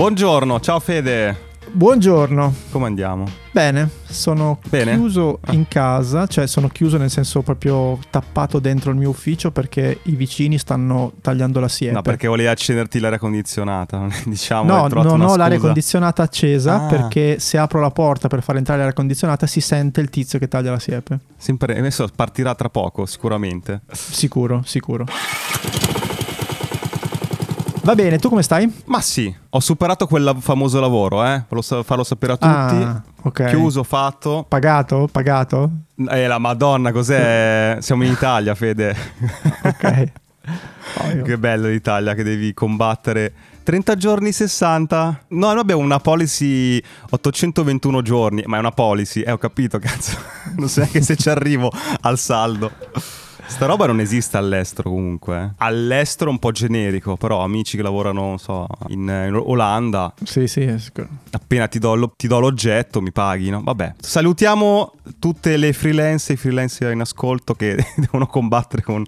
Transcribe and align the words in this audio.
Buongiorno, 0.00 0.60
ciao 0.60 0.80
Fede. 0.80 1.48
Buongiorno. 1.72 2.54
Come 2.70 2.86
andiamo? 2.86 3.26
Bene, 3.50 3.90
sono 4.08 4.58
Bene? 4.66 4.92
chiuso 4.94 5.40
Ah. 5.44 5.52
in 5.52 5.68
casa, 5.68 6.26
cioè 6.26 6.46
sono 6.46 6.68
chiuso 6.68 6.96
nel 6.96 7.10
senso 7.10 7.42
proprio 7.42 7.98
tappato 8.08 8.60
dentro 8.60 8.92
il 8.92 8.96
mio 8.96 9.10
ufficio 9.10 9.50
perché 9.50 9.98
i 10.04 10.12
vicini 10.16 10.56
stanno 10.56 11.12
tagliando 11.20 11.60
la 11.60 11.68
siepe. 11.68 11.92
No, 11.96 12.00
perché 12.00 12.28
volevi 12.28 12.48
accenderti 12.48 12.98
l'aria 12.98 13.18
condizionata, 13.18 14.06
diciamo. 14.24 14.86
No, 14.88 15.02
non 15.02 15.20
ho 15.20 15.36
l'aria 15.36 15.58
condizionata 15.58 16.22
accesa 16.22 16.84
Ah. 16.84 16.86
perché 16.88 17.38
se 17.38 17.58
apro 17.58 17.78
la 17.80 17.90
porta 17.90 18.26
per 18.28 18.42
far 18.42 18.56
entrare 18.56 18.78
l'aria 18.78 18.94
condizionata 18.94 19.46
si 19.46 19.60
sente 19.60 20.00
il 20.00 20.08
tizio 20.08 20.38
che 20.38 20.48
taglia 20.48 20.70
la 20.70 20.78
siepe. 20.78 21.18
Sempre, 21.36 21.76
adesso 21.78 22.08
partirà 22.16 22.54
tra 22.54 22.70
poco, 22.70 23.04
sicuramente. 23.04 23.82
Sicuro, 23.92 24.62
sicuro. 24.64 25.04
Va 27.82 27.94
bene, 27.94 28.18
tu 28.18 28.28
come 28.28 28.42
stai? 28.42 28.70
Ma 28.86 29.00
sì, 29.00 29.34
ho 29.48 29.60
superato 29.60 30.06
quel 30.06 30.36
famoso 30.40 30.80
lavoro, 30.80 31.24
eh. 31.24 31.42
Farlo 31.48 32.04
sapere 32.04 32.32
a 32.32 32.36
tutti. 32.36 32.82
Ah, 32.82 33.02
ok. 33.22 33.46
Chiuso, 33.46 33.82
fatto. 33.84 34.44
Pagato? 34.46 35.08
Pagato? 35.10 35.70
Eh, 36.10 36.26
la 36.26 36.38
madonna, 36.38 36.92
cos'è? 36.92 37.78
Siamo 37.80 38.04
in 38.04 38.12
Italia, 38.12 38.54
Fede. 38.54 38.94
Ok. 39.62 40.12
Ovvio. 41.04 41.22
che 41.24 41.38
bello 41.38 41.68
l'Italia 41.68 42.14
che 42.14 42.22
devi 42.22 42.52
combattere. 42.52 43.32
30 43.62 43.96
giorni, 43.96 44.32
60? 44.32 45.24
No, 45.28 45.48
noi 45.48 45.58
abbiamo 45.58 45.82
una 45.82 46.00
policy 46.00 46.82
821 47.10 48.02
giorni, 48.02 48.42
ma 48.46 48.56
è 48.56 48.58
una 48.58 48.72
policy, 48.72 49.20
eh, 49.20 49.30
ho 49.30 49.38
capito, 49.38 49.78
cazzo. 49.78 50.18
Non 50.56 50.68
so 50.68 50.80
neanche 50.80 51.02
se 51.02 51.16
ci 51.16 51.28
arrivo 51.28 51.70
al 52.00 52.18
saldo. 52.18 52.70
Sta 53.50 53.66
roba 53.66 53.84
non 53.86 54.00
esiste 54.00 54.36
all'estero 54.38 54.88
comunque. 54.90 55.42
eh. 55.42 55.50
All'estero 55.58 56.30
un 56.30 56.38
po' 56.38 56.50
generico, 56.52 57.16
però 57.16 57.42
amici 57.42 57.76
che 57.76 57.82
lavorano, 57.82 58.20
non 58.22 58.38
so, 58.38 58.66
in, 58.88 59.00
in 59.00 59.34
Olanda, 59.34 60.14
Sì, 60.22 60.46
sì, 60.46 60.62
è 60.62 60.78
sicuro. 60.78 61.08
appena 61.32 61.66
ti 61.66 61.78
do, 61.78 61.94
lo- 61.94 62.12
ti 62.16 62.26
do 62.26 62.38
l'oggetto 62.38 63.02
mi 63.02 63.12
paghi, 63.12 63.50
no? 63.50 63.60
Vabbè. 63.62 63.94
Salutiamo 64.00 64.92
tutte 65.18 65.56
le 65.58 65.72
freelance 65.74 66.30
e 66.32 66.34
i 66.36 66.38
freelance 66.38 66.90
in 66.90 67.00
ascolto 67.00 67.54
che 67.54 67.76
devono 67.96 68.26
combattere 68.26 68.82
con 68.82 69.04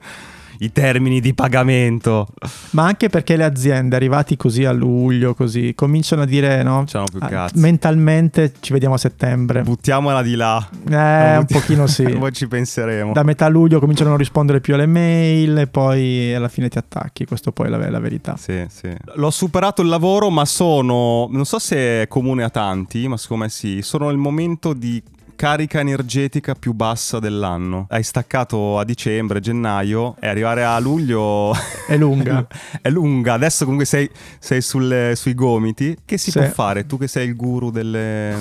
i 0.59 0.73
termini 0.73 1.21
di 1.21 1.35
pagamento. 1.35 2.29
Ma 2.71 2.85
anche 2.85 3.09
perché 3.09 3.37
le 3.37 3.45
aziende 3.45 3.97
arrivati 3.97 4.37
così 4.37 4.65
a 4.65 4.73
luglio, 4.73 5.35
così, 5.35 5.75
cominciano 5.75 6.23
a 6.23 6.27
dire, 6.27 6.63
no? 6.63 6.85
Più 6.85 7.19
ah, 7.21 7.27
cazzo. 7.27 7.59
Mentalmente 7.59 8.53
ci 8.61 8.73
vediamo 8.73 8.95
a 8.95 8.99
settembre. 8.99 9.63
Buttiamola 9.63 10.23
di 10.23 10.35
là. 10.35 10.69
Eh, 10.89 11.37
un 11.37 11.47
pochino 11.47 11.87
sì. 11.87 12.05
Poi 12.19 12.33
ci 12.33 12.47
penseremo. 12.47 13.13
Da 13.13 13.23
metà 13.23 13.49
luglio 13.49 13.81
cominciano 13.81 14.09
a 14.09 14.11
non 14.13 14.21
rispondere 14.21 14.61
più 14.61 14.75
alle 14.75 14.87
mail 14.87 15.59
e 15.59 15.67
poi 15.67 16.35
alla 16.35 16.49
fine 16.49 16.69
ti 16.69 16.79
attacchi. 16.79 17.25
Questo 17.25 17.53
poi 17.53 17.67
è 17.67 17.71
la, 17.71 17.91
la 17.91 18.01
verità. 18.01 18.37
Sì, 18.37 18.65
sì. 18.69 18.91
L'ho 19.15 19.31
superato 19.31 19.83
il 19.83 19.89
lavoro, 19.89 20.31
ma 20.31 20.45
sono. 20.45 21.29
Non 21.31 21.45
so 21.45 21.59
se 21.59 22.03
è 22.03 22.09
comune 22.09 22.45
a 22.45 22.51
tanti, 22.51 23.09
ma 23.09 23.17
secondo 23.17 23.45
me 23.45 23.51
sì. 23.51 23.83
Sono 23.83 24.11
il 24.11 24.19
momento 24.19 24.73
di 24.73 25.03
carica 25.43 25.81
energetica 25.81 26.55
più 26.55 26.73
bassa 26.73 27.19
dell'anno. 27.19 27.87
Hai 27.89 28.05
staccato 28.05 28.79
a 28.79 28.85
dicembre, 28.85 29.41
gennaio, 29.41 30.15
e 30.21 30.29
arrivare 30.29 30.63
a 30.65 30.79
luglio. 30.79 31.51
È 31.85 31.97
lunga. 31.97 32.47
è 32.81 32.89
lunga. 32.89 33.33
Adesso 33.35 33.65
comunque 33.65 33.85
sei, 33.85 34.09
sei 34.39 34.63
sulle- 34.63 35.15
sui 35.17 35.35
gomiti. 35.35 35.97
Che 36.05 36.17
si 36.17 36.31
Sì. 36.31 36.39
può 36.39 36.49
fare? 36.49 36.87
Tu 36.87 36.97
che 36.97 37.09
sei 37.09 37.27
il 37.27 37.35
guru 37.35 37.71
delle. 37.73 38.37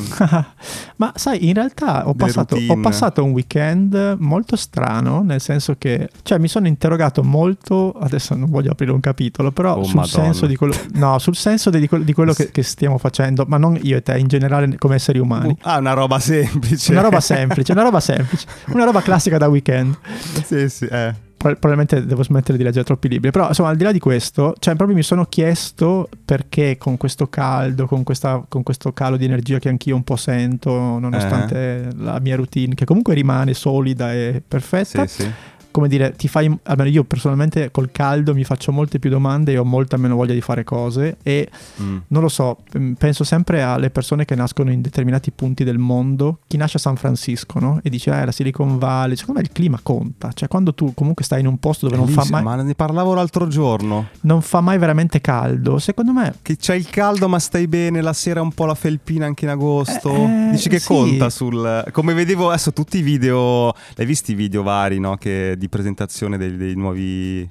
Ma 0.98 1.12
sai, 1.16 1.48
in 1.48 1.56
realtà 1.56 2.08
ho 2.08 2.14
passato, 2.14 2.56
ho 2.68 2.80
passato 2.80 3.24
un 3.24 3.32
weekend 3.32 4.18
molto 4.20 4.56
strano, 4.56 5.24
nel 5.24 5.42
senso 5.42 5.76
che, 5.80 6.08
cioè, 6.22 6.38
mi 6.38 6.48
sono 6.48 6.68
interrogato 6.68 7.24
molto, 7.24 7.94
adesso 8.00 8.36
non 8.36 8.50
voglio 8.52 8.72
aprire 8.74 8.92
un 8.92 9.00
capitolo, 9.00 9.52
però 9.52 9.78
Oh, 9.78 9.84
sul 9.84 9.96
Madonna. 9.96 10.24
senso 10.26 10.46
di 10.46 10.56
quello, 10.56 10.76
no, 10.94 11.18
sul 11.18 11.36
senso 11.36 11.72
di, 11.72 11.88
quello- 11.88 12.04
di 12.04 12.14
quello 12.14 12.34
che, 12.34 12.52
che 12.54 12.62
stiamo 12.62 13.00
facendo, 13.00 13.46
ma 13.48 13.58
non 13.58 13.78
io 13.82 13.98
e 13.98 14.04
te, 14.04 14.20
in 14.20 14.28
generale 14.28 14.76
come 14.78 14.96
esseri 14.96 15.18
umani. 15.18 15.58
Ah, 15.64 15.80
una 15.80 15.94
roba 15.94 16.20
semplice. 16.20 16.91
Una 16.92 17.02
roba 17.02 17.20
semplice, 17.20 17.72
una 17.72 17.84
roba 17.84 18.00
semplice, 18.00 18.46
una 18.68 18.84
roba 18.84 19.02
classica 19.02 19.38
da 19.38 19.48
weekend. 19.48 19.98
sì, 20.46 20.70
sì, 20.70 20.86
eh. 20.86 21.14
Pro- 21.42 21.50
Probabilmente 21.56 22.06
devo 22.06 22.22
smettere 22.24 22.56
di 22.58 22.64
leggere 22.64 22.86
troppi 22.86 23.08
libri, 23.08 23.32
però 23.32 23.48
insomma 23.48 23.70
al 23.70 23.76
di 23.76 23.84
là 23.84 23.92
di 23.92 23.98
questo, 23.98 24.54
cioè 24.60 24.76
proprio 24.76 24.96
mi 24.96 25.02
sono 25.02 25.26
chiesto 25.26 26.08
perché 26.24 26.78
con 26.78 26.98
questo 26.98 27.30
caldo, 27.30 27.88
con, 27.88 28.04
questa- 28.04 28.46
con 28.48 28.62
questo 28.62 28.94
calo 28.94 29.18
di 29.18 29.26
energia 29.26 29.58
che 29.58 29.68
anch'io 29.68 29.96
un 29.96 30.04
po' 30.04 30.18
sento, 30.18 30.72
nonostante 31.00 31.88
la 31.98 32.20
mia 32.20 32.36
routine, 32.36 32.76
che 32.76 32.86
comunque 32.86 33.16
rimane 33.16 33.56
solida 33.56 34.14
e 34.14 34.44
perfetta, 34.48 35.08
Sì, 35.08 35.23
sì. 35.23 35.32
Come 35.71 35.87
dire, 35.87 36.11
ti 36.14 36.27
fai, 36.27 36.55
almeno 36.64 36.89
io 36.89 37.04
personalmente 37.04 37.71
col 37.71 37.92
caldo 37.92 38.33
mi 38.33 38.43
faccio 38.43 38.71
molte 38.71 38.99
più 38.99 39.09
domande 39.09 39.54
e 39.54 39.58
ho 39.58 39.65
molta 39.65 39.98
meno 39.98 40.15
voglia 40.15 40.33
di 40.33 40.42
fare 40.42 40.64
cose 40.64 41.17
e 41.23 41.49
Mm. 41.82 41.98
non 42.08 42.21
lo 42.21 42.27
so, 42.30 42.58
mm, 42.77 42.93
penso 42.93 43.23
sempre 43.23 43.61
alle 43.64 43.89
persone 43.89 44.26
che 44.26 44.36
nascono 44.36 44.71
in 44.71 44.81
determinati 44.81 45.31
punti 45.31 45.64
del 45.64 45.77
mondo. 45.77 46.39
Chi 46.48 46.58
nasce 46.58 46.77
a 46.77 46.80
San 46.80 46.95
Francisco, 46.95 47.60
no? 47.60 47.80
E 47.83 47.89
dice, 47.89 48.11
eh, 48.11 48.26
la 48.26 48.31
Silicon 48.31 48.77
Valley. 48.77 49.15
Secondo 49.15 49.39
me 49.39 49.45
il 49.48 49.54
clima 49.54 49.80
conta. 49.81 50.31
Cioè, 50.33 50.48
quando 50.48 50.73
tu 50.73 50.93
comunque 50.93 51.23
stai 51.23 51.39
in 51.39 51.48
un 51.48 51.58
posto 51.58 51.87
dove 51.87 51.98
non 51.98 52.08
fa, 52.08 52.26
mai, 52.30 52.43
Ma 52.43 52.55
ne 52.55 52.76
parlavo 52.76 53.14
l'altro 53.14 53.48
giorno. 53.48 54.08
non 54.21 54.42
fa 54.42 54.61
mai 54.61 54.77
veramente 54.77 55.21
caldo, 55.21 55.80
secondo 55.80 56.11
me... 56.11 56.33
Che 56.42 56.58
c'è 56.58 56.76
il 56.76 56.89
caldo, 56.89 57.27
ma 57.30 57.39
stai 57.39 57.67
bene. 57.67 58.02
La 58.02 58.14
sera 58.14 58.42
un 58.42 58.52
po' 58.52 58.65
la 58.65 58.76
felpina 58.76 59.26
anche 59.26 59.45
in 59.45 59.52
agosto. 59.52 60.11
Eh, 60.14 60.49
Dici 60.52 60.70
che 60.70 60.80
sì. 60.80 60.87
conta 60.87 61.30
sul. 61.30 61.86
Come 61.92 62.14
vedevo 62.14 62.49
adesso 62.49 62.73
tutti 62.73 62.98
i 62.98 63.02
video. 63.02 63.73
L'hai 63.95 64.05
visti 64.05 64.31
i 64.31 64.36
video 64.36 64.64
vari, 64.64 64.99
no? 64.99 65.15
Che 65.17 65.55
di 65.61 65.70
presentazione 65.70 66.38
dei, 66.38 66.58
dei 66.58 66.76
nuovi. 66.76 67.48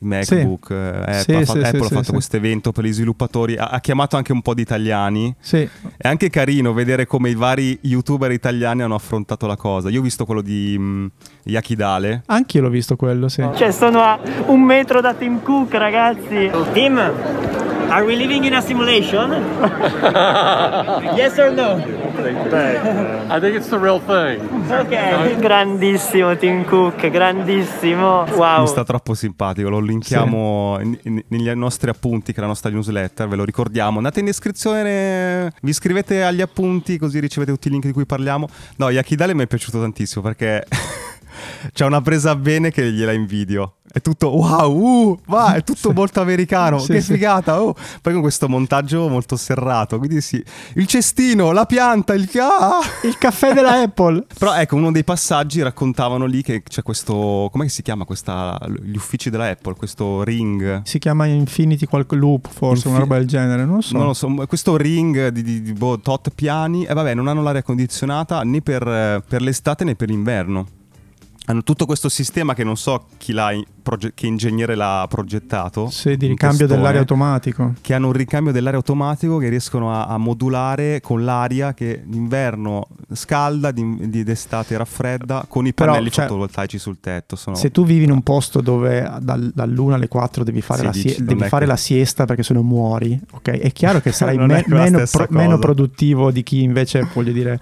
MacBook, 0.00 0.70
eh, 0.70 0.74
Sì, 0.74 0.78
Apple, 1.00 1.10
ha 1.10 1.18
sì, 1.18 1.32
fatto, 1.32 1.58
sì, 1.58 1.58
Apple 1.58 1.80
ha 1.80 1.82
sì, 1.82 1.94
fatto 1.94 2.04
sì. 2.04 2.12
questo 2.12 2.36
evento 2.36 2.70
per 2.70 2.84
gli 2.84 2.92
sviluppatori, 2.92 3.56
ha, 3.56 3.64
ha 3.64 3.80
chiamato 3.80 4.16
anche 4.16 4.30
un 4.30 4.42
po' 4.42 4.54
di 4.54 4.62
italiani. 4.62 5.34
Sì, 5.40 5.68
È 5.96 6.06
anche 6.06 6.30
carino 6.30 6.72
vedere 6.72 7.04
come 7.04 7.30
i 7.30 7.34
vari 7.34 7.76
youtuber 7.82 8.30
italiani 8.30 8.82
hanno 8.82 8.94
affrontato 8.94 9.48
la 9.48 9.56
cosa. 9.56 9.90
Io 9.90 9.98
ho 9.98 10.02
visto 10.04 10.24
quello 10.24 10.40
di 10.40 10.76
mm, 10.78 11.06
Yakidale. 11.46 12.22
anch'io 12.26 12.62
l'ho 12.62 12.68
visto 12.68 12.94
quello, 12.94 13.28
sì. 13.28 13.44
Cioè, 13.56 13.72
sono 13.72 14.00
a 14.02 14.20
un 14.46 14.62
metro 14.62 15.00
da 15.00 15.14
Tim 15.14 15.42
Cook, 15.42 15.74
ragazzi. 15.74 16.48
Tim, 16.72 17.67
are 17.88 18.04
we 18.04 18.16
living 18.16 18.44
in 18.44 18.54
a 18.54 18.60
simulation? 18.60 19.30
yes 21.16 21.38
or 21.38 21.50
no? 21.52 21.76
I 23.30 23.38
think 23.40 23.56
it's 23.56 23.68
the 23.68 23.78
real 23.78 24.00
thing. 24.00 24.40
Ok. 24.70 25.38
Grandissimo 25.38 26.36
Tim 26.36 26.64
Cook, 26.64 27.08
grandissimo. 27.10 28.24
Wow. 28.34 28.60
Mi 28.62 28.66
sta 28.66 28.84
troppo 28.84 29.14
simpatico, 29.14 29.68
lo 29.68 29.78
linkiamo 29.80 30.78
in- 30.82 30.98
in- 31.04 31.22
negli 31.28 31.48
nostri 31.50 31.90
appunti, 31.90 32.32
che 32.32 32.38
è 32.38 32.40
la 32.42 32.48
nostra 32.48 32.70
newsletter, 32.70 33.28
ve 33.28 33.36
lo 33.36 33.44
ricordiamo. 33.44 33.98
Andate 33.98 34.20
in 34.20 34.26
descrizione, 34.26 35.52
vi 35.62 35.70
iscrivete 35.70 36.22
agli 36.24 36.40
appunti 36.40 36.98
così 36.98 37.20
ricevete 37.20 37.52
tutti 37.52 37.68
i 37.68 37.70
link 37.70 37.84
di 37.86 37.92
cui 37.92 38.06
parliamo. 38.06 38.48
No, 38.76 38.90
Yakidale 38.90 39.34
mi 39.34 39.42
è 39.44 39.46
piaciuto 39.46 39.80
tantissimo 39.80 40.22
perché 40.22 40.64
c'è 41.72 41.84
una 41.84 42.00
presa 42.00 42.34
bene 42.36 42.70
che 42.70 42.90
gliela 42.92 43.12
invidio. 43.12 43.74
È 43.90 44.02
tutto 44.02 44.28
wow, 44.36 44.70
uh, 44.70 45.18
va, 45.28 45.54
è 45.54 45.64
tutto 45.64 45.92
molto 45.92 46.20
americano, 46.20 46.78
Sì, 46.78 46.92
che 46.92 47.00
sì. 47.00 47.12
figata. 47.14 47.62
oh. 47.62 47.74
Poi 48.02 48.12
con 48.12 48.20
questo 48.20 48.46
montaggio 48.46 49.08
molto 49.08 49.34
serrato, 49.36 49.96
quindi 49.96 50.20
sì, 50.20 50.44
il 50.74 50.86
cestino, 50.86 51.52
la 51.52 51.64
pianta, 51.64 52.12
il 52.12 52.28
ah! 52.38 52.80
Il 53.04 53.16
caffè 53.16 53.54
della 53.54 53.80
Apple. 53.80 54.26
Però 54.38 54.54
ecco, 54.54 54.76
uno 54.76 54.92
dei 54.92 55.04
passaggi 55.04 55.62
raccontavano 55.62 56.26
lì 56.26 56.42
che 56.42 56.62
c'è 56.62 56.82
questo. 56.82 57.48
Come 57.50 57.70
si 57.70 57.80
chiama 57.80 58.04
questa. 58.04 58.60
Gli 58.82 58.94
uffici 58.96 59.30
della 59.30 59.48
Apple, 59.48 59.74
questo 59.74 60.22
ring. 60.22 60.82
Si 60.84 60.98
chiama 60.98 61.24
Infinity 61.24 61.86
qualche 61.86 62.14
loop, 62.14 62.46
forse, 62.46 62.88
una 62.88 62.98
Infi- 62.98 63.08
roba 63.08 63.18
del 63.20 63.26
genere, 63.26 63.64
non 63.64 63.76
lo 63.76 63.80
so. 63.80 63.96
Non 63.96 64.06
lo 64.08 64.12
so, 64.14 64.28
questo 64.46 64.76
ring 64.76 65.28
di, 65.28 65.42
di, 65.42 65.62
di 65.62 65.72
boh, 65.72 65.98
tot 65.98 66.28
piani. 66.34 66.84
E 66.84 66.92
vabbè, 66.92 67.14
non 67.14 67.26
hanno 67.26 67.40
l'aria 67.40 67.62
condizionata 67.62 68.42
né 68.42 68.60
per, 68.60 68.86
eh, 68.86 69.22
per 69.26 69.40
l'estate 69.40 69.84
né 69.84 69.94
per 69.94 70.08
l'inverno. 70.10 70.66
Hanno 71.50 71.62
tutto 71.62 71.86
questo 71.86 72.10
sistema 72.10 72.52
che 72.52 72.62
non 72.62 72.76
so 72.76 73.06
chi 73.16 73.32
l'ha 73.32 73.50
proge- 73.82 74.12
che 74.14 74.26
ingegnere 74.26 74.74
l'ha 74.74 75.06
progettato. 75.08 75.88
Sì, 75.88 76.18
di 76.18 76.26
ricambio 76.26 76.58
testone, 76.58 76.76
dell'aria 76.76 77.00
automatico. 77.00 77.72
Che 77.80 77.94
hanno 77.94 78.08
un 78.08 78.12
ricambio 78.12 78.52
dell'aria 78.52 78.76
automatico 78.76 79.38
che 79.38 79.48
riescono 79.48 79.90
a, 79.90 80.04
a 80.04 80.18
modulare 80.18 81.00
con 81.00 81.24
l'aria 81.24 81.72
che 81.72 82.02
d'inverno 82.04 82.86
scalda, 83.14 83.70
di, 83.70 84.10
di 84.10 84.24
d'estate 84.24 84.76
raffredda, 84.76 85.46
con 85.48 85.66
i 85.66 85.72
Però, 85.72 85.92
pannelli 85.92 86.10
cioè, 86.10 86.26
fotovoltaici 86.26 86.76
sul 86.78 87.00
tetto. 87.00 87.34
Sono... 87.34 87.56
Se 87.56 87.70
tu 87.70 87.82
vivi 87.86 88.04
in 88.04 88.10
un 88.10 88.22
posto 88.22 88.60
dove 88.60 89.10
dal- 89.20 89.50
dall'una 89.54 89.94
alle 89.94 90.08
4 90.08 90.44
devi 90.44 90.60
fare, 90.60 90.80
Sì, 90.80 90.84
la, 90.84 90.90
dici, 90.90 91.16
non 91.16 91.26
devi 91.28 91.48
fare 91.48 91.64
che- 91.64 91.70
la 91.70 91.76
siesta 91.78 92.26
perché 92.26 92.42
se 92.42 92.52
no 92.52 92.62
muori, 92.62 93.18
ok? 93.32 93.48
È 93.48 93.72
chiaro 93.72 94.00
che 94.00 94.12
sarai 94.12 94.36
me- 94.36 94.64
meno, 94.66 95.02
pro- 95.10 95.26
meno 95.30 95.58
produttivo 95.58 96.30
di 96.30 96.42
chi 96.42 96.62
invece, 96.62 97.08
voglio 97.14 97.32
dire, 97.32 97.58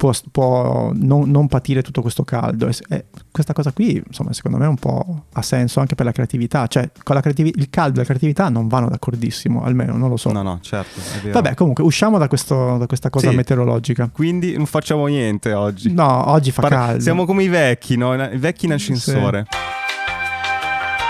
può, 0.00 0.10
può 0.32 0.92
non, 0.94 1.30
non 1.30 1.46
patire 1.46 1.82
tutto 1.82 2.00
questo 2.00 2.24
caldo. 2.24 2.68
E 2.68 2.72
e 2.88 3.04
questa 3.30 3.52
cosa 3.52 3.70
qui, 3.70 4.02
insomma, 4.06 4.32
secondo 4.32 4.56
me 4.56 4.66
un 4.66 4.76
po' 4.76 5.24
ha 5.34 5.42
senso 5.42 5.78
anche 5.80 5.94
per 5.94 6.06
la 6.06 6.12
creatività. 6.12 6.66
Cioè, 6.68 6.90
con 7.02 7.14
la 7.14 7.20
creativi- 7.20 7.52
il 7.56 7.68
caldo 7.68 7.96
e 7.96 7.98
la 8.00 8.04
creatività 8.06 8.48
non 8.48 8.66
vanno 8.66 8.88
d'accordissimo, 8.88 9.62
almeno, 9.62 9.94
non 9.98 10.08
lo 10.08 10.16
so. 10.16 10.32
No, 10.32 10.40
no, 10.40 10.58
certo. 10.62 10.98
Vabbè, 11.30 11.52
comunque, 11.54 11.84
usciamo 11.84 12.16
da, 12.16 12.28
questo- 12.28 12.78
da 12.78 12.86
questa 12.86 13.10
cosa 13.10 13.28
Sì. 13.28 13.36
meteorologica. 13.36 14.08
Quindi 14.10 14.56
non 14.56 14.64
facciamo 14.64 15.06
niente 15.06 15.52
oggi. 15.52 15.92
No, 15.92 16.30
oggi 16.30 16.50
fa 16.50 16.62
Par- 16.62 16.70
caldo. 16.70 17.00
Siamo 17.02 17.26
come 17.26 17.42
i 17.42 17.48
vecchi, 17.48 17.96
no? 17.98 18.14
I 18.14 18.38
vecchi 18.38 18.64
in 18.64 18.72
ascensore. 18.72 19.46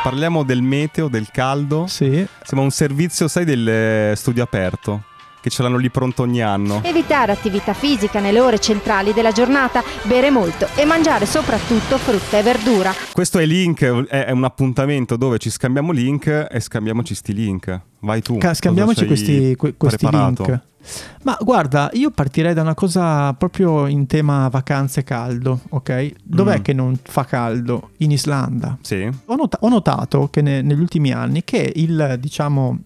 Parliamo 0.03 0.43
del 0.45 0.63
meteo, 0.63 1.09
del 1.09 1.29
caldo. 1.31 1.87
Sì, 1.87 2.27
Siamo 2.43 2.63
un 2.63 2.71
servizio, 2.71 3.29
sai, 3.29 3.45
del 3.45 3.69
eh, 3.69 4.13
studio 4.17 4.43
aperto. 4.43 5.05
Che 5.41 5.51
ce 5.51 5.63
l'hanno 5.63 5.77
lì 5.79 5.91
pronto 5.91 6.23
ogni 6.23 6.43
anno. 6.43 6.81
Evitare 6.85 7.33
attività 7.33 7.73
fisica 7.73 8.21
nelle 8.21 8.41
ore 8.41 8.59
centrali 8.59 9.13
della 9.13 9.33
giornata, 9.33 9.83
bere 10.05 10.31
molto 10.31 10.67
e 10.77 10.85
mangiare 10.85 11.27
soprattutto 11.27 11.97
frutta 11.99 12.39
e 12.39 12.43
verdura. 12.43 12.93
Questo 13.13 13.39
è 13.39 13.47
link, 13.47 13.85
è, 13.85 14.31
un 14.31 14.45
appuntamento 14.45 15.17
dove 15.17 15.39
ci 15.39 15.51
scambiamo 15.51 15.93
link 15.93 16.27
e 16.51 16.61
scambiamoci 16.61 17.15
sti 17.15 17.33
link. 17.35 17.81
Vai 18.01 18.23
tu. 18.23 18.39
Ca- 18.39 18.55
scambiamoci 18.55 19.07
questi, 19.07 19.55
que- 19.57 19.75
questi 19.77 20.07
link. 20.11 20.61
Ma 21.25 21.37
guarda, 21.39 21.91
io 21.93 22.11
partirei 22.11 22.55
da 22.55 22.63
una 22.63 22.75
cosa 22.75 23.35
proprio 23.35 23.87
in 23.87 24.07
tema 24.07 24.49
vacanze 24.49 25.05
caldo, 25.05 25.61
ok? 25.69 26.13
Dov'è 26.23 26.59
Mm. 26.59 26.63
che 26.63 26.73
non 26.73 26.99
fa 27.03 27.27
caldo? 27.27 27.91
In 27.99 28.11
Islanda. 28.11 28.79
Sì. 28.81 29.07
Ho, 29.27 29.35
not- 29.37 29.59
ho 29.61 29.69
notato 29.69 30.29
che 30.31 30.41
ne- 30.41 30.63
negli 30.63 30.81
ultimi 30.81 31.13
anni 31.13 31.45
che 31.45 31.71
il, 31.77 32.17
diciamo, 32.19 32.79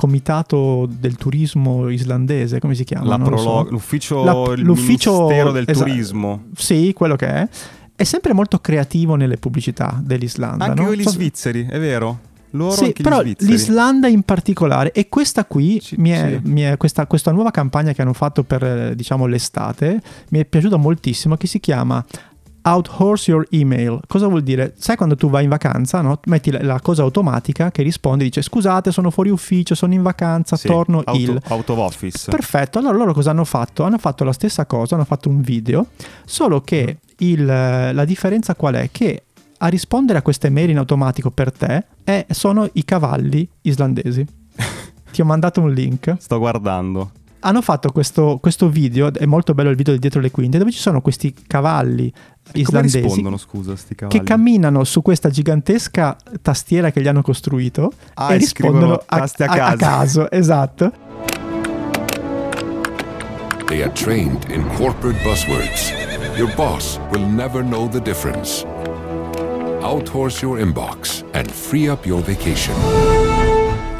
comitato 0.00 0.88
del 0.90 1.16
turismo 1.16 1.90
islandese, 1.90 2.58
come 2.58 2.74
si 2.74 2.84
chiama? 2.84 3.06
La 3.06 3.16
Non 3.16 3.28
lo 3.28 3.36
so. 3.36 3.42
prolo- 3.50 3.70
l'ufficio, 3.70 4.24
La- 4.24 4.54
il 4.54 4.62
l'ufficio- 4.62 5.12
Ministero 5.26 5.52
del 5.52 5.64
esatto. 5.68 5.86
Turismo. 5.86 6.44
Sì, 6.56 6.92
quello 6.94 7.16
che 7.16 7.26
è. 7.26 7.48
È 7.94 8.04
sempre 8.04 8.32
molto 8.32 8.60
creativo 8.60 9.14
nelle 9.14 9.36
pubblicità 9.36 10.00
dell'Islanda. 10.02 10.64
Anche 10.64 10.80
no? 10.80 10.86
quelli 10.86 11.02
So- 11.02 11.10
svizzeri, 11.10 11.66
è 11.68 11.78
vero. 11.78 12.20
Loro 12.54 12.72
Sì, 12.72 12.92
però 13.00 13.22
gli 13.22 13.34
l'Islanda 13.40 14.08
in 14.08 14.22
particolare 14.22 14.90
e 14.92 15.08
questa 15.08 15.44
qui 15.44 15.80
Ci- 15.80 15.96
mi 15.98 16.10
è, 16.10 16.40
sì. 16.42 16.48
mi 16.50 16.62
è- 16.62 16.76
questa, 16.78 17.06
questa 17.06 17.30
nuova 17.30 17.50
campagna 17.52 17.92
che 17.92 18.02
hanno 18.02 18.12
fatto 18.14 18.42
per 18.42 18.64
eh, 18.64 18.94
diciamo 18.96 19.26
l'estate 19.26 20.00
mi 20.30 20.40
è 20.40 20.44
piaciuta 20.44 20.76
moltissimo 20.76 21.36
che 21.36 21.46
si 21.46 21.60
chiama 21.60 22.04
Outhorse 22.62 23.30
Your 23.30 23.46
Email. 23.50 24.00
Cosa 24.06 24.26
vuol 24.26 24.42
dire? 24.42 24.74
Sai 24.76 24.96
quando 24.96 25.16
tu 25.16 25.28
vai 25.30 25.44
in 25.44 25.48
vacanza, 25.50 26.00
no? 26.00 26.20
metti 26.26 26.50
la, 26.50 26.62
la 26.62 26.80
cosa 26.80 27.02
automatica 27.02 27.70
che 27.70 27.82
risponde, 27.82 28.24
dice 28.24 28.42
scusate 28.42 28.90
sono 28.92 29.10
fuori 29.10 29.30
ufficio, 29.30 29.74
sono 29.74 29.94
in 29.94 30.02
vacanza, 30.02 30.56
Sì, 30.56 30.66
torno 30.68 30.98
auto, 31.04 31.18
il... 31.18 31.40
out 31.48 31.68
of 31.70 31.78
office. 31.78 32.30
Perfetto, 32.30 32.78
allora 32.78 32.96
loro 32.98 33.12
cosa 33.12 33.30
hanno 33.30 33.44
fatto? 33.44 33.82
Hanno 33.84 33.98
fatto 33.98 34.24
la 34.24 34.32
stessa 34.32 34.66
cosa, 34.66 34.94
hanno 34.94 35.04
fatto 35.04 35.28
un 35.28 35.40
video, 35.40 35.86
solo 36.24 36.60
che 36.60 36.98
il- 37.18 37.44
la 37.44 38.04
differenza 38.04 38.54
qual 38.54 38.74
è? 38.74 38.88
Che 38.92 39.22
a 39.62 39.66
rispondere 39.68 40.18
a 40.18 40.22
queste 40.22 40.48
mail 40.50 40.70
in 40.70 40.78
automatico 40.78 41.30
per 41.30 41.52
te 41.52 41.84
è- 42.04 42.26
sono 42.30 42.68
i 42.74 42.84
cavalli 42.84 43.48
islandesi. 43.62 44.26
Ti 45.10 45.20
ho 45.20 45.24
mandato 45.24 45.60
un 45.60 45.72
link. 45.72 46.14
Sto 46.18 46.38
guardando. 46.38 47.10
Hanno 47.42 47.62
fatto 47.62 47.90
questo, 47.90 48.38
questo 48.40 48.68
video, 48.68 49.10
è 49.12 49.24
molto 49.24 49.54
bello 49.54 49.70
il 49.70 49.76
video 49.76 49.94
di 49.94 49.98
dietro 49.98 50.20
le 50.20 50.30
quinte, 50.30 50.58
dove 50.58 50.70
ci 50.70 50.78
sono 50.78 51.00
questi 51.00 51.34
cavalli 51.46 52.12
Come 52.12 52.58
islandesi 52.62 53.24
scusa, 53.38 53.76
sti 53.76 53.94
cavalli? 53.94 54.18
che 54.18 54.24
camminano 54.24 54.84
su 54.84 55.00
questa 55.00 55.30
gigantesca 55.30 56.16
tastiera 56.42 56.90
che 56.90 57.00
gli 57.00 57.08
hanno 57.08 57.22
costruito 57.22 57.92
Ah, 58.14 58.32
e 58.32 58.34
e 58.34 58.38
rispondono 58.38 58.76
scrivono 58.80 59.02
tasti 59.06 59.42
a 59.42 59.46
caso. 59.48 59.76
caso. 59.76 60.30
Esatto. 60.30 60.92
They 63.66 63.82
are 63.82 63.92
trained 63.92 64.46
in 64.50 64.66
corporate 64.76 65.18
buzzwords. 65.22 65.92
Your 66.36 66.52
boss 66.56 66.98
will 67.10 67.24
never 67.26 67.62
know 67.62 67.88
the 67.88 68.00
difference. 68.02 68.64
Outhorse 69.80 70.42
your 70.44 70.58
inbox 70.58 71.24
and 71.32 71.50
free 71.50 71.88
up 71.88 72.04
your 72.04 72.20
vacation. 72.22 72.74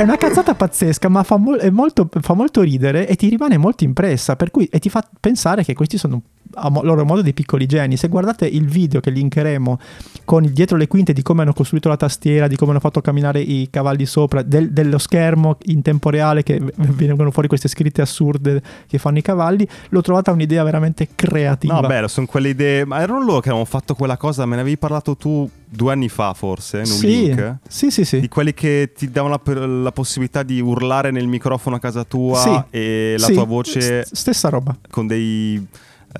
È 0.00 0.04
una 0.04 0.16
cazzata 0.16 0.54
pazzesca, 0.54 1.10
ma 1.10 1.22
fa, 1.22 1.38
è 1.58 1.68
molto, 1.68 2.08
fa 2.22 2.32
molto 2.32 2.62
ridere 2.62 3.06
e 3.06 3.16
ti 3.16 3.28
rimane 3.28 3.58
molto 3.58 3.84
impressa. 3.84 4.34
Per 4.34 4.50
cui, 4.50 4.64
e 4.64 4.78
ti 4.78 4.88
fa 4.88 5.06
pensare 5.20 5.62
che 5.62 5.74
questi 5.74 5.98
sono 5.98 6.22
a 6.54 6.68
loro 6.82 7.04
modo 7.04 7.22
dei 7.22 7.32
piccoli 7.32 7.66
geni. 7.66 7.96
Se 7.96 8.08
guardate 8.08 8.46
il 8.46 8.66
video 8.66 9.00
che 9.00 9.10
linkeremo 9.10 9.78
con 10.24 10.44
il 10.44 10.52
dietro 10.52 10.76
le 10.76 10.86
quinte 10.86 11.12
di 11.12 11.22
come 11.22 11.42
hanno 11.42 11.52
costruito 11.52 11.88
la 11.88 11.96
tastiera, 11.96 12.46
di 12.48 12.56
come 12.56 12.70
hanno 12.72 12.80
fatto 12.80 13.00
camminare 13.00 13.40
i 13.40 13.68
cavalli 13.70 14.06
sopra, 14.06 14.42
del- 14.42 14.70
dello 14.72 14.98
schermo 14.98 15.58
in 15.66 15.82
tempo 15.82 16.10
reale 16.10 16.42
che 16.42 16.60
vengono 16.76 17.30
fuori 17.30 17.48
queste 17.48 17.68
scritte 17.68 18.00
assurde 18.02 18.62
che 18.86 18.98
fanno 18.98 19.18
i 19.18 19.22
cavalli, 19.22 19.66
l'ho 19.88 20.00
trovata 20.02 20.30
un'idea 20.32 20.62
veramente 20.64 21.08
creativa. 21.14 21.80
No, 21.80 21.86
bello, 21.86 22.08
sono 22.08 22.26
quelle 22.26 22.48
idee. 22.50 22.84
Ma 22.84 23.00
erano 23.00 23.20
loro 23.20 23.40
che 23.40 23.48
avevano 23.48 23.64
fatto 23.64 23.94
quella 23.94 24.16
cosa, 24.16 24.46
me 24.46 24.54
ne 24.56 24.60
avevi 24.62 24.76
parlato 24.78 25.16
tu 25.16 25.48
due 25.72 25.92
anni 25.92 26.08
fa, 26.08 26.34
forse, 26.34 26.78
in 26.78 26.82
un 26.86 26.98
sì, 26.98 27.06
link. 27.06 27.56
sì, 27.68 27.90
sì, 27.90 28.04
sì. 28.04 28.20
Di 28.20 28.28
quelli 28.28 28.52
che 28.54 28.92
ti 28.96 29.10
davano 29.10 29.40
la, 29.44 29.66
la 29.66 29.92
possibilità 29.92 30.42
di 30.42 30.60
urlare 30.60 31.10
nel 31.12 31.26
microfono 31.28 31.76
a 31.76 31.78
casa 31.78 32.02
tua 32.04 32.38
Sì, 32.70 32.76
e 32.76 33.14
la 33.18 33.26
sì, 33.26 33.32
tua 33.34 33.44
voce 33.44 34.04
s- 34.04 34.12
stessa 34.14 34.48
roba. 34.48 34.76
con 34.90 35.06
dei, 35.06 35.64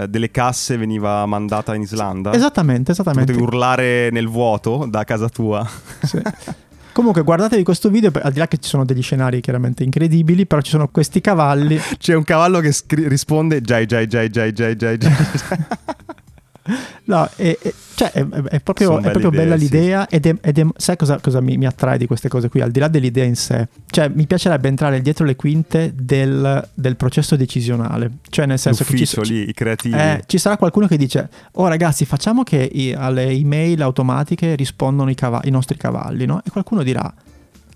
delle 0.09 0.31
casse 0.31 0.77
veniva 0.77 1.25
mandata 1.27 1.75
in 1.75 1.83
Islanda. 1.83 2.33
Esattamente, 2.33 2.93
esattamente. 2.93 3.33
Potevi 3.33 3.47
urlare 3.47 4.11
nel 4.11 4.29
vuoto 4.29 4.87
da 4.89 5.05
casa 5.05 5.29
tua. 5.29 5.69
Sì. 6.03 6.21
Comunque 6.93 7.23
guardatevi 7.23 7.63
questo 7.63 7.89
video, 7.89 8.11
al 8.21 8.33
di 8.33 8.41
là 8.41 8.49
che 8.49 8.59
ci 8.59 8.69
sono 8.69 8.85
degli 8.85 9.01
scenari 9.01 9.41
chiaramente 9.41 9.85
incredibili, 9.85 10.45
però 10.45 10.61
ci 10.61 10.71
sono 10.71 10.89
questi 10.89 11.21
cavalli. 11.21 11.79
C'è 11.99 12.15
un 12.15 12.25
cavallo 12.25 12.59
che 12.61 12.73
scri- 12.73 13.07
risponde 13.07 13.61
Jai 13.61 13.87
Jai 13.87 14.07
Jai 14.07 14.29
Jai 14.29 14.53
Jai 14.53 14.75
Jai 14.75 14.99
Jai. 14.99 15.13
No, 17.05 17.29
è, 17.37 17.57
è- 17.61 17.75
cioè, 17.95 18.13
è, 18.13 18.27
è 18.27 18.61
proprio, 18.61 18.99
proprio 18.99 19.29
idee, 19.29 19.41
bella 19.45 19.57
sì. 19.57 19.63
l'idea 19.65 20.09
ed 20.09 20.25
è, 20.27 20.35
ed 20.41 20.59
è- 20.59 20.67
sai 20.77 20.97
cosa, 20.97 21.19
cosa 21.21 21.41
mi, 21.41 21.57
mi 21.59 21.67
attrae 21.67 21.99
di 21.99 22.07
queste 22.07 22.29
cose 22.29 22.49
qui, 22.49 22.61
al 22.63 22.71
di 22.71 22.79
là 22.81 22.89
dell'idea 22.89 23.25
in 23.25 23.37
sé? 23.37 23.69
Cioè 23.87 24.09
mi 24.15 24.27
piacerebbe 24.27 24.69
entrare 24.69 25.03
dietro 25.03 25.25
le 25.27 25.37
quinte 25.37 25.93
del, 25.95 26.69
del 26.73 26.97
processo 26.97 27.37
decisionale, 27.37 28.11
cioè 28.31 28.47
nel 28.47 28.59
senso 28.59 28.85
che 28.85 28.97
ci, 28.97 29.01
L'ufficio 29.01 29.23
lì, 29.23 29.49
i 29.49 29.53
creativi. 29.53 29.95
eh, 29.97 30.23
ci 30.27 30.39
sarà 30.39 30.57
qualcuno 30.57 30.87
che 30.87 30.97
dice, 30.97 31.29
oh 31.53 31.67
ragazzi 31.69 32.05
facciamo 32.07 32.43
che 32.43 32.57
i- 32.73 32.93
alle 32.95 33.29
email 33.29 33.83
automatiche 33.83 34.55
rispondono 34.55 35.11
i, 35.11 35.15
cava- 35.15 35.43
i 35.45 35.51
nostri 35.51 35.77
cavalli, 35.77 36.25
no? 36.25 36.41
E 36.45 36.51
qualcuno 36.51 36.83
dirà, 36.83 37.13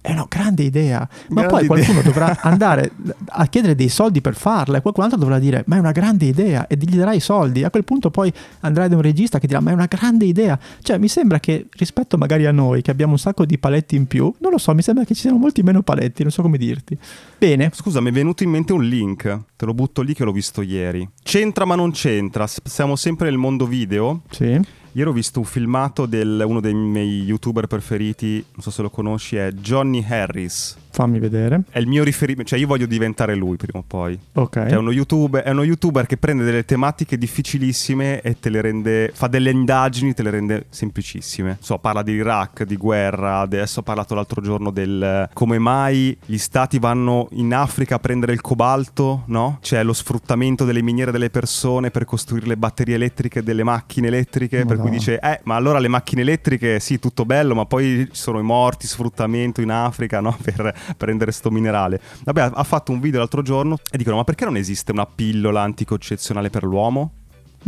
è 0.04 0.12
una 0.12 0.26
grande 0.28 0.62
idea, 0.64 0.98
ma 1.30 1.46
Grande 1.46 1.48
poi 1.48 1.66
qualcuno 1.66 2.00
idea. 2.00 2.12
dovrà 2.12 2.38
andare 2.44 2.92
a 3.28 3.46
chiedere 3.46 3.74
dei 3.74 3.88
soldi 3.88 4.20
per 4.20 4.34
farla 4.34 4.76
e 4.76 4.82
qualcun 4.82 5.04
altro 5.04 5.18
dovrà 5.18 5.38
dire, 5.38 5.62
ma 5.66 5.76
è 5.76 5.78
una 5.78 5.92
grande 5.92 6.26
idea 6.26 6.66
e 6.66 6.76
gli 6.76 6.94
darai 6.96 7.16
i 7.16 7.20
soldi. 7.20 7.64
A 7.64 7.70
quel 7.70 7.84
punto 7.84 8.10
poi 8.10 8.30
andrai 8.60 8.90
da 8.90 8.96
un 8.96 9.00
regista 9.00 9.38
che 9.38 9.46
dirà, 9.46 9.60
ma 9.60 9.70
è 9.70 9.72
una 9.72 9.86
grande 9.86 10.26
idea. 10.26 10.58
Cioè 10.82 10.98
mi 10.98 11.08
sembra 11.08 11.40
che 11.40 11.68
rispetto 11.70 12.18
magari 12.18 12.44
a 12.44 12.52
noi 12.52 12.82
che 12.82 12.90
abbiamo 12.90 13.12
un 13.12 13.18
sacco 13.18 13.46
di 13.46 13.56
paletti 13.56 13.96
in 13.96 14.06
più, 14.06 14.30
non 14.40 14.50
lo 14.50 14.58
so, 14.58 14.74
mi 14.74 14.82
sembra 14.82 15.04
che 15.04 15.14
ci 15.14 15.22
siano 15.22 15.38
molti 15.38 15.62
meno 15.62 15.80
paletti, 15.80 16.22
non 16.22 16.30
so 16.30 16.42
come 16.42 16.58
dirti. 16.58 16.98
Bene, 17.38 17.70
Scusa, 17.72 18.02
mi 18.02 18.10
è 18.10 18.12
venuto 18.12 18.42
in 18.42 18.50
mente 18.50 18.74
un 18.74 18.84
link. 18.84 19.38
Te 19.56 19.64
lo 19.64 19.72
butto 19.72 20.02
lì 20.02 20.12
che 20.12 20.24
l'ho 20.24 20.32
visto 20.32 20.60
ieri. 20.60 21.08
C'entra 21.22 21.64
ma 21.64 21.76
non 21.76 21.92
c'entra. 21.92 22.46
Siamo 22.46 22.94
sempre 22.96 23.30
nel 23.30 23.38
mondo 23.38 23.66
video. 23.66 24.20
sì. 24.30 24.60
Ieri 24.96 25.08
ho 25.08 25.12
visto 25.12 25.40
un 25.40 25.44
filmato 25.44 26.06
di 26.06 26.20
uno 26.20 26.60
dei 26.60 26.72
miei 26.72 27.24
youtuber 27.24 27.66
preferiti, 27.66 28.44
non 28.52 28.60
so 28.60 28.70
se 28.70 28.80
lo 28.80 28.90
conosci, 28.90 29.34
è 29.34 29.50
Johnny 29.50 30.04
Harris. 30.08 30.76
Fammi 30.94 31.18
vedere. 31.18 31.62
È 31.70 31.80
il 31.80 31.88
mio 31.88 32.04
riferimento, 32.04 32.50
cioè 32.50 32.58
io 32.60 32.68
voglio 32.68 32.86
diventare 32.86 33.34
lui 33.34 33.56
prima 33.56 33.80
o 33.80 33.84
poi. 33.84 34.16
Ok. 34.34 34.52
Cioè, 34.52 34.66
È 34.66 34.76
uno, 34.76 34.92
YouTuber, 34.92 35.42
è 35.42 35.50
uno 35.50 35.64
youtuber 35.64 36.06
che 36.06 36.16
prende 36.16 36.44
delle 36.44 36.64
tematiche 36.64 37.18
difficilissime 37.18 38.20
e 38.20 38.38
te 38.38 38.48
le 38.48 38.60
rende. 38.60 39.10
fa 39.12 39.26
delle 39.26 39.50
indagini, 39.50 40.14
te 40.14 40.22
le 40.22 40.30
rende 40.30 40.66
semplicissime. 40.68 41.56
So, 41.60 41.78
parla 41.78 42.04
di 42.04 42.12
Iraq, 42.12 42.62
di 42.62 42.76
guerra. 42.76 43.40
Adesso 43.40 43.80
ho 43.80 43.82
parlato 43.82 44.14
l'altro 44.14 44.40
giorno 44.40 44.70
del 44.70 45.28
come 45.32 45.58
mai 45.58 46.16
gli 46.24 46.38
stati 46.38 46.78
vanno 46.78 47.26
in 47.32 47.52
Africa 47.52 47.96
a 47.96 47.98
prendere 47.98 48.32
il 48.32 48.40
cobalto, 48.40 49.24
no? 49.26 49.58
C'è 49.62 49.82
lo 49.82 49.94
sfruttamento 49.94 50.64
delle 50.64 50.80
miniere 50.80 51.10
delle 51.10 51.28
persone 51.28 51.90
per 51.90 52.04
costruire 52.04 52.46
le 52.46 52.56
batterie 52.56 52.94
elettriche 52.94 53.42
delle 53.42 53.64
macchine 53.64 54.06
elettriche. 54.06 54.58
Per 54.58 54.76
cui 54.76 54.90
Madonna. 54.90 54.96
dice, 54.96 55.18
eh, 55.18 55.40
ma 55.42 55.56
allora 55.56 55.80
le 55.80 55.88
macchine 55.88 56.20
elettriche, 56.20 56.78
sì, 56.78 57.00
tutto 57.00 57.24
bello, 57.24 57.56
ma 57.56 57.66
poi 57.66 58.06
ci 58.12 58.20
sono 58.20 58.38
i 58.38 58.44
morti, 58.44 58.86
sfruttamento 58.86 59.60
in 59.60 59.72
Africa, 59.72 60.20
no? 60.20 60.36
Per 60.44 60.82
prendere 60.96 61.32
sto 61.32 61.50
minerale. 61.50 62.00
Vabbè, 62.24 62.50
ha- 62.54 62.64
fatto 62.64 62.92
un 62.92 63.00
video 63.00 63.20
l'altro 63.20 63.42
giorno 63.42 63.78
e 63.90 63.96
dicono: 63.96 64.16
Ma 64.16 64.24
perché 64.24 64.44
non 64.44 64.56
esiste 64.56 64.92
una 64.92 65.06
pillola 65.06 65.62
anticoncezionale 65.62 66.50
per 66.50 66.64
l'uomo? 66.64 67.12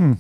Mm. 0.01 0.13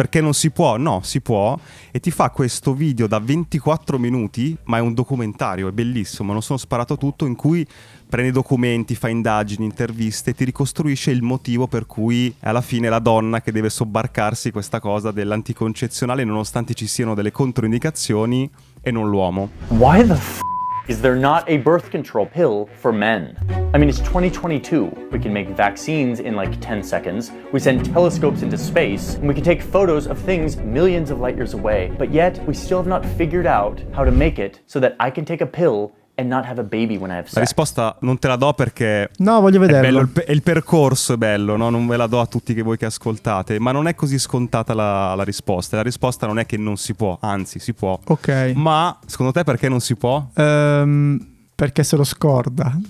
Perché 0.00 0.22
non 0.22 0.32
si 0.32 0.50
può? 0.50 0.78
No, 0.78 1.00
si 1.02 1.20
può. 1.20 1.58
E 1.90 2.00
ti 2.00 2.10
fa 2.10 2.30
questo 2.30 2.72
video 2.72 3.06
da 3.06 3.18
24 3.18 3.98
minuti, 3.98 4.56
ma 4.64 4.78
è 4.78 4.80
un 4.80 4.94
documentario, 4.94 5.68
è 5.68 5.72
bellissimo. 5.72 6.32
Lo 6.32 6.40
sono 6.40 6.58
sparato 6.58 6.96
tutto 6.96 7.26
in 7.26 7.36
cui 7.36 7.66
prende 8.08 8.32
documenti, 8.32 8.94
fa 8.94 9.08
indagini, 9.08 9.66
interviste 9.66 10.30
e 10.30 10.34
ti 10.34 10.44
ricostruisce 10.44 11.10
il 11.10 11.20
motivo 11.22 11.66
per 11.66 11.84
cui 11.84 12.34
è 12.38 12.48
alla 12.48 12.62
fine 12.62 12.88
la 12.88 12.98
donna 12.98 13.42
che 13.42 13.52
deve 13.52 13.68
sobbarcarsi 13.68 14.50
questa 14.50 14.80
cosa 14.80 15.10
dell'anticoncezionale 15.10 16.24
nonostante 16.24 16.72
ci 16.72 16.86
siano 16.86 17.14
delle 17.14 17.30
controindicazioni 17.30 18.50
e 18.80 18.90
non 18.90 19.10
l'uomo. 19.10 19.50
Why 19.68 20.06
the 20.06 20.14
f- 20.14 20.49
is 20.90 21.00
there 21.00 21.14
not 21.14 21.48
a 21.48 21.56
birth 21.58 21.88
control 21.88 22.26
pill 22.26 22.68
for 22.74 22.92
men? 22.92 23.36
I 23.72 23.78
mean, 23.78 23.88
it's 23.88 24.00
2022. 24.00 25.08
We 25.12 25.20
can 25.20 25.32
make 25.32 25.48
vaccines 25.50 26.18
in 26.18 26.34
like 26.34 26.60
10 26.60 26.82
seconds. 26.82 27.30
We 27.52 27.60
send 27.60 27.84
telescopes 27.84 28.42
into 28.42 28.58
space, 28.58 29.14
and 29.14 29.28
we 29.28 29.34
can 29.34 29.44
take 29.44 29.62
photos 29.62 30.08
of 30.08 30.18
things 30.18 30.56
millions 30.56 31.12
of 31.12 31.20
light 31.20 31.36
years 31.36 31.54
away. 31.54 31.94
But 31.96 32.12
yet, 32.12 32.44
we 32.44 32.54
still 32.54 32.78
have 32.78 32.88
not 32.88 33.06
figured 33.06 33.46
out 33.46 33.80
how 33.92 34.02
to 34.02 34.10
make 34.10 34.40
it 34.40 34.58
so 34.66 34.80
that 34.80 34.96
I 34.98 35.10
can 35.10 35.24
take 35.24 35.42
a 35.42 35.46
pill 35.46 35.92
and 36.20 36.28
not 36.28 36.44
have 36.44 36.60
a 36.60 36.64
baby 36.64 36.96
when 36.96 37.10
I 37.10 37.14
have 37.14 37.22
La 37.24 37.28
sex. 37.30 37.40
risposta 37.40 37.96
non 38.00 38.18
te 38.18 38.28
la 38.28 38.36
do 38.36 38.52
perché 38.52 39.10
No, 39.18 39.40
voglio 39.40 39.56
È 39.56 39.66
vederlo. 39.66 39.80
bello 39.86 40.00
il, 40.00 40.08
pe- 40.08 40.24
il 40.28 40.42
percorso 40.42 41.14
è 41.14 41.16
bello, 41.16 41.56
no? 41.56 41.70
non 41.70 41.86
ve 41.86 41.96
la 41.96 42.06
do 42.06 42.20
a 42.20 42.26
tutti 42.26 42.54
che 42.54 42.62
voi 42.62 42.76
che 42.76 42.84
ascoltate, 42.86 43.58
ma 43.58 43.72
non 43.72 43.88
è 43.88 43.94
così 43.94 44.18
scontata 44.18 44.74
la, 44.74 45.14
la 45.14 45.24
risposta. 45.24 45.76
La 45.76 45.82
risposta 45.82 46.26
non 46.26 46.38
è 46.38 46.46
che 46.46 46.56
non 46.56 46.76
si 46.76 46.94
può, 46.94 47.18
anzi 47.20 47.58
si 47.58 47.72
può. 47.72 47.98
Ok. 48.06 48.52
Ma 48.54 48.96
secondo 49.06 49.32
te 49.32 49.42
perché 49.44 49.68
non 49.68 49.80
si 49.80 49.96
può? 49.96 50.24
Ehm, 50.34 51.26
perché 51.54 51.82
se 51.82 51.96
lo 51.96 52.04
scorda. 52.04 52.78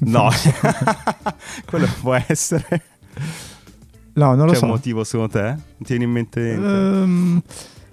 No, 0.00 0.30
quello 1.66 1.86
può 2.00 2.14
essere. 2.26 2.82
No, 4.14 4.34
non 4.34 4.46
lo 4.46 4.52
C'è 4.52 4.58
so. 4.58 4.64
un 4.64 4.70
motivo 4.70 5.04
secondo 5.04 5.32
te? 5.32 5.42
Non 5.42 5.58
ti 5.78 5.96
viene 5.96 6.04
in 6.04 6.10
mente 6.10 6.40
niente? 6.40 6.66
Ehm, 6.66 7.42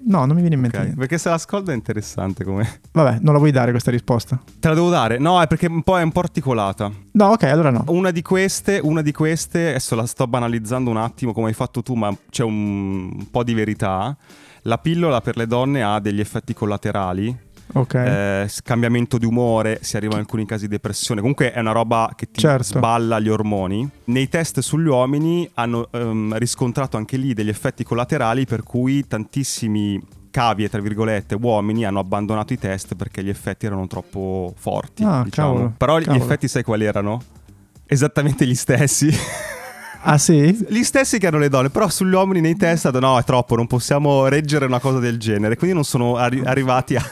no, 0.06 0.24
non 0.24 0.34
mi 0.34 0.40
viene 0.40 0.54
in 0.54 0.60
mente 0.60 0.76
Ok, 0.76 0.82
niente. 0.82 1.00
Perché 1.00 1.18
se 1.18 1.28
la 1.28 1.34
ascolta 1.34 1.72
è 1.72 1.74
interessante 1.74 2.44
come... 2.44 2.80
Vabbè, 2.92 3.18
non 3.20 3.32
la 3.32 3.38
vuoi 3.38 3.50
dare 3.50 3.70
questa 3.70 3.90
risposta? 3.90 4.40
Te 4.58 4.68
la 4.68 4.74
devo 4.74 4.90
dare? 4.90 5.18
No, 5.18 5.40
è 5.40 5.46
perché 5.46 5.66
un 5.66 5.82
po' 5.82 5.98
è 5.98 6.02
un 6.02 6.12
po' 6.12 6.20
articolata. 6.20 6.90
No, 7.12 7.26
ok, 7.26 7.42
allora 7.44 7.70
no. 7.70 7.84
Una 7.88 8.10
di 8.10 8.22
queste, 8.22 8.80
una 8.82 9.02
di 9.02 9.12
queste, 9.12 9.70
adesso 9.70 9.94
la 9.94 10.06
sto 10.06 10.26
banalizzando 10.26 10.90
un 10.90 10.96
attimo 10.96 11.32
come 11.32 11.48
hai 11.48 11.54
fatto 11.54 11.82
tu, 11.82 11.94
ma 11.94 12.14
c'è 12.30 12.42
un 12.42 13.26
po' 13.30 13.44
di 13.44 13.54
verità. 13.54 14.16
La 14.62 14.78
pillola 14.78 15.20
per 15.20 15.36
le 15.36 15.46
donne 15.46 15.82
ha 15.82 16.00
degli 16.00 16.20
effetti 16.20 16.54
collaterali, 16.54 17.36
Ok. 17.74 17.94
eh, 17.94 18.48
cambiamento 18.62 19.18
di 19.18 19.26
umore, 19.26 19.78
si 19.82 19.96
arriva 19.96 20.14
in 20.14 20.20
alcuni 20.20 20.46
casi 20.46 20.68
depressione. 20.68 21.20
Comunque 21.20 21.52
è 21.52 21.60
una 21.60 21.72
roba 21.72 22.12
che 22.16 22.30
ti 22.30 22.40
Certo. 22.40 22.64
sballa 22.78 23.18
gli 23.20 23.28
ormoni. 23.28 23.88
Nei 24.04 24.28
test 24.28 24.60
sugli 24.60 24.86
uomini 24.88 25.48
hanno 25.54 25.88
ehm, 25.90 26.36
riscontrato 26.38 26.96
anche 26.96 27.16
lì 27.16 27.34
degli 27.34 27.48
effetti 27.48 27.84
collaterali 27.84 28.44
per 28.46 28.62
cui 28.62 29.06
tantissimi 29.06 30.00
cavie, 30.30 30.68
tra 30.68 30.80
virgolette, 30.80 31.36
uomini 31.40 31.84
hanno 31.84 32.00
abbandonato 32.00 32.52
i 32.52 32.58
test 32.58 32.94
perché 32.96 33.22
gli 33.22 33.28
effetti 33.28 33.66
erano 33.66 33.86
troppo 33.86 34.52
forti. 34.56 35.04
Ah, 35.04 35.22
diciamo. 35.24 35.52
cavolo, 35.52 35.74
Però 35.76 35.98
gli 35.98 36.04
cavolo. 36.04 36.24
effetti 36.24 36.48
sai 36.48 36.62
quali 36.64 36.84
erano? 36.84 37.22
Esattamente 37.86 38.46
gli 38.46 38.54
stessi. 38.56 39.08
Ah 40.06 40.18
sì? 40.18 40.66
Gli 40.68 40.82
stessi 40.82 41.18
che 41.18 41.26
hanno 41.26 41.38
le 41.38 41.48
donne, 41.48 41.70
però 41.70 41.88
sugli 41.88 42.12
uomini 42.12 42.40
nei 42.40 42.56
test 42.56 42.86
hanno 42.86 43.00
no, 43.00 43.18
è 43.18 43.24
troppo, 43.24 43.56
non 43.56 43.66
possiamo 43.66 44.28
reggere 44.28 44.66
una 44.66 44.78
cosa 44.78 44.98
del 44.98 45.18
genere. 45.18 45.56
Quindi 45.56 45.74
non 45.74 45.84
sono 45.84 46.16
arri- 46.16 46.42
arrivati 46.44 46.94
a, 46.96 47.02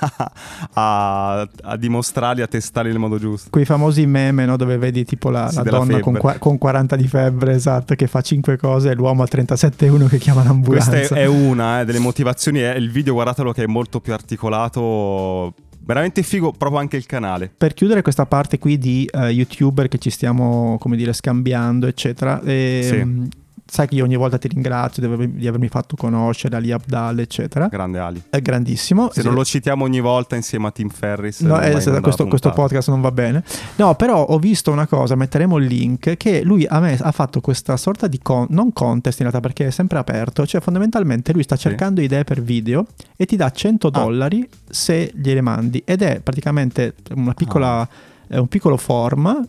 a- 0.74 1.48
a 1.62 1.76
dimostrarli, 1.76 2.42
a 2.42 2.46
testarli 2.46 2.90
nel 2.90 2.98
modo 2.98 3.18
giusto. 3.18 3.48
Quei 3.50 3.64
famosi 3.64 4.04
meme, 4.06 4.44
no? 4.44 4.56
Dove 4.56 4.76
vedi 4.76 5.04
tipo 5.04 5.30
la, 5.30 5.48
Sì, 5.48 5.56
la 5.56 5.62
donna 5.62 6.00
con, 6.00 6.18
con 6.38 6.58
40 6.58 6.96
di 6.96 7.08
febbre, 7.08 7.54
esatto, 7.54 7.94
che 7.94 8.06
fa 8.06 8.20
5 8.20 8.56
cose 8.58 8.90
e 8.90 8.94
l'uomo 8.94 9.22
a 9.22 9.26
37,1 9.30 10.08
che 10.08 10.18
chiama 10.18 10.44
l'ambulanza. 10.44 10.90
Questa 10.90 11.14
è, 11.16 11.20
è 11.20 11.26
una 11.26 11.80
eh, 11.80 11.84
delle 11.86 11.98
motivazioni. 11.98 12.60
È 12.60 12.74
il 12.74 12.90
video, 12.90 13.14
guardatelo, 13.14 13.52
che 13.52 13.62
è 13.64 13.66
molto 13.66 14.00
più 14.00 14.12
articolato. 14.12 15.54
Veramente 15.84 16.22
figo, 16.22 16.52
proprio 16.52 16.78
anche 16.78 16.96
il 16.96 17.06
canale. 17.06 17.50
Per 17.56 17.74
chiudere 17.74 18.02
questa 18.02 18.26
parte 18.26 18.58
qui 18.58 18.78
di 18.78 19.08
eh, 19.12 19.30
youtuber 19.30 19.88
che 19.88 19.98
ci 19.98 20.10
stiamo, 20.10 20.76
come 20.78 20.96
dire, 20.96 21.12
scambiando, 21.12 21.86
eccetera, 21.86 22.40
ehm, 22.42 23.28
sai 23.72 23.88
che 23.88 23.94
io 23.94 24.04
ogni 24.04 24.16
volta 24.16 24.36
ti 24.36 24.48
ringrazio 24.48 25.00
di 25.06 25.10
avermi, 25.10 25.32
di 25.38 25.48
avermi 25.48 25.68
fatto 25.68 25.96
conoscere 25.96 26.56
Ali 26.56 26.72
Abdal, 26.72 27.18
eccetera. 27.20 27.68
Grande 27.68 27.98
Ali. 28.00 28.22
È 28.28 28.38
grandissimo. 28.42 29.08
Se 29.10 29.22
Sì. 29.22 29.26
non 29.26 29.34
lo 29.34 29.44
citiamo 29.46 29.84
ogni 29.84 30.00
volta 30.00 30.36
insieme 30.36 30.66
a 30.66 30.70
Tim 30.70 30.90
Ferris, 30.90 31.40
No, 31.40 31.54
non 31.56 31.62
eh, 31.64 31.70
questo, 32.02 32.26
questo 32.28 32.50
podcast 32.50 32.90
non 32.90 33.00
va 33.00 33.10
bene. 33.10 33.42
No, 33.76 33.94
però 33.94 34.22
ho 34.26 34.38
visto 34.38 34.70
una 34.70 34.86
cosa, 34.86 35.14
metteremo 35.14 35.56
il 35.56 35.64
link, 35.64 36.18
che 36.18 36.42
lui 36.42 36.66
a 36.68 36.80
me 36.80 36.98
ha 37.00 37.12
fatto 37.12 37.40
questa 37.40 37.78
sorta 37.78 38.08
di 38.08 38.18
con- 38.20 38.46
non 38.50 38.74
contest 38.74 39.20
in 39.20 39.28
realtà 39.28 39.40
perché 39.46 39.68
è 39.68 39.70
sempre 39.70 39.96
aperto, 39.98 40.44
cioè 40.46 40.60
fondamentalmente 40.60 41.32
lui 41.32 41.42
sta 41.42 41.56
Sì. 41.56 41.66
Ah. 41.66 41.70
cercando 41.70 42.02
idee 42.02 42.24
per 42.24 42.42
video 42.42 42.84
e 43.16 43.24
ti 43.24 43.36
dà 43.36 43.50
100 43.50 43.88
dollari 43.88 44.46
se 44.68 45.10
gliele 45.14 45.40
mandi 45.40 45.82
ed 45.86 46.02
è 46.02 46.20
praticamente 46.20 46.94
una 47.14 47.32
piccola, 47.32 47.80
Ah. 47.80 47.88
è 48.26 48.36
un 48.36 48.48
piccolo 48.48 48.76
form 48.76 49.46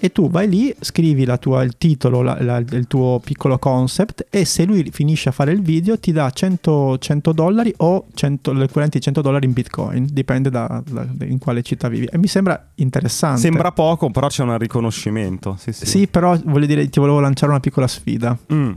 e 0.00 0.10
tu 0.12 0.30
vai 0.30 0.48
lì, 0.48 0.74
scrivi 0.80 1.24
la 1.24 1.36
tua- 1.36 1.62
il 1.62 1.76
titolo, 1.76 2.22
la- 2.22 2.36
la- 2.42 2.56
il 2.56 2.86
tuo 2.88 3.20
piccolo 3.22 3.58
concept 3.58 4.26
e 4.30 4.44
se 4.44 4.64
lui 4.64 4.88
finisce 4.90 5.28
a 5.28 5.32
fare 5.32 5.52
il 5.52 5.60
video 5.62 5.98
ti 5.98 6.10
dà 6.12 6.30
100, 6.30 6.96
100 6.98 7.32
dollari 7.32 7.72
o 7.78 8.06
100, 8.14 8.52
l'equivalente 8.52 8.98
di 8.98 9.04
100 9.04 9.20
dollari 9.20 9.46
in 9.46 9.52
bitcoin, 9.52 10.06
dipende 10.10 10.48
da, 10.50 10.82
da- 10.88 11.06
in 11.26 11.38
quale 11.38 11.62
città 11.62 11.88
vivi. 11.88 12.06
E 12.06 12.18
mi 12.18 12.26
sembra 12.26 12.70
interessante. 12.76 13.40
Sembra 13.40 13.72
poco, 13.72 14.10
però 14.10 14.26
c'è 14.28 14.42
un 14.42 14.56
riconoscimento. 14.58 15.56
Sì, 15.58 15.72
sì. 15.72 15.86
Sì, 15.86 16.06
però 16.06 16.36
voglio 16.44 16.66
dire, 16.66 16.88
ti 16.88 16.98
volevo 16.98 17.20
lanciare 17.20 17.50
una 17.52 17.60
piccola 17.60 17.86
sfida. 17.86 18.36
Mm. 18.52 18.72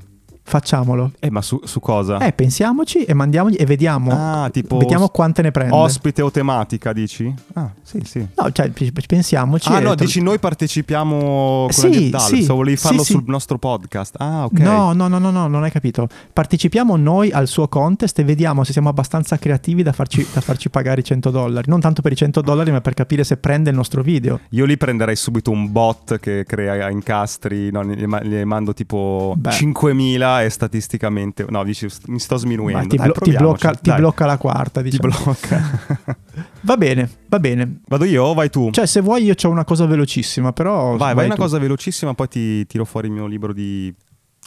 Facciamolo. 0.46 1.14
Eh, 1.20 1.32
ma 1.32 1.42
su, 1.42 1.60
su 1.64 1.80
cosa? 1.80 2.20
Eh, 2.20 2.34
pensiamoci 2.34 3.06
e 3.06 3.14
mandiamogli 3.14 3.56
e 3.58 3.66
vediamo. 3.66 4.12
Ah, 4.12 4.50
tipo 4.52 4.78
vediamo 4.78 5.08
quante 5.08 5.42
ne 5.42 5.52
prende. 5.52 5.74
Ospite 5.74 6.22
o 6.22 6.30
tematica, 6.30 6.92
dici? 6.94 7.34
Ah, 7.54 7.72
sì, 7.82 8.02
sì. 8.04 8.28
No, 8.36 8.52
cioè, 8.52 8.70
pensiamoci. 9.08 9.70
Ah, 9.70 9.80
no, 9.80 9.96
te- 9.96 10.06
dici 10.06 10.22
noi 10.22 10.40
partecipiamo 10.40 11.64
con 11.64 11.72
Sì, 11.72 12.06
Abdal, 12.06 12.22
sì, 12.22 12.44
se 12.44 12.54
volevi 12.54 12.76
sì, 12.78 12.84
farlo 12.84 13.04
sì. 13.04 13.14
sul 13.14 13.24
nostro 13.26 13.58
podcast. 13.58 14.16
Ah, 14.20 14.44
ok. 14.46 14.60
No, 14.60 14.92
no, 14.94 15.08
no, 15.08 15.18
no, 15.18 15.32
no, 15.32 15.48
non 15.48 15.64
hai 15.64 15.72
capito. 15.72 16.08
Partecipiamo 16.32 16.98
noi 16.98 17.32
al 17.32 17.48
suo 17.48 17.68
contest 17.70 18.20
e 18.20 18.24
vediamo 18.24 18.64
se 18.64 18.74
siamo 18.74 18.90
abbastanza 18.90 19.38
creativi 19.38 19.82
da 19.82 19.94
farci, 19.94 20.28
da 20.34 20.42
farci 20.42 20.70
pagare 20.70 21.02
i 21.02 21.04
100 21.04 21.30
dollari. 21.32 21.70
Non 21.70 21.80
tanto 21.80 22.02
per 22.02 22.12
i 22.12 22.16
100 22.16 22.42
dollari, 22.42 22.72
ma 22.72 22.82
per 22.82 22.94
capire 22.94 23.24
se 23.24 23.38
prende 23.38 23.70
il 23.70 23.76
nostro 23.76 24.02
video. 24.02 24.42
Io 24.50 24.66
lì 24.66 24.78
prenderei 24.78 25.16
subito 25.16 25.52
un 25.52 25.72
bot 25.72 26.20
che 26.20 26.44
crea 26.46 26.90
incastri, 26.90 27.72
no, 27.72 27.82
ne 27.82 28.46
mando 28.46 28.74
tipo 28.74 29.34
Beh. 29.38 29.50
5.000 29.52 30.33
e 30.42 30.50
statisticamente... 30.50 31.46
No, 31.50 31.64
dici, 31.64 31.88
mi 32.08 32.20
sto 32.20 32.38
sminuendo. 32.38 32.80
Ma 32.80 32.86
ti, 32.88 32.96
Dai, 32.96 33.06
blo- 33.06 33.14
ti 33.14 33.20
proviamoci, 33.32 33.60
blocca, 33.62 33.76
ti 33.78 33.90
dai. 33.90 34.00
blocca 34.00 34.26
la 34.26 34.38
quarta, 34.38 34.82
Ti 34.82 34.90
diciamo. 34.90 35.14
blocca. 35.24 36.18
Va 36.62 36.78
bene, 36.78 37.10
va 37.28 37.40
bene. 37.40 37.82
Vado 37.88 38.06
io 38.06 38.24
o 38.24 38.34
vai 38.34 38.50
tu? 38.50 38.70
Cioè, 38.72 38.86
se 38.86 39.02
vuoi 39.02 39.24
io 39.24 39.36
ho 39.42 39.50
una 39.50 39.66
cosa 39.66 39.86
velocissima, 39.86 40.54
però... 40.54 40.96
vai, 40.96 41.14
vai 41.14 41.26
una 41.26 41.36
tu. 41.36 41.42
cosa 41.42 41.60
velocissima, 41.60 42.14
poi 42.14 42.28
ti 42.30 42.66
tiro 42.68 42.86
fuori 42.86 43.08
il 43.08 43.14
mio 43.14 43.26
libro 43.28 43.52
di 43.54 43.94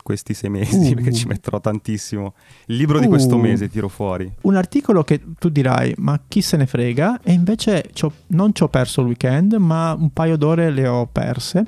questi 0.03 0.33
sei 0.35 0.49
mesi, 0.51 0.77
Uh. 0.93 0.95
perché 0.95 1.13
ci 1.13 1.27
metterò 1.27 1.61
tantissimo. 1.61 2.35
Il 2.67 2.77
libro 2.77 2.99
di 3.01 3.07
Uh. 3.07 3.11
questo 3.11 3.37
mese 3.37 3.69
tiro 3.69 3.89
fuori. 3.89 4.31
Un 4.43 4.57
articolo 4.57 5.03
che 5.05 5.21
tu 5.39 5.49
dirai, 5.51 5.95
ma 5.99 6.19
chi 6.27 6.41
se 6.41 6.57
ne 6.57 6.67
frega? 6.67 7.21
E 7.23 7.33
invece 7.33 7.91
c'ho- 7.93 8.13
non 8.29 8.55
ci 8.55 8.63
ho 8.63 8.69
perso 8.69 9.03
il 9.03 9.09
weekend, 9.09 9.53
ma 9.55 9.93
un 9.99 10.11
paio 10.13 10.37
d'ore 10.39 10.71
le 10.71 10.87
ho 10.89 11.07
perse. 11.07 11.67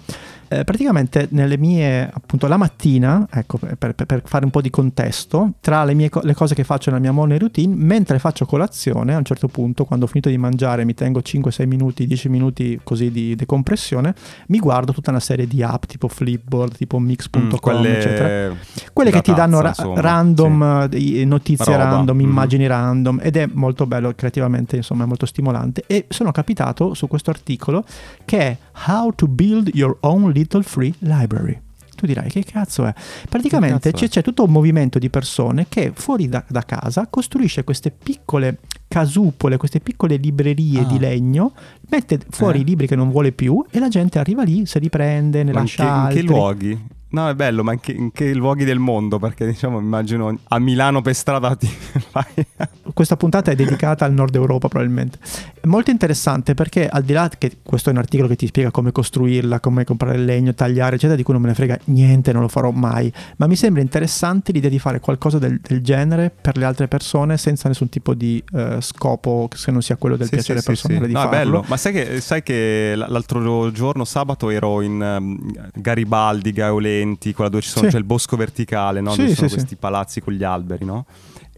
Eh, 0.50 0.64
praticamente 0.64 1.28
nelle 1.32 1.58
mie, 1.58 2.08
appunto, 2.10 2.46
la 2.46 2.56
mattina, 2.56 3.26
ecco, 3.30 3.58
per, 3.58 3.76
per- 3.94 4.06
per 4.06 4.22
fare 4.24 4.44
un 4.46 4.50
po' 4.50 4.60
di 4.62 4.70
contesto, 4.70 5.52
tra 5.60 5.84
le, 5.84 5.92
mie 5.94 6.08
le 6.22 6.34
cose 6.34 6.54
che 6.54 6.64
faccio 6.64 6.88
nella 6.90 7.02
mia 7.02 7.12
morning 7.12 7.38
routine, 7.38 7.74
mentre 7.74 8.18
faccio 8.18 8.46
colazione, 8.46 9.12
a 9.14 9.18
un 9.18 9.24
certo 9.24 9.48
punto, 9.48 9.84
quando 9.84 10.06
ho 10.06 10.08
finito 10.08 10.28
di 10.30 10.38
mangiare, 10.38 10.84
mi 10.86 10.94
tengo 10.94 11.20
5-6 11.20 11.66
minuti, 11.66 12.06
10 12.06 12.28
minuti 12.30 12.80
così 12.82 13.10
di 13.10 13.34
decompressione, 13.36 14.14
mi 14.48 14.58
guardo 14.58 14.92
tutta 14.92 15.10
una 15.10 15.20
serie 15.20 15.46
di 15.46 15.62
app 15.62 15.84
tipo 15.84 16.08
Flipboard, 16.08 16.76
tipo 16.76 16.98
Mix.com, 16.98 17.42
Mm, 17.46 17.50
quelle 17.60 17.96
eccetera. 17.98 18.54
Quelle 18.92 19.10
che 19.10 19.20
ti 19.20 19.34
danno 19.34 19.60
tazza, 19.60 19.82
ra- 19.86 20.00
random 20.00 20.88
eh, 20.92 21.24
notizie 21.26 21.72
Roba. 21.76 21.90
random, 21.90 22.16
Mhm. 22.16 22.22
immagini 22.22 22.66
random 22.66 23.20
ed 23.22 23.36
è 23.36 23.48
molto 23.52 23.86
bello 23.86 24.12
creativamente, 24.14 24.76
insomma, 24.76 25.04
è 25.04 25.06
molto 25.06 25.26
stimolante 25.26 25.84
e 25.86 26.06
sono 26.08 26.32
capitato 26.32 26.94
su 26.94 27.06
questo 27.06 27.30
articolo 27.30 27.84
che 28.24 28.38
è 28.38 28.56
How 28.86 29.12
to 29.14 29.26
build 29.26 29.70
your 29.74 29.96
own 30.00 30.30
little 30.38 30.62
free 30.62 30.92
library. 31.00 31.60
Tu 31.98 32.06
dirai 32.06 32.28
che 32.30 32.44
cazzo 32.44 32.84
è? 32.86 32.94
Praticamente 33.28 33.90
cazzo 33.90 34.04
c'è, 34.04 34.06
è? 34.06 34.08
c'è 34.08 34.22
tutto 34.22 34.44
un 34.44 34.52
movimento 34.52 35.00
di 35.00 35.10
persone 35.10 35.66
che 35.68 35.90
fuori 35.92 36.28
da, 36.28 36.44
da 36.46 36.62
casa 36.62 37.08
costruisce 37.10 37.64
queste 37.64 37.90
piccole 37.90 38.58
casupole, 38.86 39.56
queste 39.56 39.80
piccole 39.80 40.14
librerie 40.16 40.80
Ah. 40.82 40.84
di 40.84 40.98
legno, 41.00 41.52
mette 41.90 42.20
fuori 42.30 42.58
Eh. 42.58 42.60
i 42.62 42.64
libri 42.64 42.86
che 42.86 42.94
non 42.94 43.10
vuole 43.10 43.32
più 43.32 43.64
e 43.68 43.80
la 43.80 43.88
gente 43.88 44.20
arriva 44.20 44.44
lì, 44.44 44.64
se 44.64 44.78
li 44.78 44.88
prende, 44.88 45.38
ne 45.42 45.50
Ma 45.52 45.58
in 45.58 45.64
lascia 45.64 45.82
che, 45.82 45.88
in 45.88 45.94
che 45.94 46.06
altri. 46.18 46.22
luoghi? 46.26 46.86
No, 47.10 47.26
è 47.30 47.34
bello, 47.34 47.64
ma 47.64 47.72
in 47.72 47.80
che, 47.80 47.92
in 47.92 48.12
che 48.12 48.34
luoghi 48.34 48.64
del 48.64 48.78
mondo? 48.78 49.18
Perché 49.18 49.46
diciamo, 49.46 49.78
immagino 49.80 50.38
a 50.46 50.58
Milano 50.58 51.00
per 51.00 51.14
strada 51.14 51.56
ti 51.56 51.66
fai... 51.66 52.46
questa 52.92 53.16
puntata 53.16 53.50
è 53.50 53.54
dedicata 53.56 54.04
al 54.04 54.12
nord 54.12 54.34
Europa 54.34 54.68
probabilmente. 54.68 55.18
È 55.60 55.66
molto 55.66 55.90
interessante 55.90 56.54
perché 56.54 56.88
al 56.88 57.02
di 57.02 57.12
là 57.12 57.28
che 57.36 57.58
questo 57.62 57.88
è 57.90 57.92
un 57.92 57.98
articolo 57.98 58.28
che 58.28 58.36
ti 58.36 58.46
spiega 58.46 58.70
come 58.70 58.92
costruirla, 58.92 59.60
come 59.60 59.84
comprare 59.84 60.16
il 60.16 60.24
legno, 60.24 60.54
tagliare, 60.54 60.94
eccetera, 60.96 61.16
di 61.16 61.22
cui 61.22 61.32
non 61.32 61.42
me 61.42 61.48
ne 61.48 61.54
frega 61.54 61.78
niente, 61.84 62.32
non 62.32 62.42
lo 62.42 62.48
farò 62.48 62.70
mai, 62.70 63.12
ma 63.36 63.46
mi 63.46 63.56
sembra 63.56 63.82
interessante 63.82 64.52
l'idea 64.52 64.70
di 64.70 64.78
fare 64.78 65.00
qualcosa 65.00 65.38
del, 65.38 65.60
del 65.60 65.82
genere 65.82 66.30
per 66.40 66.56
le 66.56 66.64
altre 66.64 66.88
persone 66.88 67.36
senza 67.38 67.68
nessun 67.68 67.88
tipo 67.88 68.14
di 68.14 68.42
eh, 68.54 68.78
scopo 68.80 69.48
se 69.54 69.70
non 69.70 69.82
sia 69.82 69.96
quello 69.96 70.16
del 70.16 70.26
Sì, 70.28 70.34
piacere 70.34 70.60
sì, 70.60 70.66
personale 70.66 71.00
sì. 71.02 71.06
di 71.08 71.12
No, 71.12 71.20
è 71.20 71.22
farlo. 71.24 71.36
bello. 71.38 71.64
Ma 71.68 71.76
sai 71.76 71.92
che, 71.92 72.20
sai 72.20 72.42
che 72.42 72.92
l'altro 72.96 73.70
giorno, 73.72 74.04
sabato, 74.04 74.50
ero 74.50 74.80
in 74.80 75.02
ehm, 75.02 75.70
Garibaldi, 75.74 76.52
Gaolenti, 76.52 77.32
quella 77.32 77.50
dove 77.50 77.62
ci 77.62 77.70
sono, 77.70 77.88
c'è 77.88 77.98
il 77.98 78.04
bosco 78.04 78.36
verticale, 78.36 79.00
no? 79.00 79.14
Dove 79.14 79.34
sono 79.34 79.48
questi 79.48 79.76
palazzi 79.76 80.20
con 80.20 80.32
gli 80.32 80.44
alberi, 80.44 80.84
no? 80.84 81.06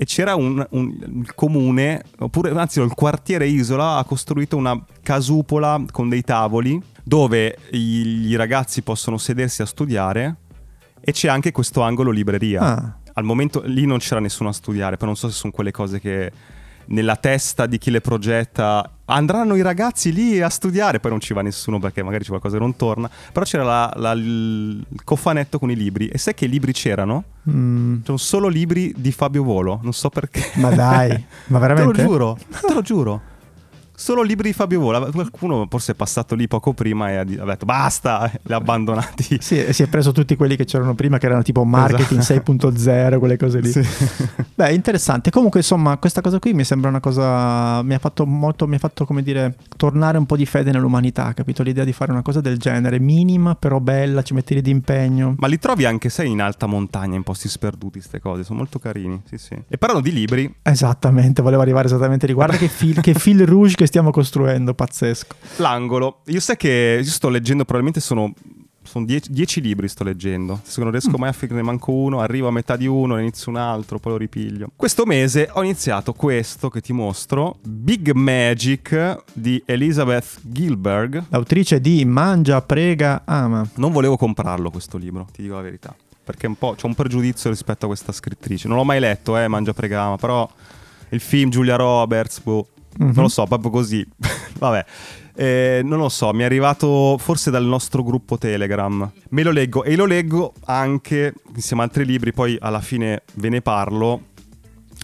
E 0.01 0.07
c'era 0.07 0.35
un, 0.35 0.67
un- 0.71 1.23
il 1.23 1.35
comune, 1.35 2.03
oppure 2.21 2.59
anzi 2.59 2.81
il 2.81 2.95
quartiere 2.95 3.47
Isola 3.47 3.97
ha 3.99 4.05
costruito 4.05 4.57
una 4.57 4.83
casupola 5.03 5.85
con 5.91 6.09
dei 6.09 6.23
tavoli 6.23 6.81
dove 7.03 7.59
i, 7.73 8.29
i 8.29 8.35
ragazzi 8.35 8.81
possono 8.81 9.19
sedersi 9.19 9.61
a 9.61 9.67
studiare 9.67 10.37
e 11.03 11.13
c'è 11.13 11.29
anche 11.29 11.53
questo 11.53 11.83
angolo 11.83 12.13
libreria. 12.13 12.61
Ah. 12.63 12.97
Al 13.13 13.25
momento 13.25 13.61
lì 13.67 13.85
non 13.85 13.99
c'era 13.99 14.21
nessuno 14.21 14.49
a 14.49 14.53
studiare, 14.53 14.97
però 14.97 15.09
non 15.09 15.17
so 15.17 15.29
se 15.29 15.35
sono 15.35 15.53
quelle 15.53 15.71
cose 15.71 16.01
che 16.01 16.33
nella 16.87 17.17
testa 17.17 17.67
di 17.67 17.77
chi 17.77 17.91
le 17.91 18.01
progetta 18.01 18.91
andranno 19.11 19.55
i 19.57 19.63
ragazzi 19.63 20.13
lì 20.13 20.41
a 20.41 20.49
studiare, 20.49 21.01
poi 21.01 21.11
non 21.11 21.21
ci 21.21 21.35
va 21.35 21.43
nessuno 21.43 21.79
perché 21.79 22.03
magari 22.03 22.23
c'è 22.23 22.29
qualcosa 22.31 22.57
che 22.57 22.63
non 22.63 22.77
torna, 22.77 23.11
però 23.33 23.45
c'era 23.45 23.65
la- 23.65 23.93
la- 23.97 24.13
il 24.13 24.85
cofanetto 25.05 25.59
con 25.59 25.71
i 25.71 25.77
libri 25.77 26.09
e 26.09 26.19
sai 26.19 26.35
che 26.35 26.47
libri 26.47 26.73
c'erano? 26.73 27.25
Mm, 27.51 28.01
C'erano 28.01 28.17
solo 28.19 28.49
libri 28.49 28.93
di 28.97 29.13
Fabio 29.13 29.43
Volo, 29.43 29.81
non 29.83 29.93
so 29.93 30.09
perché. 30.11 30.43
ma 30.55 30.71
dai, 30.71 31.11
ma 31.11 31.19
Te 31.19 31.53
lo 31.53 31.59
veramente? 31.59 32.03
giuro, 32.03 32.39
te 32.67 32.73
lo 32.75 32.83
giuro. 32.83 33.21
Solo 34.01 34.23
libri 34.23 34.49
di 34.49 34.55
Fabio 34.55 34.81
Vola. 34.81 34.99
Qualcuno 35.11 35.67
forse 35.69 35.93
è 35.93 35.95
passato 35.95 36.35
lì 36.35 36.49
poco 36.49 36.73
prima 36.73 37.11
e 37.11 37.17
ha 37.17 37.25
detto 37.25 37.67
basta, 37.67 38.31
li 38.45 38.55
ha 38.55 38.57
abbandonati. 38.57 39.37
Sì, 39.43 39.63
si 39.75 39.83
è 39.83 39.87
preso 39.89 40.11
tutti 40.13 40.37
quelli 40.37 40.57
che 40.57 40.65
c'erano 40.65 40.95
prima, 40.95 41.19
che 41.19 41.27
erano 41.27 41.43
tipo 41.43 41.65
marketing 41.65 42.21
esatto. 42.21 42.53
6.0, 42.55 43.19
quelle 43.19 43.37
cose 43.37 43.61
lì. 43.61 43.71
Sì. 43.71 43.81
Beh, 44.61 44.75
interessante. 44.75 45.31
Comunque, 45.31 45.61
insomma, 45.61 45.97
questa 45.97 46.21
cosa 46.21 46.39
qui 46.39 46.53
mi 46.53 46.65
sembra 46.65 46.91
una 46.91 47.01
cosa. 47.01 47.83
Mi 47.83 47.95
ha 47.95 47.99
fatto 47.99 48.27
molto, 48.27 48.67
mi 48.67 48.75
ha 48.75 48.79
fatto, 48.79 49.07
come 49.07 49.23
dire, 49.23 49.57
tornare 49.75 50.19
un 50.19 50.27
po' 50.27 50.37
di 50.37 50.45
fede 50.45 50.71
nell'umanità, 50.71 51.33
capito? 51.33 51.63
L'idea 51.63 51.83
di 51.83 51.95
fare 51.95 52.13
una 52.13 52.21
cosa 52.21 52.43
del 52.43 52.59
genere, 52.59 52.99
minima, 52.99 53.55
però 53.55 53.81
bella, 53.81 54.21
ci 54.21 54.35
metti 54.35 54.53
lì 54.53 54.61
di 54.61 54.69
impegno. 54.69 55.35
Ma 55.39 55.47
li 55.47 55.59
trovi 55.59 55.87
anche 55.87 56.11
se 56.11 56.27
in 56.27 56.43
alta 56.43 56.67
montagna, 56.67 57.17
in 57.17 57.23
posti 57.23 57.49
sperduti, 57.49 58.01
queste 58.01 58.21
cose. 58.21 58.45
Sono 58.45 58.59
molto 58.59 58.79
carini. 58.79 59.23
Sì, 59.25 59.39
sì. 59.39 59.57
E 59.67 59.79
parlano 59.79 60.03
di 60.03 60.13
libri. 60.13 60.55
Esattamente, 60.61 61.41
volevo 61.41 61.63
arrivare 61.63 61.87
esattamente 61.87 62.27
lì. 62.27 62.35
Guarda 62.35 62.59
che, 62.59 62.69
fil, 62.69 63.01
che 63.01 63.15
fil 63.15 63.47
rouge 63.47 63.77
che 63.77 63.87
stiamo 63.87 64.11
costruendo, 64.11 64.75
pazzesco. 64.75 65.37
L'angolo. 65.57 66.21
Io 66.27 66.41
sai 66.41 66.59
che 66.59 67.01
io 67.03 67.11
sto 67.11 67.31
leggendo, 67.31 67.65
probabilmente 67.65 68.01
sono 68.01 68.35
sono 68.83 69.05
dieci, 69.05 69.31
dieci, 69.31 69.61
libri 69.61 69.89
sto 69.89 70.05
leggendo. 70.05 70.61
Se 70.63 70.81
non 70.81 70.91
riesco 70.91 71.17
mm. 71.17 71.21
mai 71.21 71.29
a 71.29 71.33
finire 71.33 71.63
manco 71.63 71.93
uno, 71.93 72.21
arrivo 72.21 72.49
a 72.49 72.51
metà 72.51 72.77
di 72.77 72.87
uno, 72.87 73.19
inizio 73.19 73.51
un 73.51 73.59
altro, 73.59 73.99
poi 73.99 74.13
lo 74.13 74.19
ripiglio. 74.19 74.71
Questo 74.75 75.05
mese 75.05 75.49
ho 75.53 75.63
iniziato 75.63 76.13
questo 76.13 76.69
che 76.71 76.81
ti 76.81 76.93
mostro, 76.93 77.59
Big 77.63 78.11
Magic 78.13 79.23
di 79.33 79.63
Elizabeth 79.67 80.41
Gilberg. 80.43 81.25
L'autrice 81.29 81.81
di 81.81 82.05
Mangia, 82.05 82.63
Prega, 82.63 83.23
Ama. 83.25 83.69
Non 83.77 83.93
volevo 83.93 84.17
comprarlo 84.17 84.71
questo 84.71 84.97
libro, 84.97 85.27
ti 85.33 85.43
dico 85.43 85.55
la 85.55 85.63
verità. 85.63 85.95
Perché 86.23 86.47
un 86.47 86.57
po' 86.57 86.75
c'ho 86.75 86.87
un 86.87 86.95
pregiudizio 86.95 87.51
rispetto 87.51 87.85
a 87.85 87.89
questa 87.89 88.13
scrittrice. 88.13 88.67
Non 88.69 88.77
l'ho 88.77 88.85
mai 88.85 89.01
letto, 89.01 89.37
eh, 89.37 89.47
Mangia, 89.49 89.73
Prega, 89.73 90.03
Ama, 90.03 90.17
però 90.17 90.49
il 91.11 91.21
film 91.21 91.51
Giulia 91.51 91.77
Roberts, 91.77 92.41
boh, 92.41 92.67
mm-hmm. 93.01 93.13
non 93.15 93.25
lo 93.25 93.29
so, 93.29 93.45
proprio 93.45 93.71
così. 93.71 94.07
Vabbè. 94.59 94.85
Eh, 95.41 95.81
non 95.85 95.99
lo 96.01 96.11
so, 96.11 96.35
mi 96.35 96.43
è 96.43 96.45
arrivato 96.45 97.17
forse 97.17 97.51
dal 97.51 97.65
nostro 97.65 98.03
gruppo 98.03 98.37
Telegram. 98.37 99.11
Me 99.31 99.43
lo 99.43 99.51
leggo 99.51 99.85
e 99.85 99.97
lo 99.97 100.05
leggo 100.05 100.53
anche 100.67 101.33
insieme 101.55 101.81
a 101.81 101.87
altri 101.87 102.05
libri, 102.05 102.35
poi 102.35 102.59
alla 102.61 102.83
fine 102.83 103.23
ve 103.37 103.49
ne 103.49 103.63
parlo 103.63 104.25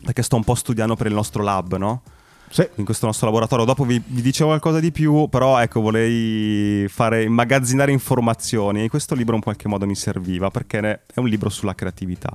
perché 0.04 0.22
sto 0.22 0.36
un 0.36 0.44
po' 0.44 0.54
studiando 0.54 0.94
per 0.94 1.06
il 1.06 1.14
nostro 1.14 1.42
lab, 1.42 1.76
no? 1.76 2.02
Sì. 2.50 2.68
In 2.74 2.84
questo 2.84 3.06
nostro 3.06 3.24
laboratorio. 3.24 3.64
Dopo 3.64 3.86
vi, 3.86 3.98
vi, 4.04 4.20
dicevo 4.20 4.50
qualcosa 4.50 4.78
di 4.78 4.92
più, 4.92 5.26
però 5.30 5.58
ecco, 5.58 5.80
volei 5.80 6.86
fare 6.86 7.22
immagazzinare 7.22 7.90
informazioni 7.90 8.84
e 8.84 8.90
questo 8.90 9.14
libro 9.14 9.36
in 9.36 9.40
qualche 9.40 9.68
modo 9.68 9.86
mi 9.86 9.96
serviva 9.96 10.50
perché 10.50 10.80
è 10.80 11.18
un 11.18 11.28
libro 11.28 11.48
sulla 11.48 11.74
creatività. 11.74 12.28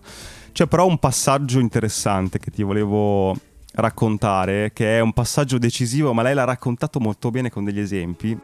C'è 0.52 0.66
però 0.66 0.88
un 0.88 0.98
passaggio 0.98 1.60
interessante 1.60 2.40
che 2.40 2.50
ti 2.50 2.64
volevo 2.64 3.38
raccontare, 3.74 4.72
che 4.74 4.98
è 4.98 5.00
un 5.00 5.14
passaggio 5.14 5.58
decisivo, 5.58 6.14
ma 6.14 6.22
lei 6.22 6.34
l'ha 6.34 6.44
raccontato 6.44 7.00
molto 7.00 7.30
bene 7.30 7.50
con 7.50 7.64
degli 7.64 7.80
esempi. 7.80 8.38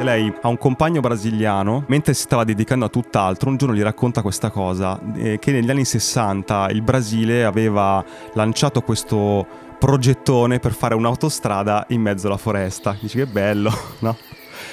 Lei 0.00 0.32
ha 0.42 0.48
un 0.48 0.58
compagno 0.58 1.00
brasiliano, 1.00 1.84
mentre 1.86 2.14
si 2.14 2.22
stava 2.22 2.44
dedicando 2.44 2.84
a 2.84 2.88
tutt'altro, 2.88 3.48
un 3.48 3.56
giorno 3.56 3.74
gli 3.74 3.82
racconta 3.82 4.22
questa 4.22 4.50
cosa, 4.50 5.00
eh, 5.14 5.38
che 5.38 5.52
negli 5.52 5.70
anni 5.70 5.84
60 5.84 6.68
il 6.70 6.82
Brasile 6.82 7.44
aveva 7.44 8.04
lanciato 8.32 8.82
questo 8.82 9.46
progettone 9.78 10.58
per 10.58 10.72
fare 10.72 10.94
un'autostrada 10.94 11.86
in 11.90 12.00
mezzo 12.00 12.26
alla 12.26 12.36
foresta. 12.36 12.96
Dici 13.00 13.18
che 13.18 13.26
bello, 13.26 13.72
no? 14.00 14.16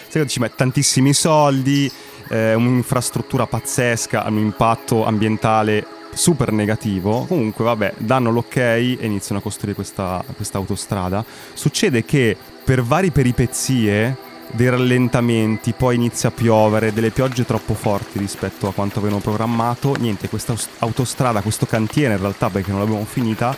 Ci 0.10 0.39
mette 0.39 0.56
tantissimi 0.56 1.13
soldi, 1.13 1.89
eh, 2.30 2.53
un'infrastruttura 2.53 3.46
pazzesca, 3.46 4.25
un 4.27 4.39
impatto 4.39 5.06
ambientale 5.06 5.86
super 6.13 6.51
negativo. 6.51 7.25
Comunque, 7.25 7.63
vabbè, 7.63 7.94
danno 7.98 8.32
l'ok 8.32 8.58
e 8.58 8.98
iniziano 9.01 9.39
a 9.39 9.44
costruire 9.44 9.75
questa, 9.75 10.24
questa 10.36 10.58
autostrada. 10.58 11.24
Succede 11.53 12.06
che 12.06 12.38
per 12.63 12.82
varie 12.84 13.12
peripezie 13.12 14.30
dei 14.51 14.70
rallentamenti, 14.70 15.74
poi 15.74 15.96
inizia 15.96 16.29
a 16.29 16.31
piovere, 16.31 16.94
delle 16.94 17.12
piogge 17.12 17.46
troppo 17.46 17.74
forti 17.74 18.20
rispetto 18.20 18.68
a 18.68 18.74
quanto 18.74 19.00
avevano 19.00 19.22
programmato. 19.22 19.96
Niente, 20.00 20.29
questa 20.29 20.55
autostrada, 20.79 21.42
questo 21.42 21.66
cantiere 21.66 22.14
in 22.14 22.20
realtà 22.20 22.50
perché 22.50 22.72
non 22.72 22.79
l'abbiamo 22.79 23.05
finita, 23.05 23.55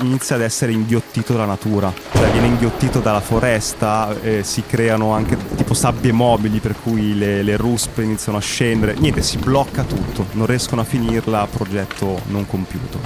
inizia 0.00 0.36
ad 0.36 0.42
essere 0.42 0.72
inghiottito 0.72 1.32
dalla 1.32 1.46
natura, 1.46 1.92
cioè 2.12 2.30
viene 2.30 2.46
inghiottito 2.46 3.00
dalla 3.00 3.20
foresta, 3.20 4.14
eh, 4.22 4.42
si 4.42 4.64
creano 4.66 5.12
anche 5.12 5.36
tipo 5.56 5.74
sabbie 5.74 6.12
mobili 6.12 6.58
per 6.60 6.76
cui 6.82 7.16
le, 7.16 7.42
le, 7.42 7.56
ruspe 7.56 8.02
iniziano 8.02 8.38
a 8.38 8.40
scendere, 8.40 8.94
niente, 8.94 9.22
si 9.22 9.38
blocca 9.38 9.82
tutto, 9.84 10.26
non 10.32 10.46
riescono 10.46 10.80
a 10.80 10.84
finirla, 10.84 11.48
progetto 11.50 12.20
non 12.26 12.46
compiuto. 12.46 12.98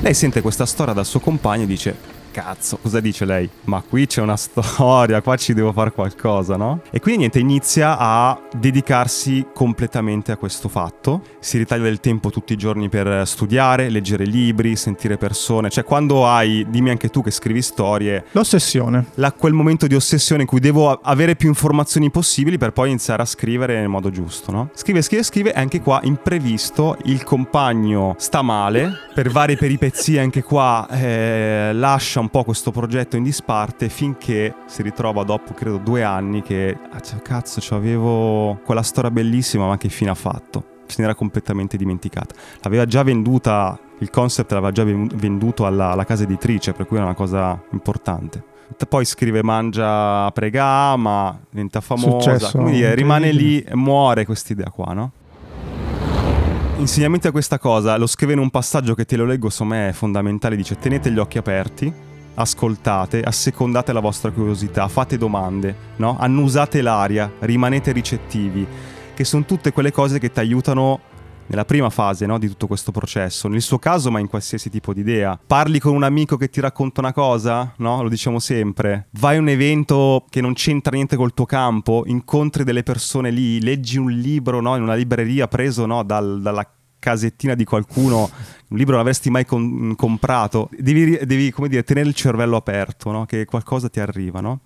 Lei 0.00 0.14
sente 0.14 0.42
questa 0.42 0.66
storia 0.66 0.92
dal 0.92 1.06
suo 1.06 1.20
compagno 1.20 1.62
e 1.62 1.66
dice 1.66 1.96
cazzo, 2.34 2.78
cosa 2.82 2.98
dice 2.98 3.24
lei? 3.24 3.48
Ma 3.66 3.80
qui 3.88 4.06
c'è 4.06 4.20
una 4.20 4.36
storia, 4.36 5.22
qua 5.22 5.36
ci 5.36 5.54
devo 5.54 5.70
fare 5.70 5.92
qualcosa, 5.92 6.56
no? 6.56 6.80
E 6.90 6.98
quindi 6.98 7.20
niente, 7.20 7.38
inizia 7.38 7.96
a 7.96 8.36
dedicarsi 8.56 9.46
completamente 9.54 10.32
a 10.32 10.36
questo 10.36 10.68
fatto. 10.68 11.22
Si 11.38 11.58
ritaglia 11.58 11.84
del 11.84 12.00
tempo 12.00 12.30
tutti 12.30 12.52
i 12.52 12.56
giorni 12.56 12.88
per 12.88 13.24
studiare, 13.24 13.88
leggere 13.88 14.24
libri, 14.24 14.74
sentire 14.74 15.16
persone. 15.16 15.70
Cioè, 15.70 15.84
quando 15.84 16.26
hai, 16.26 16.66
dimmi 16.68 16.90
anche 16.90 17.08
tu 17.08 17.22
che 17.22 17.30
scrivi 17.30 17.62
storie. 17.62 18.24
L'ossessione. 18.32 19.06
La, 19.14 19.30
quel 19.30 19.52
momento 19.52 19.86
di 19.86 19.94
ossessione 19.94 20.42
in 20.42 20.48
cui 20.48 20.58
devo 20.58 20.90
avere 20.90 21.36
più 21.36 21.46
informazioni 21.48 22.10
possibili 22.10 22.58
per 22.58 22.72
poi 22.72 22.88
iniziare 22.88 23.22
a 23.22 23.26
scrivere 23.26 23.78
nel 23.78 23.88
modo 23.88 24.10
giusto, 24.10 24.50
no? 24.50 24.70
Scrive, 24.74 25.02
scrive, 25.02 25.22
scrive, 25.22 25.54
e 25.54 25.60
anche 25.60 25.80
qua 25.80 26.00
imprevisto 26.02 26.96
il 27.04 27.22
compagno 27.22 28.16
sta 28.18 28.42
male, 28.42 28.92
per 29.14 29.30
varie 29.30 29.56
peripezie 29.56 30.18
anche 30.18 30.42
qua 30.42 30.88
eh, 30.90 31.70
lascia 31.72 32.22
un 32.24 32.30
po' 32.30 32.42
questo 32.42 32.70
progetto 32.70 33.16
in 33.16 33.22
disparte 33.22 33.90
finché 33.90 34.54
si 34.66 34.82
ritrova 34.82 35.24
dopo 35.24 35.52
credo 35.52 35.76
due 35.76 36.02
anni 36.02 36.42
che 36.42 36.76
ah, 36.90 37.00
cioè, 37.00 37.20
cazzo 37.20 37.74
avevo 37.74 38.58
quella 38.64 38.82
storia 38.82 39.10
bellissima 39.10 39.66
ma 39.66 39.76
che 39.76 39.88
fine 39.90 40.10
ha 40.10 40.14
fatto? 40.14 40.72
Se 40.86 40.96
ne 40.98 41.04
era 41.04 41.14
completamente 41.14 41.76
dimenticata. 41.76 42.34
L'aveva 42.62 42.86
già 42.86 43.02
venduta 43.02 43.78
il 43.98 44.10
concept 44.10 44.50
l'aveva 44.52 44.72
già 44.72 44.84
venduto 44.84 45.66
alla, 45.66 45.90
alla 45.90 46.04
casa 46.04 46.24
editrice 46.24 46.72
per 46.72 46.86
cui 46.86 46.96
era 46.96 47.04
una 47.04 47.14
cosa 47.14 47.62
importante. 47.72 48.42
Poi 48.88 49.04
scrive 49.04 49.42
Mangia 49.42 50.30
Prega 50.32 50.96
ma 50.96 51.38
diventa 51.50 51.80
famosa. 51.80 52.36
Successo, 52.36 52.58
quindi 52.58 52.94
rimane 52.94 53.32
lì 53.32 53.60
e 53.60 53.76
muore 53.76 54.24
quest'idea 54.24 54.70
qua 54.70 54.92
no? 54.94 55.12
insegnamento 56.78 57.28
a 57.28 57.30
questa 57.30 57.58
cosa 57.58 57.96
lo 57.96 58.06
scrive 58.06 58.32
in 58.32 58.38
un 58.38 58.50
passaggio 58.50 58.94
che 58.94 59.04
te 59.04 59.16
lo 59.16 59.24
leggo, 59.24 59.48
me 59.60 59.90
è 59.90 59.92
fondamentale, 59.92 60.56
dice 60.56 60.76
tenete 60.76 61.10
gli 61.10 61.18
occhi 61.18 61.38
aperti, 61.38 61.92
ascoltate, 62.34 63.22
assecondate 63.22 63.92
la 63.92 64.00
vostra 64.00 64.30
curiosità, 64.30 64.88
fate 64.88 65.16
domande, 65.16 65.74
no? 65.96 66.16
annusate 66.18 66.82
l'aria, 66.82 67.30
rimanete 67.40 67.92
ricettivi, 67.92 68.66
che 69.14 69.24
sono 69.24 69.44
tutte 69.44 69.72
quelle 69.72 69.92
cose 69.92 70.18
che 70.18 70.30
ti 70.30 70.40
aiutano 70.40 71.00
nella 71.46 71.64
prima 71.64 71.90
fase 71.90 72.26
no, 72.26 72.38
di 72.38 72.48
tutto 72.48 72.66
questo 72.66 72.90
processo, 72.90 73.48
nel 73.48 73.60
suo 73.60 73.78
caso 73.78 74.10
ma 74.10 74.18
in 74.18 74.28
qualsiasi 74.28 74.70
tipo 74.70 74.92
di 74.92 75.00
idea. 75.00 75.38
Parli 75.46 75.78
con 75.78 75.94
un 75.94 76.02
amico 76.02 76.36
che 76.36 76.48
ti 76.48 76.60
racconta 76.60 77.00
una 77.00 77.12
cosa, 77.12 77.74
no? 77.78 78.02
Lo 78.02 78.08
diciamo 78.08 78.38
sempre. 78.38 79.08
Vai 79.12 79.36
a 79.36 79.40
un 79.40 79.48
evento 79.48 80.24
che 80.28 80.40
non 80.40 80.54
c'entra 80.54 80.94
niente 80.94 81.16
col 81.16 81.34
tuo 81.34 81.46
campo, 81.46 82.04
incontri 82.06 82.64
delle 82.64 82.82
persone 82.82 83.30
lì, 83.30 83.60
leggi 83.60 83.98
un 83.98 84.10
libro 84.10 84.60
no, 84.60 84.76
in 84.76 84.82
una 84.82 84.94
libreria 84.94 85.48
preso 85.48 85.84
dal, 86.02 86.40
dalla 86.40 86.68
casettina 87.04 87.54
di 87.54 87.64
qualcuno, 87.64 88.30
un 88.74 88.80
libro 88.80 88.96
l'avresti 88.96 89.30
mai 89.30 89.46
con- 89.46 89.94
comprato, 89.96 90.68
devi, 90.76 91.16
devi, 91.22 91.54
dire, 91.68 91.84
tenere 91.84 92.08
il 92.08 92.14
cervello 92.14 92.56
aperto, 92.56 93.12
no? 93.12 93.24
che 93.24 93.44
qualcosa 93.44 93.88
ti 93.88 94.00
arriva, 94.00 94.40
no? 94.40 94.60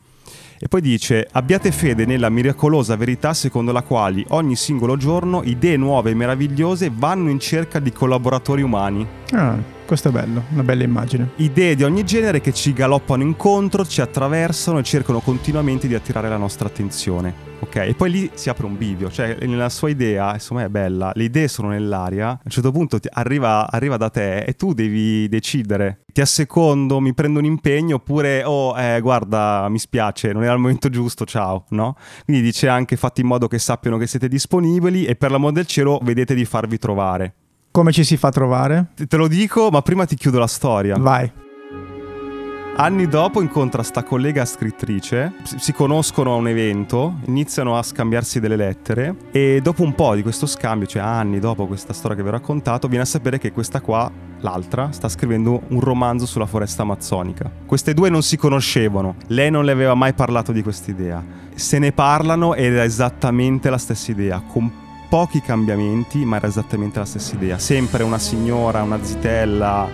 E 0.58 0.66
poi 0.66 0.80
dice, 0.80 1.28
abbiate 1.30 1.70
fede 1.70 2.04
nella 2.04 2.30
miracolosa 2.30 2.96
verità 2.96 3.32
secondo 3.32 3.70
la 3.70 3.82
quale 3.82 4.24
ogni 4.28 4.56
singolo 4.56 4.96
giorno 4.96 5.42
idee 5.44 5.76
nuove 5.76 6.10
e 6.10 6.14
meravigliose 6.14 6.90
vanno 6.92 7.30
in 7.30 7.38
cerca 7.38 7.78
di 7.78 7.92
collaboratori 7.92 8.62
umani. 8.62 9.06
Ah, 9.30 9.56
questo 9.88 10.08
è 10.08 10.12
bello, 10.12 10.44
una 10.50 10.62
bella 10.62 10.82
immagine. 10.82 11.30
Idee 11.36 11.74
di 11.74 11.82
ogni 11.82 12.04
genere 12.04 12.42
che 12.42 12.52
ci 12.52 12.74
galoppano 12.74 13.22
incontro, 13.22 13.86
ci 13.86 14.02
attraversano 14.02 14.78
e 14.80 14.82
cercano 14.82 15.20
continuamente 15.20 15.88
di 15.88 15.94
attirare 15.94 16.28
la 16.28 16.36
nostra 16.36 16.68
attenzione. 16.68 17.46
Ok, 17.60 17.76
e 17.76 17.94
poi 17.94 18.10
lì 18.10 18.30
si 18.34 18.50
apre 18.50 18.66
un 18.66 18.76
bivio, 18.76 19.10
cioè 19.10 19.38
nella 19.46 19.70
sua 19.70 19.88
idea, 19.88 20.34
insomma 20.34 20.62
è 20.64 20.68
bella, 20.68 21.10
le 21.14 21.24
idee 21.24 21.48
sono 21.48 21.68
nell'aria, 21.68 22.28
a 22.28 22.40
un 22.44 22.50
certo 22.50 22.70
punto 22.70 22.98
arriva, 23.12 23.70
arriva, 23.70 23.96
da 23.96 24.10
te 24.10 24.40
e 24.40 24.52
tu 24.56 24.74
devi 24.74 25.26
decidere, 25.26 26.04
ti 26.12 26.20
assecondo, 26.20 27.00
mi 27.00 27.14
prendo 27.14 27.38
un 27.38 27.46
impegno 27.46 27.96
oppure, 27.96 28.44
oh 28.44 28.78
eh, 28.78 29.00
guarda 29.00 29.68
mi 29.70 29.78
spiace, 29.78 30.32
non 30.34 30.44
era 30.44 30.52
il 30.52 30.60
momento 30.60 30.90
giusto, 30.90 31.24
ciao, 31.24 31.64
no? 31.70 31.96
Quindi 32.26 32.42
dice 32.42 32.68
anche 32.68 32.96
fate 32.96 33.22
in 33.22 33.26
modo 33.26 33.48
che 33.48 33.58
sappiano 33.58 33.96
che 33.96 34.06
siete 34.06 34.28
disponibili 34.28 35.06
e 35.06 35.16
per 35.16 35.30
l'amor 35.30 35.52
del 35.52 35.66
cielo 35.66 35.98
vedete 36.02 36.34
di 36.34 36.44
farvi 36.44 36.76
trovare. 36.76 37.34
Come 37.70 37.92
ci 37.92 38.02
si 38.02 38.16
fa 38.16 38.30
trovare? 38.30 38.88
Te 38.94 39.16
lo 39.16 39.28
dico, 39.28 39.70
ma 39.70 39.82
prima 39.82 40.04
ti 40.04 40.16
chiudo 40.16 40.38
la 40.38 40.46
storia. 40.46 40.96
Vai. 40.96 41.30
Anni 42.80 43.08
dopo 43.08 43.42
incontra 43.42 43.82
sta 43.82 44.04
collega 44.04 44.44
scrittrice, 44.44 45.32
si 45.42 45.72
conoscono 45.72 46.32
a 46.32 46.36
un 46.36 46.46
evento, 46.46 47.16
iniziano 47.26 47.76
a 47.76 47.82
scambiarsi 47.82 48.38
delle 48.38 48.54
lettere 48.54 49.16
e 49.32 49.58
dopo 49.60 49.82
un 49.82 49.96
po' 49.96 50.14
di 50.14 50.22
questo 50.22 50.46
scambio, 50.46 50.86
cioè 50.86 51.02
anni 51.02 51.40
dopo 51.40 51.66
questa 51.66 51.92
storia 51.92 52.16
che 52.16 52.22
vi 52.22 52.28
ho 52.28 52.32
raccontato, 52.32 52.86
viene 52.86 53.02
a 53.02 53.06
sapere 53.06 53.38
che 53.38 53.50
questa 53.50 53.80
qua, 53.80 54.08
l'altra, 54.42 54.92
sta 54.92 55.08
scrivendo 55.08 55.62
un 55.70 55.80
romanzo 55.80 56.24
sulla 56.24 56.46
foresta 56.46 56.82
amazzonica. 56.82 57.50
Queste 57.66 57.94
due 57.94 58.10
non 58.10 58.22
si 58.22 58.36
conoscevano, 58.36 59.16
lei 59.26 59.50
non 59.50 59.64
le 59.64 59.72
aveva 59.72 59.94
mai 59.94 60.12
parlato 60.12 60.52
di 60.52 60.62
quest'idea. 60.62 61.20
Se 61.56 61.80
ne 61.80 61.90
parlano 61.90 62.54
ed 62.54 62.76
è 62.76 62.82
esattamente 62.82 63.70
la 63.70 63.78
stessa 63.78 64.12
idea, 64.12 64.40
con 64.46 64.86
pochi 65.08 65.40
cambiamenti, 65.40 66.24
ma 66.24 66.36
era 66.36 66.46
esattamente 66.46 66.98
la 66.98 67.04
stessa 67.04 67.34
idea. 67.34 67.58
Sempre 67.58 68.02
una 68.02 68.18
signora, 68.18 68.82
una 68.82 69.02
zitella 69.02 69.88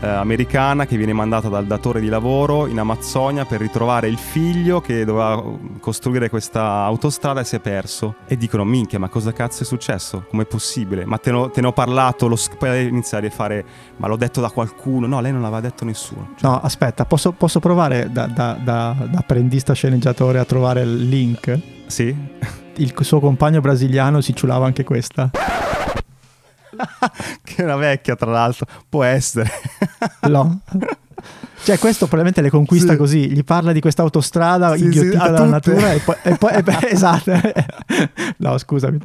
eh, 0.00 0.06
americana 0.06 0.86
che 0.86 0.96
viene 0.96 1.12
mandata 1.12 1.48
dal 1.48 1.66
datore 1.66 2.00
di 2.00 2.08
lavoro 2.08 2.66
in 2.66 2.78
Amazzonia 2.78 3.44
per 3.44 3.60
ritrovare 3.60 4.08
il 4.08 4.18
figlio 4.18 4.80
che 4.80 5.04
doveva 5.04 5.42
costruire 5.80 6.28
questa 6.28 6.62
autostrada 6.82 7.40
e 7.40 7.44
si 7.44 7.56
è 7.56 7.60
perso. 7.60 8.16
E 8.26 8.36
dicono: 8.36 8.64
Minchia, 8.64 8.98
ma 8.98 9.08
cosa 9.08 9.32
cazzo 9.32 9.62
è 9.62 9.66
successo? 9.66 10.26
Com'è 10.28 10.44
possibile? 10.44 11.04
Ma 11.04 11.18
te, 11.18 11.30
ne 11.30 11.36
ho- 11.36 11.50
te 11.50 11.60
ne 11.60 11.66
ho 11.68 11.72
parlato, 11.72 12.26
lo, 12.28 12.36
poi 12.58 12.86
iniziare 12.86 13.28
a 13.28 13.30
fare. 13.30 13.64
Ma 13.96 14.06
l'ho 14.08 14.16
detto 14.16 14.40
da 14.40 14.50
qualcuno? 14.50 15.06
No, 15.06 15.20
lei 15.20 15.32
non 15.32 15.40
l'aveva 15.40 15.60
detto 15.60 15.84
nessuno. 15.84 16.30
Cioè, 16.36 16.50
No, 16.50 16.60
aspetta, 16.60 17.04
posso, 17.04 17.32
posso 17.32 17.60
provare 17.60 18.08
da, 18.12 18.26
da- 18.26 18.58
da- 18.62 18.94
da 19.10 19.18
apprendista 19.18 19.72
sceneggiatore 19.72 20.38
a 20.38 20.44
trovare 20.44 20.82
il 20.82 21.08
link? 21.08 21.58
Sì? 21.86 22.14
Il 22.76 22.92
suo 23.00 23.20
compagno 23.20 23.60
brasiliano 23.60 24.20
si 24.20 24.34
ciulava 24.34 24.66
anche 24.66 24.82
questa. 24.84 25.30
che 27.42 27.54
è 27.56 27.64
una 27.64 27.76
vecchia, 27.76 28.16
tra 28.16 28.30
l'altro. 28.30 28.66
Può 28.88 29.02
essere. 29.02 29.50
No. 30.28 30.60
Cioè, 31.62 31.78
questo 31.78 32.06
probabilmente 32.06 32.42
le 32.42 32.50
conquista 32.50 32.92
Sì. 32.92 32.98
così. 32.98 33.30
Gli 33.30 33.42
parla 33.44 33.72
di 33.72 33.80
questa 33.80 34.02
autostrada 34.02 34.76
Sì, 34.76 34.84
inghiottita 34.84 35.24
sì, 35.24 35.30
dalla 35.32 35.60
tutte. 35.60 35.72
natura 35.72 35.92
e 35.92 35.98
poi, 36.00 36.16
e 36.22 36.36
poi- 36.36 36.52
e 36.56 36.62
beh, 36.62 36.78
esatto. 36.90 37.32
no, 38.38 38.58
scusami. 38.58 38.98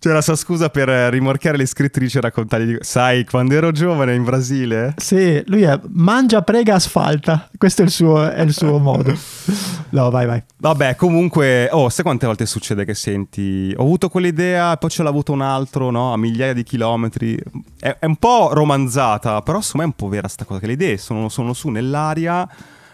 C'è 0.00 0.12
la 0.12 0.22
sua 0.22 0.36
scusa 0.36 0.70
per 0.70 0.88
eh, 0.88 1.10
rimorchiare 1.10 1.56
le 1.56 1.66
scrittrici 1.66 2.18
e 2.18 2.20
raccontargli. 2.20 2.76
Sai, 2.82 3.24
quando 3.24 3.54
ero 3.54 3.72
giovane 3.72 4.14
in 4.14 4.22
Brasile. 4.22 4.94
Sì, 4.96 5.42
lui 5.46 5.62
è 5.62 5.76
mangia, 5.88 6.42
prega, 6.42 6.76
asfalta. 6.76 7.48
Questo 7.58 7.82
è 7.82 7.84
il 7.84 7.90
suo, 7.90 8.30
è 8.30 8.42
il 8.42 8.52
suo 8.52 8.78
modo. 8.78 9.12
No, 9.90 10.10
vai, 10.10 10.26
vai. 10.26 10.42
Vabbè, 10.58 10.96
comunque, 10.96 11.70
oh, 11.72 11.88
sai 11.88 12.04
quante 12.04 12.26
volte 12.26 12.44
succede 12.44 12.84
che 12.84 12.92
senti, 12.92 13.72
ho 13.74 13.82
avuto 13.82 14.10
quell'idea, 14.10 14.76
poi 14.76 14.90
ce 14.90 15.02
l'ha 15.02 15.08
avuto 15.08 15.32
un 15.32 15.40
altro, 15.40 15.88
no? 15.90 16.12
A 16.12 16.18
migliaia 16.18 16.52
di 16.52 16.62
chilometri. 16.62 17.38
È, 17.80 17.96
è 17.98 18.04
un 18.04 18.16
po' 18.16 18.50
romanzata, 18.52 19.40
però 19.40 19.62
secondo 19.62 19.86
me 19.86 19.92
è 19.92 19.96
un 19.98 20.04
po' 20.04 20.14
vera 20.14 20.28
sta 20.28 20.44
cosa, 20.44 20.60
che 20.60 20.66
le 20.66 20.74
idee 20.74 20.98
sono, 20.98 21.30
sono 21.30 21.54
su 21.54 21.70
nell'aria, 21.70 22.46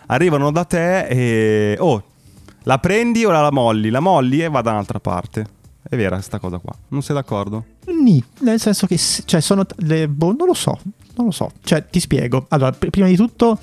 arrivano 0.07 0.53
da 0.53 0.64
te 0.64 1.07
e... 1.09 1.77
Oh, 1.81 2.01
la 2.62 2.79
prendi 2.79 3.25
o 3.25 3.33
la 3.33 3.51
molli? 3.51 3.90
La 3.90 4.01
molli 4.01 4.40
e 4.40 4.49
va 4.49 4.61
da 4.61 4.71
un'altra 4.71 5.01
parte. 5.01 5.47
È 5.95 5.97
vera 5.97 6.21
sta 6.21 6.41
cosa 6.41 6.59
qua, 6.59 6.75
non 6.89 7.03
sei 7.03 7.15
d'accordo? 7.15 7.65
Ni, 8.03 8.23
nel 8.41 8.59
senso 8.59 8.89
che 8.89 8.99
cioè, 8.99 9.41
sono 9.41 9.65
le, 9.77 10.09
boh, 10.09 10.35
non 10.37 10.49
lo 10.49 10.55
so, 10.55 10.77
non 11.15 11.27
lo 11.27 11.31
so. 11.31 11.53
Cioè, 11.63 11.87
ti 11.89 12.01
spiego. 12.01 12.47
Allora, 12.49 12.73
pr- 12.73 12.91
prima 12.91 13.07
di 13.07 13.15
tutto, 13.15 13.57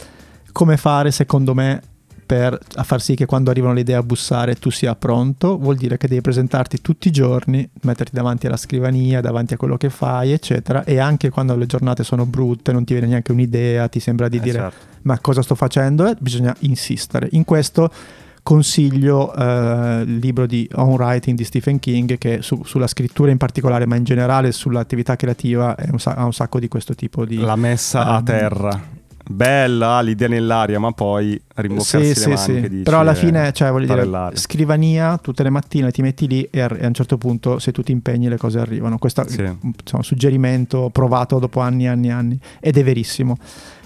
come 0.53 0.77
fare 0.77 1.11
secondo 1.11 1.53
me 1.53 1.81
per 2.25 2.57
a 2.75 2.83
far 2.83 3.01
sì 3.01 3.15
che 3.15 3.25
quando 3.25 3.49
arrivano 3.49 3.73
le 3.73 3.81
idee 3.81 3.95
a 3.95 4.03
bussare 4.03 4.55
tu 4.55 4.69
sia 4.71 4.95
pronto? 4.95 5.57
Vuol 5.57 5.75
dire 5.75 5.97
che 5.97 6.07
devi 6.07 6.21
presentarti 6.21 6.79
tutti 6.79 7.09
i 7.09 7.11
giorni, 7.11 7.69
metterti 7.81 8.15
davanti 8.15 8.47
alla 8.47 8.55
scrivania, 8.55 9.19
davanti 9.19 9.55
a 9.55 9.57
quello 9.57 9.75
che 9.75 9.89
fai, 9.89 10.31
eccetera. 10.31 10.85
E 10.85 10.97
anche 10.99 11.29
quando 11.29 11.57
le 11.57 11.65
giornate 11.65 12.05
sono 12.05 12.25
brutte, 12.25 12.71
non 12.71 12.85
ti 12.85 12.93
viene 12.93 13.09
neanche 13.09 13.33
un'idea, 13.33 13.89
ti 13.89 13.99
sembra 13.99 14.29
di 14.29 14.37
Eh, 14.37 14.39
dire 14.41 14.59
certo. 14.59 14.85
ma 15.01 15.19
cosa 15.19 15.41
sto 15.41 15.55
facendo? 15.55 16.07
Eh, 16.07 16.15
bisogna 16.17 16.55
insistere. 16.59 17.27
In 17.31 17.43
questo 17.43 17.91
consiglio 18.43 19.33
eh, 19.33 20.01
il 20.05 20.17
libro 20.17 20.45
di 20.45 20.67
On 20.75 20.89
Writing 20.93 21.37
di 21.37 21.43
Stephen 21.43 21.79
King 21.79 22.17
che 22.17 22.41
su- 22.41 22.63
sulla 22.63 22.87
scrittura 22.87 23.31
in 23.31 23.37
particolare 23.37 23.85
ma 23.85 23.95
in 23.95 24.03
generale 24.03 24.51
sull'attività 24.51 25.15
creativa 25.15 25.75
un 25.91 25.99
sa- 25.99 26.15
ha 26.15 26.25
un 26.25 26.33
sacco 26.33 26.59
di 26.59 26.67
questo 26.67 26.95
tipo 26.95 27.25
di 27.25 27.37
La 27.37 27.55
messa 27.55 28.05
a 28.05 28.17
ehm, 28.17 28.23
terra. 28.23 28.99
Bella, 29.23 30.01
l'idea 30.01 30.27
nell'aria, 30.27 30.79
ma 30.79 30.91
poi 30.91 31.39
rimboccarsi 31.55 32.15
sì, 32.15 32.29
le 32.29 32.37
sì, 32.37 32.51
maniche 32.51 32.69
sì. 32.75 32.81
però 32.81 32.99
alla 32.99 33.11
eh, 33.11 33.15
fine 33.15 33.53
cioè 33.53 33.71
voglio 33.71 33.93
dire 33.93 34.31
scrivania 34.35 35.17
tutte 35.19 35.43
le 35.43 35.51
mattine 35.51 35.91
ti 35.91 36.01
metti 36.01 36.27
lì 36.27 36.41
e, 36.51 36.59
a 36.59 36.69
un 36.81 36.93
certo 36.93 37.17
punto 37.17 37.59
se 37.59 37.71
tu 37.71 37.83
ti 37.83 37.91
impegni 37.91 38.27
le 38.27 38.37
cose 38.37 38.59
arrivano 38.59 38.97
questo 38.97 39.23
Sì. 39.27 39.41
è 39.41 39.49
un 39.49 39.73
insomma, 39.79 40.03
suggerimento 40.03 40.89
provato 40.91 41.37
dopo 41.37 41.59
anni 41.59 41.85
e 41.85 41.87
anni 41.89 42.07
e 42.07 42.11
anni 42.11 42.39
ed 42.59 42.77
è 42.77 42.83
verissimo 42.83 43.37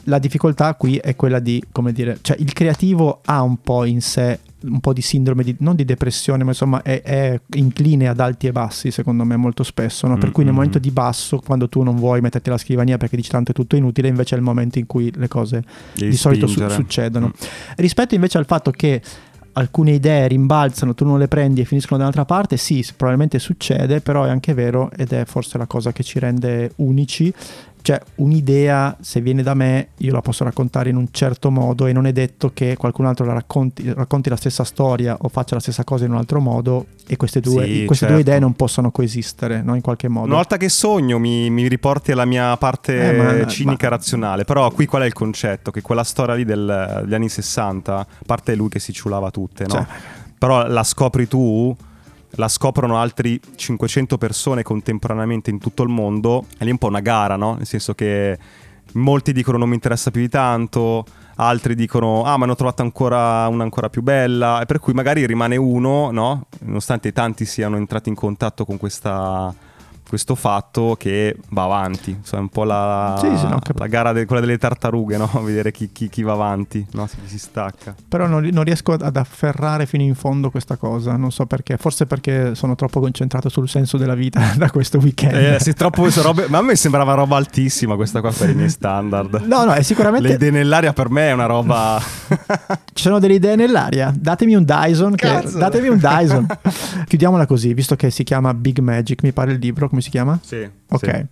la 0.06 0.20
difficoltà 0.20 0.74
qui 0.76 0.98
è 0.98 1.15
quella 1.15 1.39
di 1.39 1.63
come 1.72 1.91
dire 1.91 2.20
cioè 2.22 2.38
il 2.39 2.54
creativo 2.54 3.22
ha 3.26 3.41
un 3.41 3.58
po' 3.62 3.86
in 3.86 4.02
sé 4.02 4.39
un 4.65 4.80
po' 4.80 4.94
di 4.94 5.02
sindrome 5.02 5.44
di, 5.44 5.56
non 5.60 5.76
di 5.76 5.86
depressione 5.86 6.44
ma 6.44 6.50
insomma 6.50 6.82
è, 6.82 7.02
è 7.02 7.39
incline 7.56 8.08
ad 8.08 8.20
alti 8.20 8.48
e 8.48 8.52
bassi 8.52 8.89
secondo 8.89 9.24
me 9.24 9.36
molto 9.36 9.63
spesso 9.63 10.08
no? 10.08 10.18
per 10.18 10.32
cui 10.32 10.44
nel 10.44 10.54
Mm-mm. 10.54 10.60
momento 10.60 10.80
di 10.80 10.91
basso 10.91 11.39
quando 11.46 11.70
tu 11.70 11.84
non 11.84 11.96
vuoi 11.96 12.22
metterti 12.22 12.50
alla 12.50 12.58
scrivania 12.58 12.98
perché 12.98 13.15
dici 13.15 13.30
tanto 13.30 13.52
è 13.52 13.54
tutto 13.54 13.76
inutile 13.76 14.08
invece 14.08 14.36
è 14.36 14.38
il 14.38 14.44
momento 14.44 14.80
in 14.80 14.86
cui 14.88 15.12
le 15.15 15.28
cose 15.28 15.63
di 15.94 16.15
solito 16.15 16.48
su- 16.48 16.68
succedono. 16.70 17.28
Mm. 17.28 17.48
Rispetto 17.76 18.15
invece 18.15 18.38
al 18.38 18.46
fatto 18.46 18.72
che 18.72 19.02
alcune 19.58 19.91
idee 19.91 20.28
rimbalzano, 20.28 20.94
tu 20.94 21.06
non 21.06 21.20
le 21.20 21.28
prendi 21.28 21.62
e 21.62 21.65
finiscono 21.65 21.98
da 21.98 22.04
un'altra 22.06 22.26
parte, 22.26 22.58
sì, 22.58 22.86
probabilmente 22.96 23.39
succede, 23.39 24.02
però 24.02 24.26
è 24.26 24.30
anche 24.30 24.54
vero 24.54 24.91
ed 24.96 25.13
è 25.13 25.26
forse 25.26 25.58
la 25.58 25.65
cosa 25.65 25.91
che 25.91 26.04
ci 26.04 26.20
rende 26.20 26.72
unici. 26.78 27.34
Cioè, 27.86 28.02
un'idea, 28.15 28.98
se 29.00 29.21
viene 29.21 29.43
da 29.43 29.54
me, 29.54 29.89
io 29.98 30.12
la 30.12 30.21
posso 30.21 30.43
raccontare 30.43 30.89
in 30.89 30.95
un 30.95 31.10
certo 31.12 31.52
modo 31.52 31.86
e 31.86 31.93
non 31.93 32.08
è 32.08 32.12
detto 32.12 32.50
che 32.52 32.76
qualcun 32.78 33.06
altro 33.06 33.26
la 33.26 33.34
racconti, 33.34 33.93
racconti 33.93 34.28
la 34.28 34.36
stessa 34.38 34.63
storia 34.63 35.15
o 35.21 35.30
faccia 35.30 35.54
la 35.54 35.62
stessa 35.62 35.84
cosa 35.84 36.04
in 36.06 36.12
un 36.12 36.17
altro 36.17 36.39
modo 36.41 36.88
e 37.08 37.15
queste 37.15 37.41
due, 37.41 37.63
Sì, 37.65 37.86
queste 37.86 38.08
due 38.08 38.15
certo. 38.15 38.30
idee 38.32 38.39
non 38.39 38.54
possono 38.54 38.89
coesistere, 38.89 39.62
no? 39.62 39.76
In 39.76 39.82
qualche 39.82 40.08
modo. 40.08 40.26
Una 40.26 40.38
volta 40.38 40.58
che 40.58 40.67
sogno 40.67 41.19
mi, 41.19 41.52
mi 41.52 41.67
riporti 41.67 42.12
alla 42.12 42.26
mia 42.26 42.58
parte 42.58 43.15
Eh, 43.15 43.17
ma- 43.41 43.45
cinica 43.45 43.88
ma- 43.89 43.95
razionale, 43.95 44.45
però 44.45 44.71
qui 44.71 44.88
qual 44.88 45.04
è 45.04 45.06
il 45.06 45.13
concetto? 45.13 45.69
Che 45.69 45.82
quella 45.84 46.04
storia 46.04 46.34
lì 46.34 46.43
del- 46.43 47.02
degli 47.04 47.13
anni 47.13 47.30
60, 47.30 47.98
a 48.00 48.08
parte 48.26 48.56
lui 48.56 48.69
che 48.69 48.80
si 48.80 48.93
ciulava 48.93 49.30
tutte, 49.30 49.65
no? 49.67 49.69
Cioè- 49.74 49.86
Però 50.39 50.67
la 50.67 50.84
scopri 50.84 51.28
tu, 51.28 51.76
la 52.36 52.48
scoprono 52.48 52.98
altri 52.98 53.39
500 53.56 54.17
persone 54.17 54.63
contemporaneamente 54.63 55.50
in 55.50 55.60
tutto 55.60 55.84
il 55.84 55.89
mondo, 55.89 56.45
è 56.58 56.63
lì 56.63 56.71
un 56.71 56.78
po' 56.78 56.88
una 56.88 57.00
gara, 57.00 57.36
no? 57.36 57.56
Nel 57.56 57.65
senso 57.65 57.93
che 57.93 58.38
molti 58.93 59.34
dicono 59.34 59.58
non 59.58 59.69
mi 59.69 59.76
interessa 59.76 60.12
più 60.12 60.21
di 60.21 60.30
tanto, 60.30 61.06
altri 61.38 61.76
dicono 61.76 62.24
ah 62.24 62.38
ma 62.38 62.45
ne 62.45 62.52
ho 62.54 62.56
trovata 62.56 62.82
ancora 62.82 63.48
una 63.48 63.63
ancora 63.63 63.89
più 63.89 64.02
bella, 64.02 64.62
e 64.62 64.65
per 64.65 64.80
cui 64.80 64.93
magari 64.93 65.26
rimane 65.26 65.56
uno, 65.56 66.12
no? 66.12 66.48
Nonostante 66.60 67.12
tanti 67.12 67.45
siano 67.45 67.78
entrati 67.78 68.10
in 68.10 68.15
contatto 68.15 68.65
con 68.65 68.78
questa 68.78 69.54
questo 70.08 70.36
fatto 70.36 70.96
che 70.98 71.36
va 71.50 71.63
avanti, 71.63 72.12
insomma, 72.12 72.41
è 72.41 72.44
un 72.46 72.50
po' 72.50 72.63
la, 72.63 73.18
Sì, 73.20 73.38
sì, 73.38 73.48
no, 73.48 73.60
la 73.76 73.88
gara 73.88 74.12
de- 74.13 74.26
quella 74.26 74.41
delle 74.41 74.58
tartarughe, 74.58 75.18
no? 75.18 75.30
Vedere 75.44 75.72
chi, 75.72 75.91
chi- 75.91 76.10
chi 76.10 76.22
va 76.22 76.34
avanti, 76.34 76.86
no? 76.91 77.08
Si, 77.08 77.18
si 77.26 77.39
stacca. 77.39 77.96
Però 78.08 78.28
non, 78.28 78.44
non 78.52 78.63
riesco 78.63 78.94
ad 78.94 79.15
afferrare 79.18 79.86
fino 79.86 80.04
in 80.04 80.15
fondo 80.15 80.50
questa 80.52 80.76
cosa, 80.78 81.15
non 81.15 81.32
so 81.32 81.46
perché, 81.46 81.78
forse 81.78 82.06
perché 82.06 82.56
sono 82.56 82.76
troppo 82.76 83.00
concentrato 83.00 83.50
sul 83.50 83.68
senso 83.68 83.98
della 83.98 84.15
vita 84.15 84.41
da 84.58 84.70
questo 84.70 84.98
weekend. 85.00 85.36
Eh, 85.36 85.58
sì, 85.60 85.74
troppo 85.74 86.08
robe, 86.22 86.46
ma 86.50 86.60
a 86.60 86.62
me 86.62 86.76
sembrava 86.76 87.13
roba 87.13 87.36
altissima 87.38 87.96
questa 87.96 88.22
qua 88.22 88.32
per 88.32 88.50
i 88.50 88.56
miei 88.56 88.70
standard. 88.70 89.44
No, 89.56 89.63
no, 89.63 89.74
è 89.74 89.78
Le 89.78 89.84
sicuramente 89.84 90.34
idee 90.34 90.50
nell'aria 90.52 90.91
per 90.94 91.10
me 91.10 91.30
è 91.30 91.32
una 91.32 91.46
roba... 91.46 92.02
ci 92.94 93.04
sono 93.04 93.20
delle 93.20 93.36
idee 93.36 93.56
nell'aria. 93.56 94.13
Datemi 94.15 94.56
un 94.56 94.63
Dyson, 94.65 95.15
che- 95.15 95.44
datemi 95.54 95.88
un 95.88 95.98
Dyson. 95.98 96.46
Chiudiamola 97.08 97.46
così, 97.46 97.74
visto 97.74 97.96
che 97.96 98.10
si 98.10 98.24
chiama 98.24 98.54
Big 98.54 98.80
Magic, 98.80 99.24
mi 99.24 99.32
pare 99.32 99.52
il 99.54 99.60
libro, 99.60 99.88
come 99.89 100.02
si 100.06 100.10
chiama? 100.12 100.39
sì, 100.41 100.68
Ok. 100.89 101.26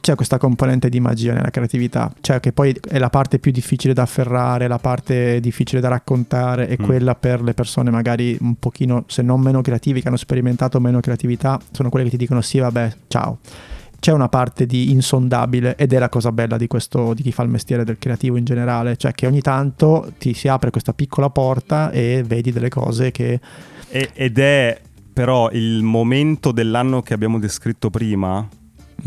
C'è 0.00 0.14
questa 0.16 0.38
componente 0.38 0.88
di 0.88 0.98
magia 1.00 1.34
nella 1.34 1.50
creatività, 1.50 2.10
cioè 2.22 2.40
che 2.40 2.52
poi 2.52 2.74
è 2.88 2.98
la 2.98 3.10
parte 3.10 3.38
più 3.38 3.52
difficile 3.52 3.92
da 3.92 4.02
afferrare, 4.02 4.66
la 4.66 4.78
parte 4.78 5.38
difficile 5.38 5.80
da 5.82 5.88
raccontare, 5.88 6.66
è 6.66 6.76
Mm. 6.80 6.84
quella 6.84 7.14
per 7.14 7.42
le 7.42 7.52
persone 7.54 7.90
magari 7.90 8.36
un 8.40 8.54
pochino, 8.58 9.04
se 9.06 9.20
non 9.22 9.40
meno 9.42 9.60
creativi, 9.60 10.00
che 10.00 10.08
hanno 10.08 10.16
sperimentato 10.16 10.80
meno 10.80 10.98
creatività, 11.00 11.60
sono 11.72 11.88
quelle 11.90 12.06
che 12.06 12.12
ti 12.12 12.16
dicono 12.16 12.40
sì, 12.40 12.58
vabbè, 12.58 12.92
ciao. 13.08 13.38
C'è 14.00 14.10
una 14.12 14.28
parte 14.30 14.64
di 14.66 14.90
insondabile 14.90 15.76
ed 15.76 15.92
è 15.92 15.98
la 15.98 16.08
cosa 16.08 16.32
bella 16.32 16.56
di 16.56 16.66
questo, 16.66 17.12
di 17.14 17.22
chi 17.22 17.30
fa 17.30 17.42
il 17.44 17.50
mestiere 17.50 17.84
del 17.84 17.98
creativo 17.98 18.36
in 18.38 18.44
generale, 18.44 18.96
cioè 18.96 19.12
che 19.12 19.26
ogni 19.26 19.42
tanto 19.42 20.10
ti 20.18 20.32
si 20.34 20.48
apre 20.48 20.70
questa 20.70 20.94
piccola 20.94 21.28
porta 21.30 21.90
e 21.92 22.24
vedi 22.26 22.50
delle 22.50 22.70
cose 22.70 23.10
che 23.12 23.38
E- 23.90 24.10
ed 24.14 24.38
è 24.38 24.80
però 25.12 25.50
il 25.52 25.82
momento 25.82 26.52
dell'anno 26.52 27.02
che 27.02 27.14
abbiamo 27.14 27.38
descritto 27.38 27.90
prima, 27.90 28.48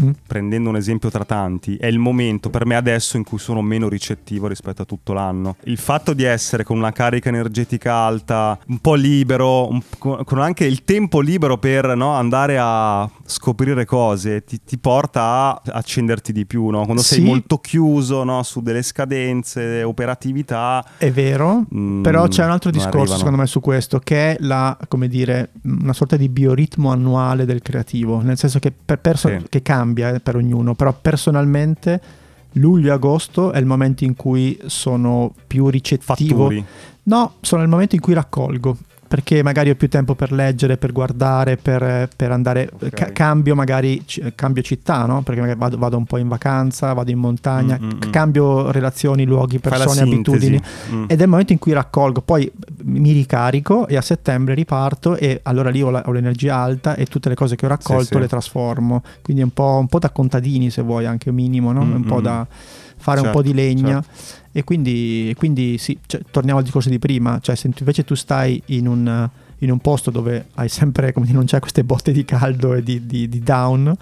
Mm. 0.01 0.09
prendendo 0.27 0.69
un 0.69 0.75
esempio 0.75 1.09
tra 1.09 1.23
tanti, 1.23 1.75
è 1.77 1.85
il 1.87 1.99
momento 1.99 2.49
per 2.49 2.65
me 2.65 2.75
adesso 2.75 3.15
in 3.17 3.23
cui 3.23 3.37
sono 3.39 3.61
meno 3.61 3.87
ricettivo 3.87 4.47
rispetto 4.47 4.81
a 4.81 4.85
tutto 4.85 5.13
l'anno. 5.13 5.55
Il 5.63 5.77
fatto 5.77 6.13
di 6.13 6.23
essere 6.23 6.63
con 6.63 6.77
una 6.77 6.91
carica 6.91 7.29
energetica 7.29 7.93
alta, 7.93 8.57
un 8.67 8.79
po' 8.79 8.95
libero, 8.95 9.69
un- 9.69 9.81
con 9.97 10.39
anche 10.39 10.65
il 10.65 10.83
tempo 10.83 11.21
libero 11.21 11.57
per 11.57 11.95
no, 11.95 12.11
andare 12.13 12.57
a 12.59 13.09
scoprire 13.25 13.85
cose, 13.85 14.43
ti, 14.43 14.59
ti 14.63 14.77
porta 14.77 15.21
a 15.21 15.61
accenderti 15.65 16.31
di 16.33 16.45
più. 16.45 16.67
no? 16.69 16.83
Quando 16.83 17.01
sei 17.01 17.19
Sì. 17.19 17.23
molto 17.25 17.57
chiuso 17.59 18.23
no, 18.23 18.43
su 18.43 18.61
delle 18.61 18.81
scadenze, 18.83 19.83
operatività, 19.83 20.83
È 20.97 21.11
vero, 21.11 21.65
Mm, 21.75 22.01
però 22.03 22.27
c'è 22.27 22.43
un 22.43 22.51
altro 22.51 22.69
discorso 22.71 22.97
arrivano. 22.97 23.17
secondo 23.17 23.37
me 23.39 23.47
su 23.47 23.59
questo, 23.59 23.99
che 23.99 24.31
è 24.33 24.37
la, 24.39 24.77
come 24.87 25.07
dire, 25.07 25.51
una 25.63 25.93
sorta 25.93 26.15
di 26.17 26.29
bioritmo 26.29 26.91
annuale 26.91 27.45
del 27.45 27.61
creativo, 27.61 28.21
nel 28.21 28.37
senso 28.37 28.59
che, 28.59 28.71
per 28.73 28.99
perso- 28.99 29.29
Sì. 29.29 29.45
che 29.49 29.61
cambia 29.85 30.19
per 30.19 30.35
ognuno, 30.35 30.73
però 30.73 30.93
personalmente 30.99 32.01
luglio 32.53 32.89
e 32.89 32.91
agosto 32.91 33.51
è 33.51 33.59
il 33.59 33.65
momento 33.65 34.03
in 34.03 34.15
cui 34.15 34.57
sono 34.65 35.33
più 35.45 35.69
ricettivo. 35.69 36.43
fatturi. 36.43 36.65
No, 37.03 37.33
sono 37.41 37.61
il 37.61 37.69
momento 37.69 37.95
in 37.95 38.01
cui 38.01 38.13
raccolgo. 38.13 38.77
Perché 39.15 39.41
magari 39.43 39.69
ho 39.69 39.75
più 39.75 39.87
tempo 39.87 40.13
per 40.13 40.33
leggere, 40.33 40.75
per 40.75 40.91
guardare, 40.91 41.55
per, 41.55 42.09
per 42.13 42.31
andare. 42.31 42.69
Ok. 42.73 42.89
ca- 42.89 43.11
cambio 43.13 43.55
magari 43.55 44.01
ci- 44.05 44.21
cambio 44.35 44.61
città, 44.61 45.05
no? 45.05 45.21
Perché 45.21 45.39
magari 45.39 45.57
vado, 45.57 45.77
vado 45.77 45.95
un 45.95 46.03
po' 46.03 46.17
in 46.17 46.27
vacanza, 46.27 46.91
vado 46.91 47.11
in 47.11 47.17
montagna, 47.17 47.79
Mm, 47.79 47.85
mm, 47.85 47.89
c- 47.99 48.07
mm. 48.07 48.11
cambio 48.11 48.71
relazioni, 48.71 49.23
luoghi, 49.23 49.59
persone, 49.59 50.01
abitudini. 50.01 50.61
Mm. 50.91 51.03
Ed 51.07 51.19
è 51.21 51.23
il 51.23 51.29
momento 51.29 51.53
in 51.53 51.59
cui 51.59 51.71
raccolgo, 51.71 52.19
poi 52.21 52.51
mi 52.83 53.13
ricarico 53.13 53.87
e 53.87 53.95
a 53.95 54.01
settembre 54.01 54.53
riparto 54.53 55.15
e 55.15 55.39
allora 55.43 55.69
lì 55.69 55.81
ho, 55.81 55.89
la- 55.91 56.03
ho 56.05 56.11
l'energia 56.11 56.57
alta 56.57 56.95
e 56.95 57.05
tutte 57.05 57.29
le 57.29 57.35
cose 57.35 57.55
che 57.55 57.65
ho 57.65 57.69
raccolto 57.69 58.03
Sì, 58.03 58.13
sì. 58.15 58.19
le 58.19 58.27
trasformo. 58.27 59.01
Quindi 59.21 59.41
è 59.43 59.45
un 59.45 59.53
po', 59.53 59.77
un 59.79 59.87
po' 59.87 59.99
da 59.99 60.09
contadini 60.09 60.69
se 60.69 60.81
vuoi, 60.81 61.05
anche 61.05 61.31
minimo, 61.31 61.71
no? 61.71 61.79
Un 61.83 62.03
po' 62.03 62.19
da 62.19 62.45
fare 63.05 63.19
un 63.19 63.25
Certo, 63.25 63.39
po' 63.39 63.47
di 63.47 63.53
legna. 63.53 64.01
certo. 64.01 64.33
E 64.51 64.63
quindi, 64.63 65.31
quindi 65.37 65.77
sì, 65.77 65.95
cioè, 66.07 66.21
torniamo 66.31 66.57
al 66.57 66.63
discorso 66.63 66.89
di 66.89 66.97
prima, 66.97 67.39
cioè 67.39 67.55
se 67.55 67.69
invece 67.77 68.03
tu 68.03 68.15
stai 68.15 68.59
in 68.67 68.87
un, 68.87 69.29
in 69.65 69.71
un 69.71 69.79
posto 69.79 70.09
dove 70.11 70.45
hai 70.55 70.69
sempre, 70.69 71.11
come 71.11 71.25
dire, 71.25 71.37
non 71.37 71.45
c'è 71.45 71.59
queste 71.59 71.83
botte 71.83 72.11
di 72.11 72.23
caldo 72.23 72.73
e 72.73 72.81
di, 72.83 73.05
di- 73.05 73.27
di 73.27 73.39
down, 73.41 73.93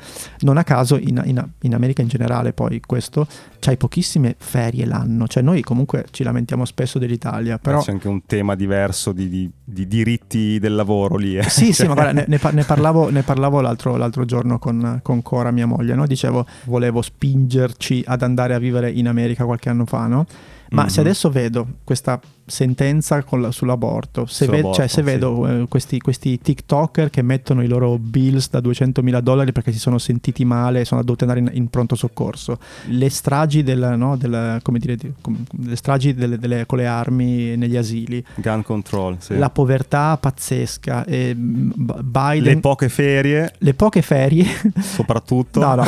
non 0.42 0.58
a 0.58 0.64
caso 0.64 0.98
in, 0.98 1.22
in- 1.26 1.44
in 1.62 1.74
America 1.74 2.02
in 2.02 2.08
generale 2.08 2.54
poi 2.54 2.80
questo, 2.86 3.26
c'hai 3.60 3.78
pochissime 3.78 4.36
ferie 4.38 4.86
l'anno, 4.86 5.28
cioè 5.28 5.42
noi 5.42 5.62
comunque 5.62 6.06
ci 6.12 6.24
lamentiamo 6.24 6.66
spesso 6.66 7.00
dell'Italia, 7.00 7.58
però... 7.58 7.82
C'è 7.82 7.92
anche 7.92 8.08
un 8.08 8.26
tema 8.26 8.56
diverso 8.56 9.12
di, 9.12 9.28
di- 9.30 9.50
di 9.64 9.88
diritti 9.88 10.60
del 10.60 10.76
lavoro 10.76 11.16
lì. 11.16 11.38
eh. 11.38 11.44
Sì, 11.44 11.66
sì, 11.68 11.74
Cioè- 11.74 11.88
ma 11.88 11.94
guarda, 11.94 12.24
ne, 12.28 12.40
ne 12.52 12.64
parlavo, 12.64 13.10
ne 13.10 13.22
parlavo 13.24 13.62
l'altro, 13.62 13.96
l'altro 13.96 14.26
giorno 14.26 14.60
con, 14.60 15.00
con 15.02 15.22
Cora, 15.22 15.52
mia 15.52 15.66
moglie, 15.66 15.96
no? 15.96 16.06
Dicevo, 16.06 16.46
volevo 16.66 17.02
spingerci 17.02 18.04
ad 18.06 18.22
andare 18.22 18.54
a 18.54 18.60
vivere 18.60 18.92
in 18.92 19.08
America 19.08 19.46
qualche 19.46 19.70
anno 19.70 19.86
fa, 19.86 20.08
no? 20.08 20.26
Ma 20.74 20.84
Mhm. 20.84 20.88
se 20.90 21.00
adesso 21.02 21.30
vedo 21.30 21.68
questa 21.84 22.20
sentenza 22.46 23.24
la- 23.30 23.52
sull'aborto, 23.52 24.26
se, 24.26 24.46
ve- 24.46 24.52
Sull'aborto, 24.52 24.78
cioè, 24.80 24.88
se 24.88 24.96
sì. 24.96 25.02
vedo 25.04 25.48
eh, 25.48 25.66
questi, 25.70 26.00
questi 26.00 26.40
TikToker 26.40 27.10
che 27.10 27.22
mettono 27.22 27.62
i 27.64 27.68
loro 27.68 27.98
bills 28.00 28.50
da 28.50 28.60
200 28.60 29.02
mila 29.04 29.22
dollari 29.22 29.52
perché 29.52 29.72
si 29.72 29.80
sono 29.80 29.98
sentiti 29.98 30.44
male 30.44 30.82
e 30.82 30.86
sono 30.86 31.02
dovuti 31.04 31.24
andare 31.24 31.40
in, 31.42 31.50
in 31.54 31.70
pronto 31.70 31.96
soccorso, 31.96 32.58
le 32.88 33.10
stragi, 33.10 33.64
del, 33.64 33.94
no, 33.98 34.18
del- 34.18 34.60
come 34.62 34.80
dire, 34.80 34.96
di- 34.96 35.14
com- 35.22 35.44
le 35.64 35.76
stragi 35.76 36.14
delle- 36.14 36.38
delle- 36.38 36.66
con 36.66 36.80
le 36.80 36.88
armi 36.88 37.56
negli 37.56 37.78
asili, 37.78 38.24
Gun 38.36 38.64
control, 38.64 39.18
sì. 39.20 39.38
la 39.38 39.50
povertà 39.52 40.18
pazzesca, 40.18 41.06
e 41.06 41.34
mm, 41.36 41.72
Biden... 42.04 42.56
Le 42.56 42.60
poche 42.60 42.90
ferie, 42.90 43.54
le 43.60 43.74
poche 43.74 44.02
ferie, 44.02 44.46
soprattutto. 44.82 45.60
no, 45.60 45.76
no, 45.76 45.86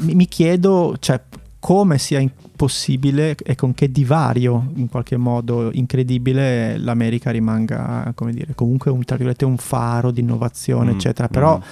mi 0.00 0.26
chiedo 0.28 0.96
cioè, 1.00 1.20
come 1.60 1.98
sia 1.98 2.24
possibile 2.54 3.34
e 3.36 3.54
con 3.54 3.74
che 3.74 3.90
divario 3.90 4.70
in 4.76 4.88
qualche 4.88 5.16
modo 5.16 5.70
incredibile 5.72 6.78
l'America 6.78 7.30
rimanga, 7.30 8.12
come 8.14 8.32
dire, 8.32 8.54
comunque 8.54 8.90
un, 8.90 9.02
un 9.40 9.56
faro 9.56 10.10
di 10.10 10.20
innovazione, 10.20 10.92
Mm, 10.92 10.94
eccetera. 10.94 11.28
Però 11.28 11.58
mm. 11.58 11.62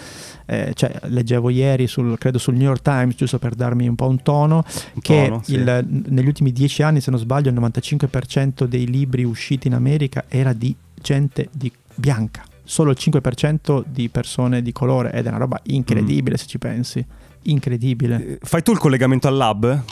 eh, 0.46 0.72
cioè, 0.74 0.92
leggevo 1.04 1.50
ieri, 1.50 1.86
sul, 1.86 2.18
credo 2.18 2.38
sul 2.38 2.54
New 2.54 2.66
York 2.66 2.82
Times, 2.82 3.14
giusto 3.14 3.38
per 3.38 3.54
darmi 3.54 3.86
un 3.88 3.94
po' 3.94 4.08
un 4.08 4.22
tono, 4.22 4.64
Un 4.94 5.00
che 5.00 5.26
tono, 5.28 5.42
sì. 5.42 5.54
il- 5.54 5.86
negli 6.08 6.26
ultimi 6.26 6.52
dieci 6.52 6.82
anni, 6.82 7.00
se 7.00 7.10
non 7.10 7.20
sbaglio, 7.20 7.50
il 7.50 7.56
95% 7.56 8.64
dei 8.64 8.86
libri 8.86 9.24
usciti 9.24 9.68
in 9.68 9.74
America 9.74 10.24
era 10.28 10.52
di 10.52 10.74
gente 11.00 11.48
di 11.52 11.70
bianca. 11.94 12.42
Solo 12.64 12.90
il 12.90 12.96
5% 13.00 13.84
di 13.86 14.08
persone 14.08 14.60
di 14.62 14.72
colore 14.72 15.12
ed 15.12 15.26
è 15.26 15.28
una 15.28 15.38
roba 15.38 15.60
incredibile 15.64 16.36
se 16.36 16.46
ci 16.46 16.58
pensi. 16.58 17.04
Incredibile. 17.46 18.38
Fai 18.42 18.62
tu 18.62 18.72
il 18.72 18.78
collegamento 18.78 19.28
al 19.28 19.36
lab? 19.36 19.84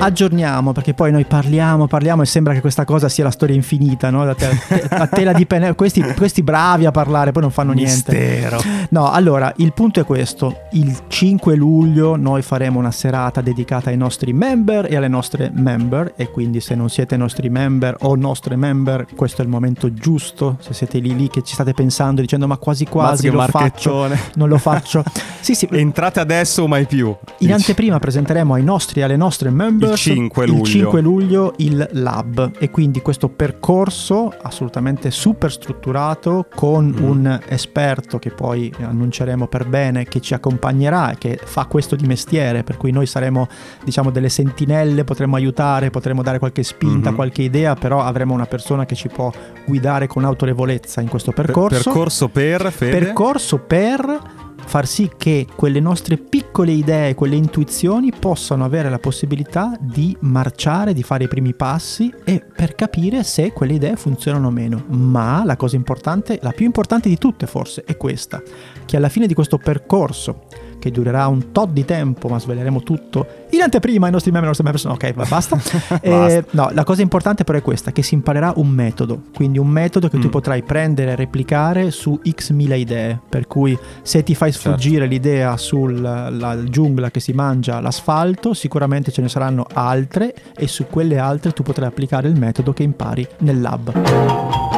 Aggiorniamo 0.00 0.72
perché 0.72 0.94
poi 0.94 1.10
noi 1.10 1.24
parliamo, 1.24 1.88
parliamo 1.88 2.22
e 2.22 2.26
sembra 2.26 2.52
che 2.52 2.60
questa 2.60 2.84
cosa 2.84 3.08
sia 3.08 3.24
la 3.24 3.32
storia 3.32 3.56
infinita, 3.56 4.10
no? 4.10 4.24
La, 4.24 4.34
te- 4.34 4.86
la 4.88 5.08
tela 5.08 5.32
di 5.32 5.44
penne. 5.44 5.74
Questi, 5.74 6.00
questi 6.14 6.42
bravi 6.42 6.86
a 6.86 6.92
parlare, 6.92 7.32
poi 7.32 7.42
non 7.42 7.50
fanno 7.50 7.72
niente. 7.72 8.12
Mistero. 8.12 8.62
No, 8.90 9.10
allora 9.10 9.52
il 9.56 9.72
punto 9.72 9.98
è 9.98 10.04
questo: 10.04 10.62
il 10.72 10.96
5 11.08 11.56
luglio 11.56 12.14
noi 12.14 12.42
faremo 12.42 12.78
una 12.78 12.92
serata 12.92 13.40
dedicata 13.40 13.90
ai 13.90 13.96
nostri 13.96 14.32
member 14.32 14.86
e 14.88 14.96
alle 14.96 15.08
nostre 15.08 15.50
member. 15.52 16.12
E 16.16 16.30
quindi, 16.30 16.60
se 16.60 16.76
non 16.76 16.88
siete 16.88 17.16
nostri 17.16 17.48
member 17.50 17.96
o 18.00 18.14
nostre 18.14 18.54
member, 18.54 19.06
questo 19.16 19.42
è 19.42 19.44
il 19.44 19.50
momento 19.50 19.92
giusto. 19.92 20.58
Se 20.60 20.74
siete 20.74 21.00
lì 21.00 21.16
lì 21.16 21.28
che 21.28 21.42
ci 21.42 21.54
state 21.54 21.74
pensando, 21.74 22.20
dicendo 22.20 22.46
ma 22.46 22.56
quasi 22.56 22.84
quasi 22.86 23.28
lo 23.30 23.44
faccio, 23.48 24.08
non 24.34 24.48
lo 24.48 24.58
faccio. 24.58 25.02
Sì, 25.40 25.56
sì. 25.56 25.68
Entrate 25.78 26.20
adesso 26.20 26.62
o 26.62 26.68
mai 26.68 26.86
più. 26.86 27.14
In 27.38 27.52
anteprima 27.52 27.98
presenteremo 27.98 28.54
ai 28.54 28.62
nostri 28.62 29.00
e 29.00 29.04
alle 29.04 29.16
nostre 29.16 29.50
members 29.50 29.87
Il 29.92 29.96
5 29.98 30.44
il 30.44 30.50
luglio. 30.50 30.64
5 30.64 31.00
luglio 31.00 31.52
il 31.58 31.88
lab 31.92 32.50
e 32.58 32.70
quindi 32.70 33.00
questo 33.02 33.28
percorso 33.28 34.32
assolutamente 34.42 35.10
super 35.10 35.50
strutturato 35.52 36.46
con 36.54 36.86
Mm. 36.88 37.02
un 37.04 37.40
esperto 37.48 38.18
che 38.18 38.30
poi 38.30 38.72
annunceremo 38.80 39.46
per 39.46 39.66
bene 39.68 40.04
che 40.04 40.20
ci 40.20 40.32
accompagnerà 40.34 41.12
e 41.12 41.18
che 41.18 41.38
fa 41.42 41.66
questo 41.66 41.96
di 41.96 42.06
mestiere 42.06 42.62
per 42.64 42.76
cui 42.76 42.90
noi 42.92 43.06
saremo 43.06 43.46
diciamo 43.84 44.10
delle 44.10 44.28
sentinelle 44.28 45.04
potremo 45.04 45.36
aiutare 45.36 45.90
potremo 45.90 46.22
dare 46.22 46.38
qualche 46.38 46.62
spinta 46.62 47.10
Mhm. 47.10 47.14
qualche 47.16 47.42
idea 47.42 47.74
però 47.74 48.02
avremo 48.02 48.32
una 48.34 48.46
persona 48.46 48.86
che 48.86 48.94
ci 48.94 49.08
può 49.08 49.30
guidare 49.66 50.06
con 50.06 50.24
autorevolezza 50.24 51.00
in 51.00 51.08
questo 51.08 51.32
Per- 51.32 51.44
percorso 51.46 51.82
percorso 51.82 52.28
per 52.28 52.72
Fede? 52.72 52.98
percorso 52.98 53.58
per 53.58 54.46
far 54.68 54.86
sì 54.86 55.10
che 55.16 55.46
quelle 55.56 55.80
nostre 55.80 56.18
piccole 56.18 56.72
idee, 56.72 57.14
quelle 57.14 57.36
intuizioni 57.36 58.12
possano 58.12 58.64
avere 58.64 58.90
la 58.90 58.98
possibilità 58.98 59.74
di 59.80 60.14
marciare, 60.20 60.92
di 60.92 61.02
fare 61.02 61.24
i 61.24 61.28
primi 61.28 61.54
passi 61.54 62.12
e 62.22 62.44
per 62.54 62.74
capire 62.74 63.24
se 63.24 63.52
quelle 63.52 63.72
idee 63.72 63.96
funzionano 63.96 64.48
o 64.48 64.50
meno. 64.50 64.84
Ma 64.88 65.42
la 65.44 65.56
cosa 65.56 65.76
importante, 65.76 66.38
la 66.42 66.52
più 66.52 66.66
importante 66.66 67.08
di 67.08 67.16
tutte 67.16 67.46
forse, 67.46 67.82
è 67.84 67.96
questa, 67.96 68.42
che 68.84 68.96
alla 68.96 69.08
fine 69.08 69.26
di 69.26 69.34
questo 69.34 69.56
percorso 69.56 70.44
che 70.88 70.94
durerà 70.94 71.26
un 71.26 71.52
tot 71.52 71.70
di 71.70 71.84
tempo, 71.84 72.28
ma 72.28 72.38
sveleremo 72.38 72.82
tutto 72.82 73.26
in 73.50 73.62
anteprima 73.62 74.06
ai 74.06 74.12
nostri 74.12 74.30
membri, 74.30 74.50
ai 74.50 74.56
nostri 74.56 74.64
membri 74.64 74.80
sono 74.80 74.94
ok, 74.94 75.14
ma 75.16 75.24
basta. 75.28 75.56
Eh, 76.00 76.10
Basta. 76.10 76.44
no, 76.52 76.70
la 76.72 76.84
cosa 76.84 77.02
importante 77.02 77.44
però 77.44 77.58
è 77.58 77.62
questa, 77.62 77.92
che 77.92 78.02
si 78.02 78.14
imparerà 78.14 78.52
un 78.56 78.68
metodo, 78.68 79.22
quindi 79.34 79.58
un 79.58 79.68
metodo 79.68 80.08
che 80.08 80.18
tu 80.18 80.26
Mm. 80.28 80.30
potrai 80.30 80.62
prendere 80.62 81.12
e 81.12 81.14
replicare 81.16 81.90
su 81.90 82.20
x 82.28 82.50
mila 82.50 82.74
idee, 82.74 83.18
per 83.28 83.46
cui 83.46 83.76
se 84.02 84.22
ti 84.22 84.34
fai 84.34 84.52
Certo. 84.52 84.68
sfuggire 84.68 85.06
l'idea 85.06 85.56
sulla 85.56 86.62
giungla 86.64 87.10
che 87.10 87.20
si 87.20 87.32
mangia 87.32 87.80
l'asfalto, 87.80 88.54
sicuramente 88.54 89.10
ce 89.10 89.22
ne 89.22 89.28
saranno 89.28 89.66
altre 89.72 90.34
e 90.56 90.66
su 90.68 90.86
quelle 90.88 91.18
altre 91.18 91.52
tu 91.52 91.62
potrai 91.62 91.88
applicare 91.88 92.28
il 92.28 92.38
metodo 92.38 92.72
che 92.72 92.82
impari 92.82 93.26
nel 93.38 93.60
lab. 93.60 94.77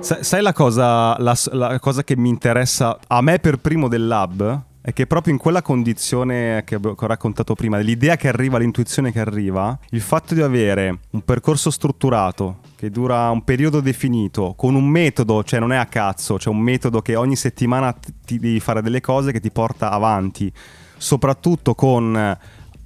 Sai, 0.00 0.42
la, 0.42 0.52
cosa, 0.52 1.18
la, 1.18 1.36
la 1.52 1.78
cosa 1.80 2.04
che 2.04 2.16
mi 2.16 2.28
interessa 2.28 2.98
a 3.08 3.20
me 3.20 3.40
per 3.40 3.58
primo 3.58 3.88
del 3.88 4.06
lab? 4.06 4.62
È 4.80 4.92
che 4.92 5.06
proprio 5.06 5.34
in 5.34 5.38
quella 5.38 5.60
condizione 5.60 6.62
che, 6.64 6.76
ho 6.76 7.06
raccontato 7.06 7.54
prima, 7.54 7.78
l'idea 7.78 8.16
che 8.16 8.28
arriva, 8.28 8.58
l'intuizione 8.58 9.12
che 9.12 9.20
arriva, 9.20 9.76
il 9.90 10.00
fatto 10.00 10.34
di 10.34 10.40
avere 10.40 11.00
un 11.10 11.22
percorso 11.22 11.70
strutturato 11.70 12.60
che 12.76 12.90
dura 12.90 13.28
un 13.28 13.42
periodo 13.42 13.80
definito, 13.80 14.54
con 14.56 14.74
un 14.74 14.86
metodo, 14.86 15.42
cioè 15.42 15.60
non 15.60 15.72
è 15.72 15.76
a 15.76 15.86
cazzo, 15.86 16.36
c'è 16.36 16.48
un 16.48 16.60
metodo 16.60 17.02
che 17.02 17.16
ogni 17.16 17.36
settimana 17.36 17.92
ti 17.92 18.38
devi 18.38 18.60
fare 18.60 18.80
delle 18.80 19.00
cose 19.00 19.32
che 19.32 19.40
ti 19.40 19.50
porta 19.50 19.90
avanti, 19.90 20.50
soprattutto 20.96 21.74
con 21.74 22.38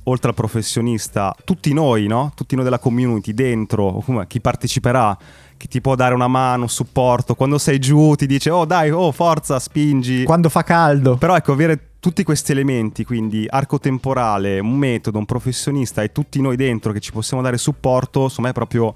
oltre 0.04 0.28
al 0.30 0.34
professionista, 0.34 1.34
tutti 1.44 1.72
noi, 1.72 2.06
no? 2.06 2.32
Tutti 2.34 2.54
noi 2.54 2.64
della 2.64 2.78
community 2.78 3.32
dentro, 3.32 4.02
chi 4.26 4.40
parteciperà, 4.40 5.16
che 5.62 5.68
ti 5.68 5.80
può 5.80 5.94
dare 5.94 6.12
una 6.12 6.26
mano, 6.26 6.62
un 6.62 6.68
supporto. 6.68 7.36
Quando 7.36 7.56
sei 7.56 7.78
giù 7.78 8.14
ti 8.16 8.26
dice 8.26 8.50
"Oh, 8.50 8.64
dai, 8.64 8.90
oh, 8.90 9.12
forza, 9.12 9.60
spingi". 9.60 10.24
Quando 10.24 10.48
fa 10.48 10.64
caldo. 10.64 11.14
Però 11.16 11.36
ecco, 11.36 11.52
avere 11.52 11.90
tutti 12.00 12.24
questi 12.24 12.50
elementi, 12.50 13.04
quindi 13.04 13.46
arco 13.48 13.78
temporale, 13.78 14.58
un 14.58 14.74
metodo, 14.74 15.18
un 15.18 15.24
professionista 15.24 16.02
e 16.02 16.10
tutti 16.10 16.40
noi 16.40 16.56
dentro 16.56 16.90
che 16.90 16.98
ci 16.98 17.12
possiamo 17.12 17.44
dare 17.44 17.58
supporto, 17.58 18.24
insomma 18.24 18.48
è 18.48 18.52
proprio 18.52 18.92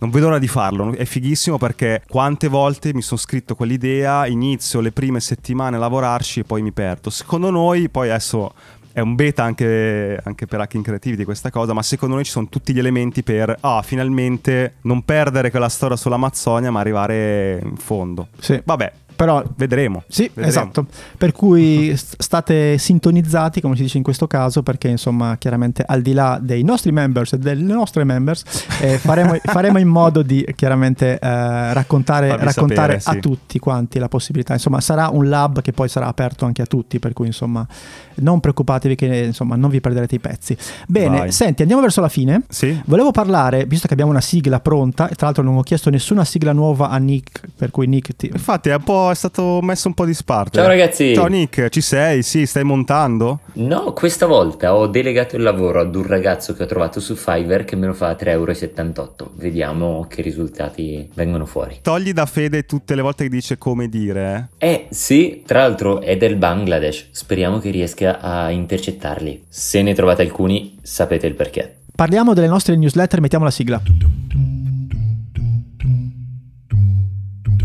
Non 0.00 0.08
vedo 0.08 0.26
l'ora 0.28 0.38
di 0.38 0.48
farlo, 0.48 0.92
è 0.92 1.04
fighissimo 1.04 1.58
perché 1.58 2.02
quante 2.08 2.48
volte 2.48 2.94
mi 2.94 3.02
sono 3.02 3.20
scritto 3.20 3.54
quell'idea, 3.54 4.26
inizio 4.26 4.80
le 4.80 4.92
prime 4.92 5.20
settimane 5.20 5.76
a 5.76 5.78
lavorarci 5.78 6.40
e 6.40 6.44
poi 6.44 6.62
mi 6.62 6.72
perdo. 6.72 7.10
Secondo 7.10 7.50
noi, 7.50 7.90
poi 7.90 8.08
adesso 8.08 8.50
è 8.92 9.00
un 9.00 9.14
beta 9.14 9.42
anche, 9.42 10.20
anche 10.22 10.46
per 10.46 10.60
Hacking 10.60 10.84
Creativity 10.84 11.24
questa 11.24 11.50
cosa, 11.50 11.72
ma 11.72 11.82
secondo 11.82 12.14
noi 12.14 12.24
ci 12.24 12.30
sono 12.30 12.48
tutti 12.48 12.72
gli 12.72 12.78
elementi 12.78 13.22
per, 13.22 13.56
ah, 13.60 13.82
finalmente 13.82 14.74
non 14.82 15.02
perdere 15.04 15.50
quella 15.50 15.68
storia 15.68 15.96
sull'Amazzonia, 15.96 16.70
ma 16.70 16.80
arrivare 16.80 17.60
in 17.62 17.76
fondo. 17.76 18.28
Sì. 18.38 18.60
Vabbè, 18.64 18.92
Però 19.20 19.44
vedremo. 19.54 20.02
Sì, 20.08 20.28
Vedremo. 20.28 20.48
esatto. 20.48 20.86
Per 21.18 21.32
cui 21.32 21.94
st- 21.94 22.22
state 22.22 22.78
sintonizzati, 22.78 23.60
come 23.60 23.76
si 23.76 23.82
dice 23.82 23.98
in 23.98 24.02
questo 24.02 24.26
caso, 24.26 24.62
perché 24.62 24.88
insomma, 24.88 25.36
chiaramente 25.36 25.84
al 25.86 26.00
di 26.00 26.14
là 26.14 26.38
dei 26.40 26.62
nostri 26.62 26.90
members 26.90 27.34
e 27.34 27.38
delle 27.38 27.74
nostre 27.74 28.04
members, 28.04 28.44
eh, 28.80 28.96
faremo, 28.98 29.36
faremo 29.42 29.78
in 29.78 29.88
modo 29.88 30.22
di 30.22 30.42
chiaramente 30.56 31.18
eh, 31.18 31.72
raccontare, 31.74 32.34
raccontare 32.34 32.98
sapere, 32.98 33.02
a 33.04 33.12
sì. 33.12 33.20
tutti 33.20 33.58
quanti 33.58 33.98
la 33.98 34.08
possibilità. 34.08 34.54
Insomma, 34.54 34.80
sarà 34.80 35.10
un 35.12 35.28
lab 35.28 35.60
che 35.60 35.72
poi 35.72 35.90
sarà 35.90 36.06
aperto 36.06 36.46
anche 36.46 36.62
a 36.62 36.66
tutti, 36.66 36.98
per 36.98 37.12
cui 37.12 37.26
insomma, 37.26 37.66
non 38.14 38.40
preoccupatevi 38.40 38.94
che 38.94 39.06
insomma, 39.06 39.54
non 39.54 39.68
vi 39.68 39.82
perderete 39.82 40.14
i 40.14 40.18
pezzi. 40.18 40.56
Bene, 40.86 41.18
Vai. 41.18 41.32
senti, 41.32 41.60
andiamo 41.60 41.82
verso 41.82 42.00
la 42.00 42.08
fine. 42.08 42.44
Sì? 42.48 42.80
Volevo 42.86 43.10
parlare, 43.10 43.66
visto 43.66 43.86
che 43.86 43.92
abbiamo 43.92 44.12
una 44.12 44.22
sigla 44.22 44.60
pronta, 44.60 45.10
e 45.10 45.14
tra 45.14 45.26
l'altro 45.26 45.42
non 45.42 45.58
ho 45.58 45.62
chiesto 45.62 45.90
nessuna 45.90 46.24
sigla 46.24 46.54
nuova 46.54 46.88
a 46.88 46.96
Nick, 46.96 47.42
per 47.54 47.70
cui 47.70 47.86
Nick 47.86 48.16
ti, 48.16 48.30
Infatti 48.32 48.70
è, 48.70 48.74
un 48.76 48.82
po', 48.82 49.09
è 49.10 49.14
stato 49.14 49.60
messo 49.62 49.88
un 49.88 49.94
po' 49.94 50.04
di 50.04 50.14
sparte. 50.14 50.58
Ciao 50.58 50.66
ragazzi. 50.66 51.14
Ciao 51.14 51.26
Nick, 51.26 51.68
ci 51.68 51.80
sei? 51.80 52.22
Sì, 52.22 52.46
stai 52.46 52.64
montando? 52.64 53.40
No, 53.54 53.92
questa 53.92 54.26
volta 54.26 54.74
ho 54.74 54.86
delegato 54.86 55.36
il 55.36 55.42
lavoro 55.42 55.80
ad 55.80 55.94
un 55.94 56.06
ragazzo 56.06 56.54
che 56.54 56.62
ho 56.62 56.66
trovato 56.66 57.00
su 57.00 57.14
Fiverr 57.14 57.64
che 57.64 57.76
me 57.76 57.86
lo 57.86 57.94
fa 57.94 58.08
a 58.08 58.16
3,78 58.18 58.28
euro. 58.28 59.32
Vediamo 59.34 60.06
che 60.08 60.22
risultati 60.22 61.08
vengono 61.14 61.46
fuori. 61.46 61.78
Togli 61.82 62.12
da 62.12 62.26
Fede 62.26 62.64
tutte 62.64 62.94
le 62.94 63.02
volte 63.02 63.24
che 63.24 63.30
dice 63.30 63.58
come 63.58 63.88
dire. 63.88 64.48
eh. 64.58 64.68
Eh 64.70 64.86
sì, 64.90 65.42
tra 65.46 65.60
l'altro 65.60 66.00
è 66.00 66.16
del 66.16 66.36
Bangladesh. 66.36 67.08
Speriamo 67.10 67.58
che 67.58 67.70
riesca 67.70 68.20
a 68.20 68.50
intercettarli. 68.50 69.44
Se 69.48 69.82
ne 69.82 69.94
trovate 69.94 70.22
alcuni, 70.22 70.78
sapete 70.82 71.26
il 71.26 71.34
perché. 71.34 71.76
Parliamo 71.94 72.32
delle 72.32 72.46
nostre 72.46 72.76
newsletter, 72.76 73.20
mettiamo 73.20 73.44
la 73.44 73.50
sigla. 73.50 73.80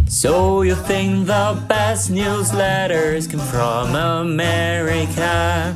So 0.08 0.62
you 0.62 0.76
think 0.76 1.26
the 1.26 1.58
best 1.68 2.12
newsletters 2.12 3.30
come 3.30 3.41
from 3.41 3.96
America? 3.96 5.76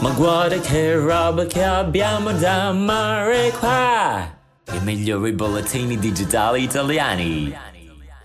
Ma 0.00 0.10
guarda 0.12 0.60
che 0.60 0.94
roba 0.94 1.46
che 1.46 1.64
abbiamo 1.64 2.30
da 2.32 2.68
amare 2.68 3.52
qua! 3.58 4.30
I 4.70 4.80
migliori 4.82 5.32
bollettini 5.32 5.98
digitali 5.98 6.62
italiani! 6.62 7.77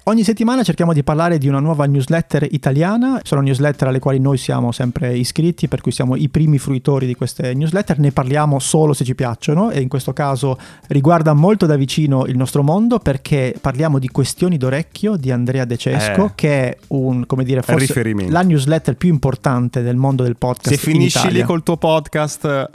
Ogni 0.05 0.25
settimana 0.25 0.63
cerchiamo 0.63 0.91
di 0.91 1.01
parlare 1.01 1.37
di 1.37 1.47
una 1.47 1.59
nuova 1.59 1.85
newsletter 1.85 2.45
italiana, 2.51 3.21
sono 3.23 3.39
newsletter 3.39 3.87
alle 3.87 3.99
quali 3.99 4.19
noi 4.19 4.37
siamo 4.37 4.73
sempre 4.73 5.15
iscritti, 5.15 5.69
per 5.69 5.79
cui 5.79 5.93
siamo 5.93 6.17
i 6.17 6.27
primi 6.27 6.57
fruitori 6.57 7.05
di 7.07 7.15
queste 7.15 7.53
newsletter, 7.53 7.99
ne 7.99 8.11
parliamo 8.11 8.59
solo 8.59 8.91
se 8.91 9.05
ci 9.05 9.15
piacciono 9.15 9.71
e 9.71 9.79
in 9.79 9.87
questo 9.87 10.11
caso 10.11 10.57
riguarda 10.87 11.31
molto 11.31 11.65
da 11.65 11.77
vicino 11.77 12.25
il 12.25 12.35
nostro 12.35 12.63
mondo 12.63 12.99
perché 12.99 13.55
parliamo 13.59 13.97
di 13.97 14.09
Questioni 14.09 14.57
d'orecchio 14.57 15.15
di 15.15 15.31
Andrea 15.31 15.63
De 15.63 15.77
Cesco, 15.77 16.25
Eh. 16.25 16.31
che 16.35 16.49
è 16.67 16.77
un, 16.87 17.25
come 17.25 17.45
dire, 17.45 17.61
forse 17.61 17.93
la 18.29 18.41
newsletter 18.41 18.97
più 18.97 19.07
importante 19.07 19.81
del 19.83 19.95
mondo 19.95 20.23
del 20.23 20.35
podcast. 20.35 20.67
Se 20.67 20.73
in 20.89 20.97
finisci 20.97 21.31
lì 21.31 21.43
col 21.43 21.63
tuo 21.63 21.77
podcast, 21.77 22.69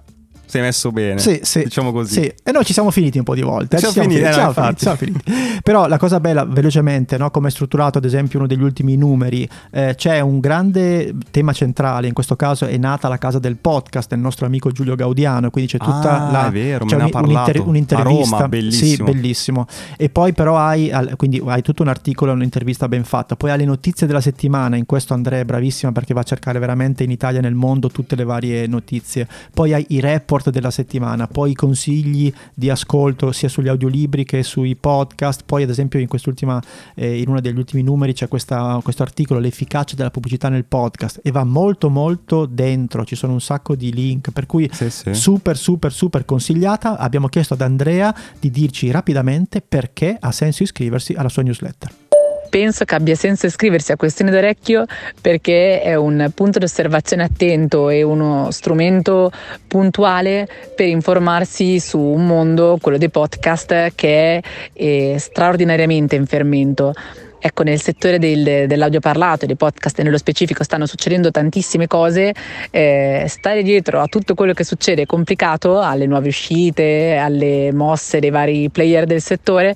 sei 0.49 0.63
messo 0.63 0.91
bene. 0.91 1.19
Sì, 1.19 1.41
sì, 1.43 1.63
Diciamo 1.65 1.93
così. 1.93 2.15
Sì, 2.15 2.33
e 2.43 2.53
noi 2.53 2.65
ci 2.65 2.73
siamo 2.73 2.91
finiti 2.91 3.19
un 3.19 3.25
po' 3.25 3.35
di 3.35 3.43
volte. 3.43 3.77
eh, 3.77 3.79
Siamo 3.79 3.95
ci 3.95 4.01
finiti, 4.01 4.21
eh, 4.21 4.33
siamo 4.33 4.47
no, 4.49 4.53
finiti, 4.55 4.81
siamo 4.81 4.97
finiti. 4.97 5.61
Però 5.63 5.87
la 5.87 5.99
cosa 5.99 6.21
bella, 6.21 6.45
velocemente, 6.45 7.17
no, 7.19 7.31
come 7.31 7.49
è 7.49 7.51
strutturato 7.51 7.99
ad 7.99 8.05
esempio 8.05 8.39
uno 8.39 8.49
degli 8.49 8.63
ultimi 8.63 8.97
numeri, 8.97 9.49
eh, 9.71 9.95
c'è 9.97 10.21
un 10.21 10.41
grande 10.41 11.15
tema 11.31 11.53
centrale, 11.53 12.07
in 12.09 12.13
questo 12.15 12.37
caso 12.37 12.65
è 12.67 12.77
nata 12.77 13.09
la 13.09 13.19
casa 13.19 13.39
del 13.39 13.57
podcast 13.57 14.09
del 14.09 14.19
nostro 14.21 14.47
amico 14.47 14.71
Giulio 14.71 14.95
Gaudiano, 14.95 15.51
quindi 15.51 15.71
c'è 15.71 15.79
tutta 15.79 16.27
Ah, 16.29 16.31
la... 16.31 16.47
è 16.49 16.51
vero, 16.51 16.85
c'è 16.87 16.97
me 16.97 17.03
ne 17.03 17.09
ha 17.09 17.13
parlato. 17.13 17.63
un'intervista. 17.69 18.37
Roma, 18.37 18.49
bellissimo. 18.49 19.07
Sì, 19.07 19.13
bellissimo. 19.13 19.67
E 19.97 20.09
poi 20.09 20.33
però 20.33 20.57
hai, 20.57 20.91
quindi 21.17 21.43
hai 21.47 21.63
tutto 21.63 21.83
un 21.83 21.89
articolo, 21.89 22.33
un'intervista 22.33 22.89
ben 22.89 23.05
fatta, 23.05 23.37
poi 23.37 23.51
hai 23.51 23.59
le 23.59 23.65
notizie 23.65 24.07
della 24.07 24.21
settimana, 24.21 24.77
in 24.77 24.87
questo 24.87 25.13
Andrea 25.15 25.41
è 25.41 25.45
bravissima 25.45 25.93
perché 25.93 26.15
va 26.15 26.21
a 26.21 26.25
cercare 26.25 26.59
veramente 26.59 27.03
in 27.05 27.11
Italia 27.11 27.41
e 27.41 27.43
nel 27.43 27.55
mondo 27.55 27.89
tutte 27.91 28.15
le 28.17 28.25
varie 28.25 28.67
notizie, 28.67 29.27
poi 29.53 29.73
hai 29.75 29.85
i 29.89 30.01
report 30.01 30.38
della 30.51 30.71
settimana, 30.71 31.27
poi 31.27 31.51
i 31.51 31.55
consigli 31.55 32.33
di 32.55 32.71
ascolto 32.71 33.33
sia 33.33 33.49
sugli 33.49 33.69
audiolibri 33.69 34.25
che 34.25 34.43
sui 34.43 34.75
podcast, 34.77 35.43
poi 35.45 35.63
ad 35.65 35.71
esempio 35.71 35.99
in 35.99 36.09
quest'ultima, 36.09 36.61
eh, 36.95 37.21
in 37.21 37.29
uno 37.29 37.41
degli 37.41 37.59
ultimi 37.59 37.83
numeri 37.83 38.13
c'è 38.13 38.29
questa- 38.29 38.81
questo 38.83 39.03
articolo, 39.03 39.41
l'efficacia 39.41 39.95
della 39.97 40.11
pubblicità 40.11 40.49
nel 40.49 40.65
podcast 40.65 41.21
e 41.23 41.31
va 41.31 41.45
molto 41.45 41.91
molto 41.91 42.47
dentro, 42.47 43.05
ci 43.05 43.17
sono 43.17 43.33
un 43.33 43.41
sacco 43.41 43.75
di 43.75 43.93
link, 43.93 44.31
per 44.31 44.47
cui 44.47 44.69
Sì, 44.73 44.89
sì. 44.91 45.15
super 45.15 45.57
super 45.57 45.93
super 45.93 46.25
consigliata. 46.25 46.97
Abbiamo 46.99 47.29
chiesto 47.29 47.55
ad 47.55 47.61
Andrea 47.61 48.15
di 48.39 48.51
dirci 48.51 48.91
rapidamente 48.91 49.61
perché 49.61 50.17
ha 50.19 50.33
senso 50.33 50.63
iscriversi 50.63 51.13
alla 51.15 51.29
sua 51.29 51.43
newsletter. 51.43 52.08
Penso 52.49 52.85
che 52.85 52.95
abbia 52.95 53.15
senso 53.15 53.47
iscriversi 53.47 53.93
a 53.93 53.97
Questioni 53.97 54.31
d'Orecchio 54.31 54.85
perché 55.21 55.83
è 55.83 55.95
un 55.95 56.31
punto 56.35 56.59
di 56.59 56.65
osservazione 56.65 57.25
attento 57.25 57.91
e 57.91 58.03
uno 58.03 58.51
strumento 58.51 59.31
puntuale 59.67 60.49
per 60.75 60.87
informarsi 60.89 61.79
su 61.79 61.99
un 61.99 62.27
mondo, 62.27 62.79
quello 62.81 62.97
dei 62.99 63.11
podcast, 63.11 63.93
che 63.95 64.37
è 64.37 64.41
eh, 64.73 65.17
straordinariamente 65.19 66.17
in 66.17 66.27
fermento. 66.27 66.93
Ecco, 67.41 67.63
nel 67.63 67.81
settore 67.81 68.19
del- 68.19 68.67
dell'audio 68.67 68.99
parlato 68.99 69.47
dei 69.47 69.55
podcast 69.55 70.01
nello 70.03 70.19
specifico 70.19 70.65
stanno 70.65 70.87
succedendo 70.87 71.31
tantissime 71.31 71.87
cose. 71.87 72.35
eh, 72.71 73.25
stare 73.29 73.63
dietro 73.63 74.01
a 74.01 74.07
tutto 74.07 74.35
quello 74.35 74.53
che 74.53 74.65
succede 74.65 75.03
è 75.03 75.07
complicato, 75.07 75.79
alle 75.81 76.07
nuove 76.07 76.29
uscite, 76.29 77.17
alle 77.17 77.73
mosse 77.73 78.19
dei 78.19 78.31
vari 78.31 78.71
player 78.71 79.07
del 79.07 79.21
settore. 79.23 79.75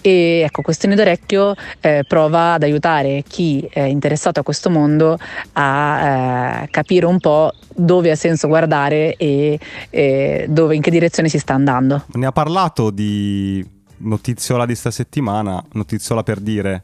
E 0.00 0.42
ecco, 0.44 0.62
Questione 0.62 0.94
d'Orecchio 0.94 1.54
eh, 1.80 2.04
prova 2.06 2.54
ad 2.54 2.62
aiutare 2.62 3.24
chi 3.26 3.68
è 3.70 3.80
interessato 3.80 4.40
a 4.40 4.42
questo 4.42 4.70
mondo 4.70 5.18
a 5.52 6.62
eh, 6.62 6.68
capire 6.70 7.06
un 7.06 7.18
po' 7.18 7.52
dove 7.74 8.10
ha 8.10 8.16
senso 8.16 8.48
guardare 8.48 9.16
e 9.16 9.58
eh, 9.90 10.46
dove, 10.48 10.74
in 10.74 10.82
che 10.82 10.90
direzione 10.90 11.28
si 11.28 11.38
sta 11.38 11.54
andando. 11.54 12.04
Ne 12.12 12.26
ha 12.26 12.32
parlato 12.32 12.90
di 12.90 13.66
notiziola 13.98 14.66
di 14.66 14.74
sta 14.74 14.90
settimana, 14.90 15.62
notiziola 15.72 16.22
per 16.22 16.40
dire 16.40 16.82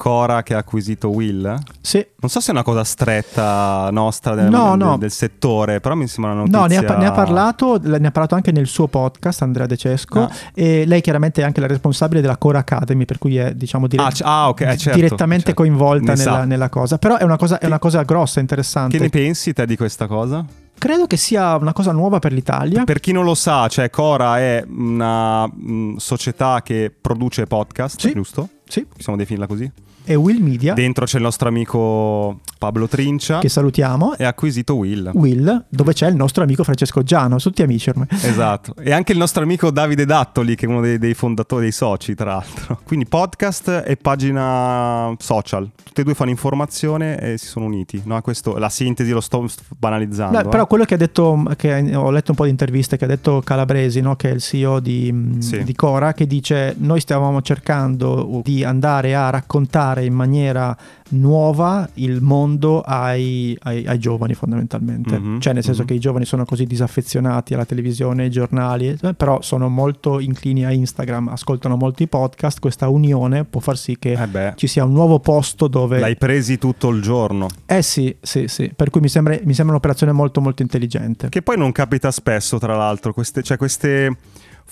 Cora 0.00 0.42
che 0.42 0.54
ha 0.54 0.58
acquisito 0.58 1.10
Will. 1.10 1.58
Sì. 1.82 1.98
Non 2.20 2.30
so 2.30 2.40
se 2.40 2.48
è 2.48 2.52
una 2.52 2.62
cosa 2.62 2.84
stretta 2.84 3.90
nostra 3.92 4.34
del, 4.34 4.48
No, 4.48 4.70
del- 4.70 4.78
no. 4.86 4.96
del 4.96 5.10
settore, 5.10 5.80
però 5.80 5.94
mi 5.94 6.06
sembra 6.06 6.32
una 6.32 6.40
notizia... 6.40 6.58
No, 6.60 6.66
ne 6.66 6.76
ha, 6.78 6.96
ne 6.96 7.06
ha 7.06 7.12
parlato, 7.12 7.78
ne 7.82 8.06
ha 8.06 8.10
parlato 8.10 8.34
anche 8.34 8.50
nel 8.50 8.66
suo 8.66 8.86
podcast 8.86 9.42
Andrea 9.42 9.66
De 9.66 9.76
Cesco 9.76 10.20
Ah. 10.20 10.30
e 10.54 10.86
lei 10.86 11.02
chiaramente 11.02 11.42
è 11.42 11.44
anche 11.44 11.60
la 11.60 11.66
responsabile 11.66 12.22
della 12.22 12.38
Core 12.38 12.56
Academy 12.56 13.04
per 13.04 13.18
cui 13.18 13.36
è 13.36 13.52
diciamo 13.54 13.86
dire- 13.86 14.02
Ah, 14.02 14.10
c- 14.10 14.22
ah, 14.24 14.48
ok, 14.48 14.60
eh, 14.62 14.76
certo, 14.78 14.98
direttamente 14.98 15.44
certo. 15.48 15.60
coinvolta 15.62 16.12
Ne 16.14 16.18
nella, 16.24 16.44
nella 16.46 16.68
cosa 16.70 16.96
però 16.96 17.16
è 17.18 17.22
una 17.24 17.36
cosa, 17.36 17.58
è 17.58 17.66
una 17.66 17.78
cosa 17.78 18.02
grossa, 18.02 18.40
interessante 18.40 18.96
Che 18.96 19.02
ne 19.02 19.10
pensi 19.10 19.52
te 19.52 19.66
di 19.66 19.76
questa 19.76 20.06
cosa? 20.06 20.42
credo 20.78 21.06
che 21.06 21.18
sia 21.18 21.56
una 21.56 21.74
cosa 21.74 21.92
nuova 21.92 22.20
per 22.20 22.32
l'Italia 22.32 22.84
Per 22.84 23.00
chi 23.00 23.12
non 23.12 23.24
lo 23.24 23.34
sa, 23.34 23.68
cioè 23.68 23.90
Cora 23.90 24.38
è 24.38 24.64
una 24.66 25.46
mm, 25.46 25.96
società 25.96 26.62
che 26.64 26.90
produce 26.98 27.44
podcast, 27.44 28.00
Sì. 28.00 28.12
giusto? 28.14 28.48
sì, 28.66 28.86
Possiamo 28.96 29.18
definirla 29.18 29.46
così? 29.46 29.70
E 30.04 30.14
Will 30.14 30.42
Media 30.42 30.74
Dentro 30.74 31.04
c'è 31.04 31.16
il 31.16 31.22
nostro 31.22 31.48
amico 31.48 32.40
Pablo 32.58 32.88
Trincia 32.88 33.38
che 33.38 33.48
salutiamo 33.48 34.16
e 34.16 34.24
ha 34.24 34.28
acquisito 34.28 34.74
Will. 34.74 35.10
Will 35.14 35.64
dove 35.68 35.92
c'è 35.92 36.08
il 36.08 36.16
nostro 36.16 36.42
amico 36.42 36.64
Francesco 36.64 37.02
Giano 37.02 37.38
tutti 37.38 37.62
amici 37.62 37.88
ormai 37.88 38.06
Esatto, 38.10 38.74
e 38.76 38.92
anche 38.92 39.12
il 39.12 39.18
nostro 39.18 39.42
amico 39.42 39.70
Davide 39.70 40.04
Dattoli, 40.04 40.54
che 40.54 40.66
è 40.66 40.68
uno 40.68 40.80
dei, 40.80 40.98
dei 40.98 41.14
fondatori 41.14 41.62
dei 41.62 41.72
soci, 41.72 42.14
tra 42.14 42.32
l'altro. 42.32 42.80
Quindi 42.84 43.06
podcast 43.06 43.82
e 43.86 43.96
pagina 43.96 45.14
social, 45.18 45.68
tutti 45.82 46.00
e 46.00 46.04
due 46.04 46.14
fanno 46.14 46.30
informazione 46.30 47.18
e 47.18 47.38
si 47.38 47.46
sono 47.46 47.66
uniti. 47.66 48.02
No, 48.04 48.20
questo, 48.20 48.56
la 48.56 48.68
sintesi 48.68 49.10
lo 49.10 49.20
sto 49.20 49.46
banalizzando. 49.76 50.38
Beh, 50.38 50.44
eh. 50.44 50.48
però 50.48 50.66
quello 50.66 50.84
che 50.84 50.94
ha 50.94 50.98
detto, 50.98 51.42
che 51.56 51.94
ho 51.94 52.10
letto 52.10 52.30
un 52.30 52.36
po' 52.36 52.44
di 52.44 52.50
interviste, 52.50 52.96
che 52.96 53.04
ha 53.04 53.08
detto 53.08 53.40
Calabresi, 53.44 54.00
no, 54.00 54.16
che 54.16 54.30
è 54.30 54.32
il 54.32 54.40
CEO 54.40 54.80
di, 54.80 55.36
Sì. 55.38 55.62
di 55.64 55.74
Cora, 55.74 56.12
che 56.12 56.26
dice 56.26 56.74
noi 56.78 57.00
stavamo 57.00 57.42
cercando 57.42 58.40
di 58.44 58.64
andare 58.64 59.14
a 59.14 59.30
raccontare 59.30 59.89
in 59.98 60.14
maniera 60.14 60.76
nuova 61.10 61.88
il 61.94 62.20
mondo 62.20 62.80
ai, 62.80 63.56
ai- 63.62 63.86
ai 63.86 63.98
giovani 63.98 64.34
fondamentalmente. 64.34 65.18
Mhm, 65.18 65.40
Cioè 65.40 65.52
nel 65.52 65.64
senso 65.64 65.82
mhm. 65.82 65.88
che 65.88 65.94
i 65.94 65.98
giovani 65.98 66.24
sono 66.24 66.44
così 66.44 66.64
disaffezionati 66.64 67.54
alla 67.54 67.64
televisione, 67.64 68.24
ai 68.24 68.30
giornali, 68.30 68.98
eh, 69.00 69.14
però 69.14 69.40
sono 69.42 69.68
molto 69.68 70.20
inclini 70.20 70.64
a 70.64 70.72
Instagram, 70.72 71.28
ascoltano 71.28 71.76
molti 71.76 72.06
podcast, 72.06 72.60
questa 72.60 72.88
unione 72.88 73.44
può 73.44 73.60
far 73.60 73.76
sì 73.76 73.98
che 73.98 74.12
Eh 74.12 74.52
ci 74.54 74.66
sia 74.66 74.84
un 74.84 74.92
nuovo 74.92 75.18
posto 75.20 75.68
dove... 75.68 75.98
l'hai 75.98 76.16
presi 76.16 76.58
tutto 76.58 76.88
il 76.90 77.02
giorno. 77.02 77.48
Eh 77.66 77.82
sì, 77.82 78.14
sì, 78.20 78.46
sì, 78.48 78.72
per 78.74 78.90
cui 78.90 79.00
mi 79.00 79.08
sembra, 79.08 79.38
mi 79.42 79.54
sembra 79.54 79.74
un'operazione 79.74 80.12
molto 80.12 80.40
molto 80.40 80.62
intelligente. 80.62 81.28
Che 81.28 81.42
poi 81.42 81.56
non 81.56 81.72
capita 81.72 82.10
spesso, 82.10 82.58
tra 82.58 82.76
l'altro, 82.76 83.12
queste, 83.12 83.42
cioè 83.42 83.56
queste 83.56 84.16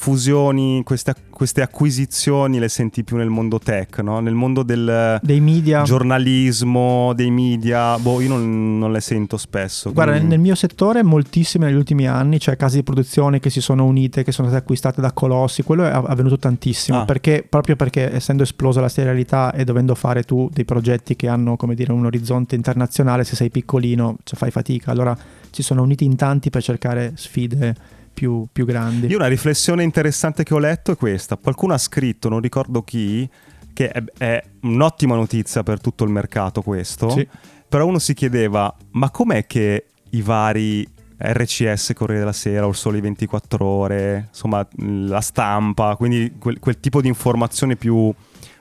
fusioni, 0.00 0.82
queste, 0.84 1.12
queste 1.28 1.60
acquisizioni 1.60 2.60
le 2.60 2.68
senti 2.68 3.02
più 3.02 3.16
nel 3.16 3.30
mondo 3.30 3.58
tech, 3.58 3.98
no? 3.98 4.20
Nel 4.20 4.32
mondo 4.34 4.62
del 4.62 5.18
Dei 5.20 5.40
media. 5.40 5.82
giornalismo, 5.82 7.12
dei 7.16 7.32
media, 7.32 7.98
boh, 7.98 8.20
io 8.20 8.28
non, 8.28 8.78
non 8.78 8.92
le 8.92 9.00
sento 9.00 9.36
spesso. 9.36 9.92
Guarda, 9.92 10.12
quindi- 10.12 10.28
nel 10.30 10.38
mio 10.38 10.54
settore 10.54 11.02
moltissime 11.02 11.66
negli 11.66 11.74
ultimi 11.74 12.06
anni, 12.06 12.38
cioè 12.38 12.56
case 12.56 12.76
di 12.76 12.82
produzione 12.84 13.40
che 13.40 13.50
si 13.50 13.60
sono 13.60 13.84
unite, 13.84 14.22
che 14.22 14.30
sono 14.30 14.46
state 14.46 14.62
acquistate 14.62 15.00
da 15.00 15.10
colossi, 15.10 15.64
quello 15.64 15.82
è 15.84 15.90
avvenuto 15.90 16.38
tantissimo, 16.38 17.00
Ah. 17.00 17.04
perché, 17.04 17.44
proprio 17.46 17.74
perché 17.74 18.14
essendo 18.14 18.44
esplosa 18.44 18.80
la 18.80 18.88
serialità 18.88 19.52
e 19.52 19.64
dovendo 19.64 19.96
fare 19.96 20.22
tu 20.22 20.48
dei 20.52 20.64
progetti 20.64 21.16
che 21.16 21.26
hanno, 21.26 21.56
come 21.56 21.74
dire, 21.74 21.90
un 21.90 22.04
orizzonte 22.06 22.54
internazionale, 22.54 23.24
se 23.24 23.34
sei 23.34 23.50
piccolino, 23.50 24.18
cioè, 24.22 24.38
fai 24.38 24.52
fatica, 24.52 24.92
allora 24.92 25.16
ci 25.50 25.62
sono 25.62 25.82
uniti 25.82 26.04
in 26.04 26.14
tanti 26.14 26.50
per 26.50 26.62
cercare 26.62 27.12
sfide 27.16 27.96
più, 28.18 28.46
più 28.50 28.64
grandi. 28.64 29.06
Io 29.06 29.16
una 29.16 29.28
riflessione 29.28 29.84
interessante 29.84 30.42
che 30.42 30.52
ho 30.52 30.58
letto 30.58 30.90
è 30.90 30.96
questa. 30.96 31.36
Qualcuno 31.36 31.72
ha 31.74 31.78
scritto, 31.78 32.28
non 32.28 32.40
ricordo 32.40 32.82
chi, 32.82 33.28
che 33.72 33.90
è, 33.90 34.02
è 34.18 34.42
un'ottima 34.62 35.14
notizia 35.14 35.62
per 35.62 35.80
tutto 35.80 36.02
il 36.02 36.10
mercato 36.10 36.62
questo, 36.62 37.10
Sì. 37.10 37.26
però 37.68 37.86
uno 37.86 38.00
si 38.00 38.14
chiedeva, 38.14 38.74
ma 38.92 39.10
com'è 39.10 39.46
che 39.46 39.86
i 40.10 40.22
vari 40.22 40.84
RCS, 41.20 41.92
Corriere 41.94 42.20
della 42.20 42.32
Sera, 42.32 42.66
o 42.66 42.70
il 42.70 42.74
Sole 42.74 43.00
24 43.00 43.64
Ore, 43.64 44.26
insomma 44.28 44.66
la 44.78 45.20
stampa, 45.20 45.94
quindi 45.96 46.34
quel, 46.40 46.58
quel 46.58 46.80
tipo 46.80 47.00
di 47.00 47.06
informazione 47.08 47.76
più 47.76 48.12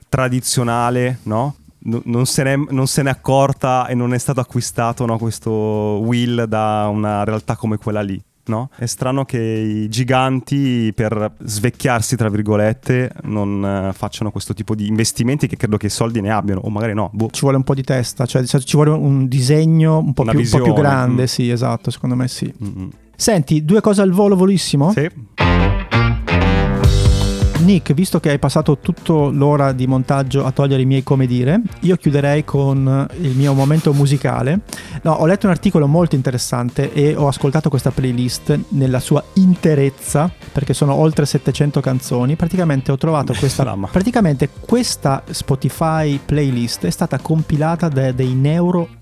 tradizionale, 0.08 1.20
no? 1.24 1.56
No- 1.80 2.02
Non 2.06 2.26
se, 2.26 2.44
n'è, 2.44 2.56
non 2.70 2.88
se 2.88 3.02
n'è 3.04 3.10
accorta 3.10 3.88
e 3.88 3.94
non 3.94 4.14
è 4.14 4.18
stato 4.18 4.40
acquistato 4.40 5.06
no, 5.06 5.18
questo 5.18 5.52
Will 5.52 6.44
da 6.46 6.88
una 6.92 7.24
realtà 7.24 7.56
come 7.56 7.78
quella 7.78 8.02
lì. 8.02 8.20
No? 8.48 8.70
È 8.76 8.86
strano 8.86 9.26
che 9.26 9.40
i 9.40 9.90
giganti 9.90 10.92
per 10.96 11.34
svecchiarsi, 11.40 12.16
tra 12.16 12.30
virgolette, 12.30 13.12
non 13.24 13.90
eh, 13.90 13.94
facciano 13.94 14.32
questo 14.32 14.54
tipo 14.54 14.74
di 14.74 14.88
investimenti 14.88 15.48
che 15.48 15.58
credo 15.58 15.78
che 15.78 15.88
i 15.88 15.90
soldi 15.90 16.22
ne 16.22 16.32
abbiano, 16.32 16.62
o 16.64 16.70
magari 16.70 16.94
no. 16.94 17.10
boh. 17.14 17.30
Ci 17.30 17.42
vuole 17.42 17.58
un 17.58 17.64
po' 17.64 17.74
di 17.74 17.84
testa, 17.84 18.26
cioè 18.26 18.46
cioè, 18.46 18.62
ci 18.62 18.76
vuole 18.76 18.92
un 18.92 19.28
disegno 19.28 19.98
un 19.98 20.14
po' 20.14 20.24
più, 20.24 20.40
un 20.40 20.50
po' 20.50 20.62
più 20.62 20.74
grande, 20.74 21.24
mm. 21.24 21.26
sì, 21.26 21.50
esatto, 21.50 21.92
secondo 21.92 22.16
me 22.16 22.28
sì. 22.28 22.52
Mm-mm. 22.64 22.90
Senti, 23.16 23.66
due 23.66 23.82
cose 23.82 24.02
al 24.02 24.12
volo 24.12 24.36
volissimo. 24.36 24.92
Sì. 24.92 25.10
Nick, 27.60 27.94
visto 27.94 28.20
che 28.20 28.30
hai 28.30 28.40
passato 28.40 28.78
tutta 28.78 29.14
l'ora 29.14 29.72
di 29.72 29.88
montaggio 29.88 30.46
a 30.46 30.52
togliere 30.52 30.82
i 30.82 30.86
miei 30.86 31.04
come 31.04 31.26
dire, 31.26 31.62
io 31.82 31.96
chiuderei 31.96 32.46
con 32.46 33.08
il 33.20 33.36
mio 33.36 33.54
momento 33.54 33.94
musicale. 33.94 34.62
No, 35.02 35.14
ho 35.14 35.26
letto 35.26 35.48
un 35.48 35.52
articolo 35.52 35.88
molto 35.88 36.16
interessante 36.16 36.94
e 36.94 37.16
ho 37.16 37.28
ascoltato 37.28 37.70
questa 37.70 37.92
playlist 37.92 38.58
nella 38.70 39.00
sua 39.00 39.24
interezza, 39.34 40.32
perché 40.52 40.74
sono 40.74 40.94
oltre 40.94 41.26
700 41.26 41.80
canzoni. 41.82 42.36
Praticamente 42.36 42.92
ho 42.92 42.98
trovato 42.98 43.34
questa 43.38 43.76
praticamente 43.90 44.50
questa 44.60 45.24
Spotify 45.30 46.20
playlist 46.24 46.86
è 46.86 46.92
stata 46.92 47.18
compilata 47.20 47.90
da 47.90 48.12
dei 48.12 48.34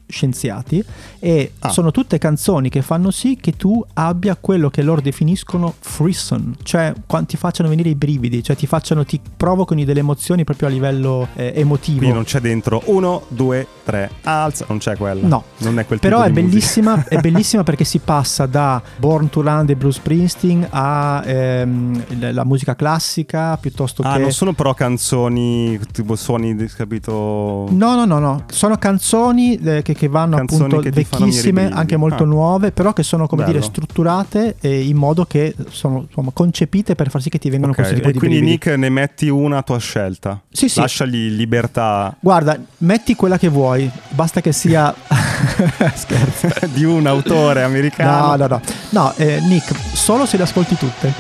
neuroscienziati 0.06 0.84
e 1.20 1.51
Ah. 1.60 1.70
sono 1.70 1.91
tutte 1.91 2.18
canzoni 2.18 2.70
che 2.70 2.82
fanno 2.82 3.12
sì 3.12 3.38
che 3.39 3.56
tu 3.56 3.84
abbia 3.93 4.38
quello 4.39 4.70
che 4.70 4.82
loro 4.82 5.01
definiscono 5.01 5.74
frisson, 5.80 6.56
cioè 6.64 6.93
ti 7.26 7.38
facciano 7.38 7.70
venire 7.70 7.89
i 7.89 7.95
brividi, 7.95 8.43
cioè 8.43 8.56
ti 8.56 8.68
facciano 8.68 9.06
ti 9.06 9.20
provocano 9.36 9.84
delle 9.84 9.99
emozioni 9.99 10.43
proprio 10.43 10.68
a 10.68 10.72
livello 10.72 11.28
eh, 11.36 11.53
emotivo. 11.56 11.97
Quindi 11.97 12.16
non 12.16 12.24
c'è 12.26 12.39
dentro 12.39 12.82
uno, 12.86 13.24
due, 13.30 13.66
tre, 13.84 14.12
alza, 14.24 14.66
non 14.70 14.78
c'è 14.78 14.95
quella. 14.95 15.28
No. 15.28 15.43
Non 15.58 15.80
è 15.80 15.86
quel 15.86 15.99
Però 15.99 16.22
è 16.22 16.30
bellissima, 16.30 17.03
è 17.08 17.18
bellissima 17.20 17.64
perché 17.64 17.84
si 17.84 17.99
passa 17.99 18.45
da 18.45 18.82
Born 18.97 19.30
to 19.30 19.41
Run 19.41 19.66
di 19.66 19.76
Bruce 19.76 19.99
Springsteen 19.99 20.68
a 20.70 21.24
ehm, 21.26 22.32
la 22.34 22.43
musica 22.45 22.76
classica 22.76 23.58
piuttosto 23.58 24.03
Ah, 24.03 24.14
che... 24.16 24.20
non 24.20 24.32
sono 24.32 24.53
però 24.53 24.74
canzoni, 24.74 25.80
tipo 25.91 26.16
suoni, 26.16 26.56
capito? 26.68 27.68
No, 27.70 27.95
no, 27.95 28.06
no, 28.06 28.20
no, 28.20 28.43
sono 28.51 28.78
canzoni 28.78 29.56
eh, 29.56 29.82
che, 29.82 29.93
che 29.93 30.05
vanno 30.08 30.38
Canzoni 30.38 30.64
appunto 30.64 30.84
che 30.84 30.91
vecchissime, 30.91 31.70
anche 31.72 31.97
molto 31.97 32.24
Ah. 32.24 32.28
nuove, 32.28 32.72
però 32.72 32.93
che 32.93 33.03
sono 33.03 33.28
come 33.28 33.43
Bello. 33.43 33.53
dire 33.60 33.66
strutturate 33.66 34.56
eh, 34.62 34.82
in 34.88 34.95
modo 34.97 35.26
che 35.26 35.56
sono 35.70 36.06
insomma, 36.08 36.32
concepite 36.34 36.95
per 36.95 37.10
far 37.10 37.22
sì 37.22 37.30
che 37.30 37.38
ti 37.39 37.49
vengano 37.49 37.72
Ok, 37.72 37.78
questo 37.78 37.95
tipo 37.95 38.10
E 38.10 38.12
di 38.12 38.18
quindi 38.20 38.38
brividi. 38.39 38.58
Nick 38.66 38.78
ne 38.78 38.89
metti 38.89 39.28
una 39.30 39.58
a 39.58 39.62
tua 39.64 39.78
scelta. 39.80 40.39
Sì, 40.49 40.70
sì. 40.70 40.80
Lasciagli 40.80 41.30
libertà 41.36 42.16
Guarda, 42.20 42.58
metti 42.80 43.16
quella 43.16 43.38
che 43.38 43.47
vuoi, 43.49 43.89
basta 44.10 44.41
che 44.41 44.51
sia... 44.51 44.93
Scherzo. 45.93 46.47
di 46.74 46.84
un 46.84 47.06
autore 47.08 47.64
americano. 47.64 48.28
No, 48.28 48.36
no, 48.36 48.47
no. 48.47 48.62
No, 48.89 49.14
eh, 49.18 49.39
Nick, 49.41 49.74
solo 49.93 50.26
se 50.26 50.38
le 50.38 50.43
ascolti 50.43 50.76
tutte. 50.78 51.14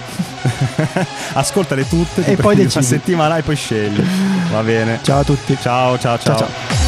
Ascoltale 1.33 1.87
tutte 1.87 2.23
E 2.25 2.35
poi 2.35 2.55
decidi. 2.55 2.77
una 2.77 2.85
settimana 2.85 3.37
e 3.37 3.41
poi 3.41 3.55
scegli. 3.55 4.01
Va 4.51 4.61
bene. 4.61 4.99
Ciao 5.01 5.19
a 5.19 5.23
tutti. 5.23 5.57
Ciao, 5.59 5.97
ciao, 5.97 6.17
ciao. 6.19 6.37
Ciao, 6.37 6.47
ciao. 6.47 6.84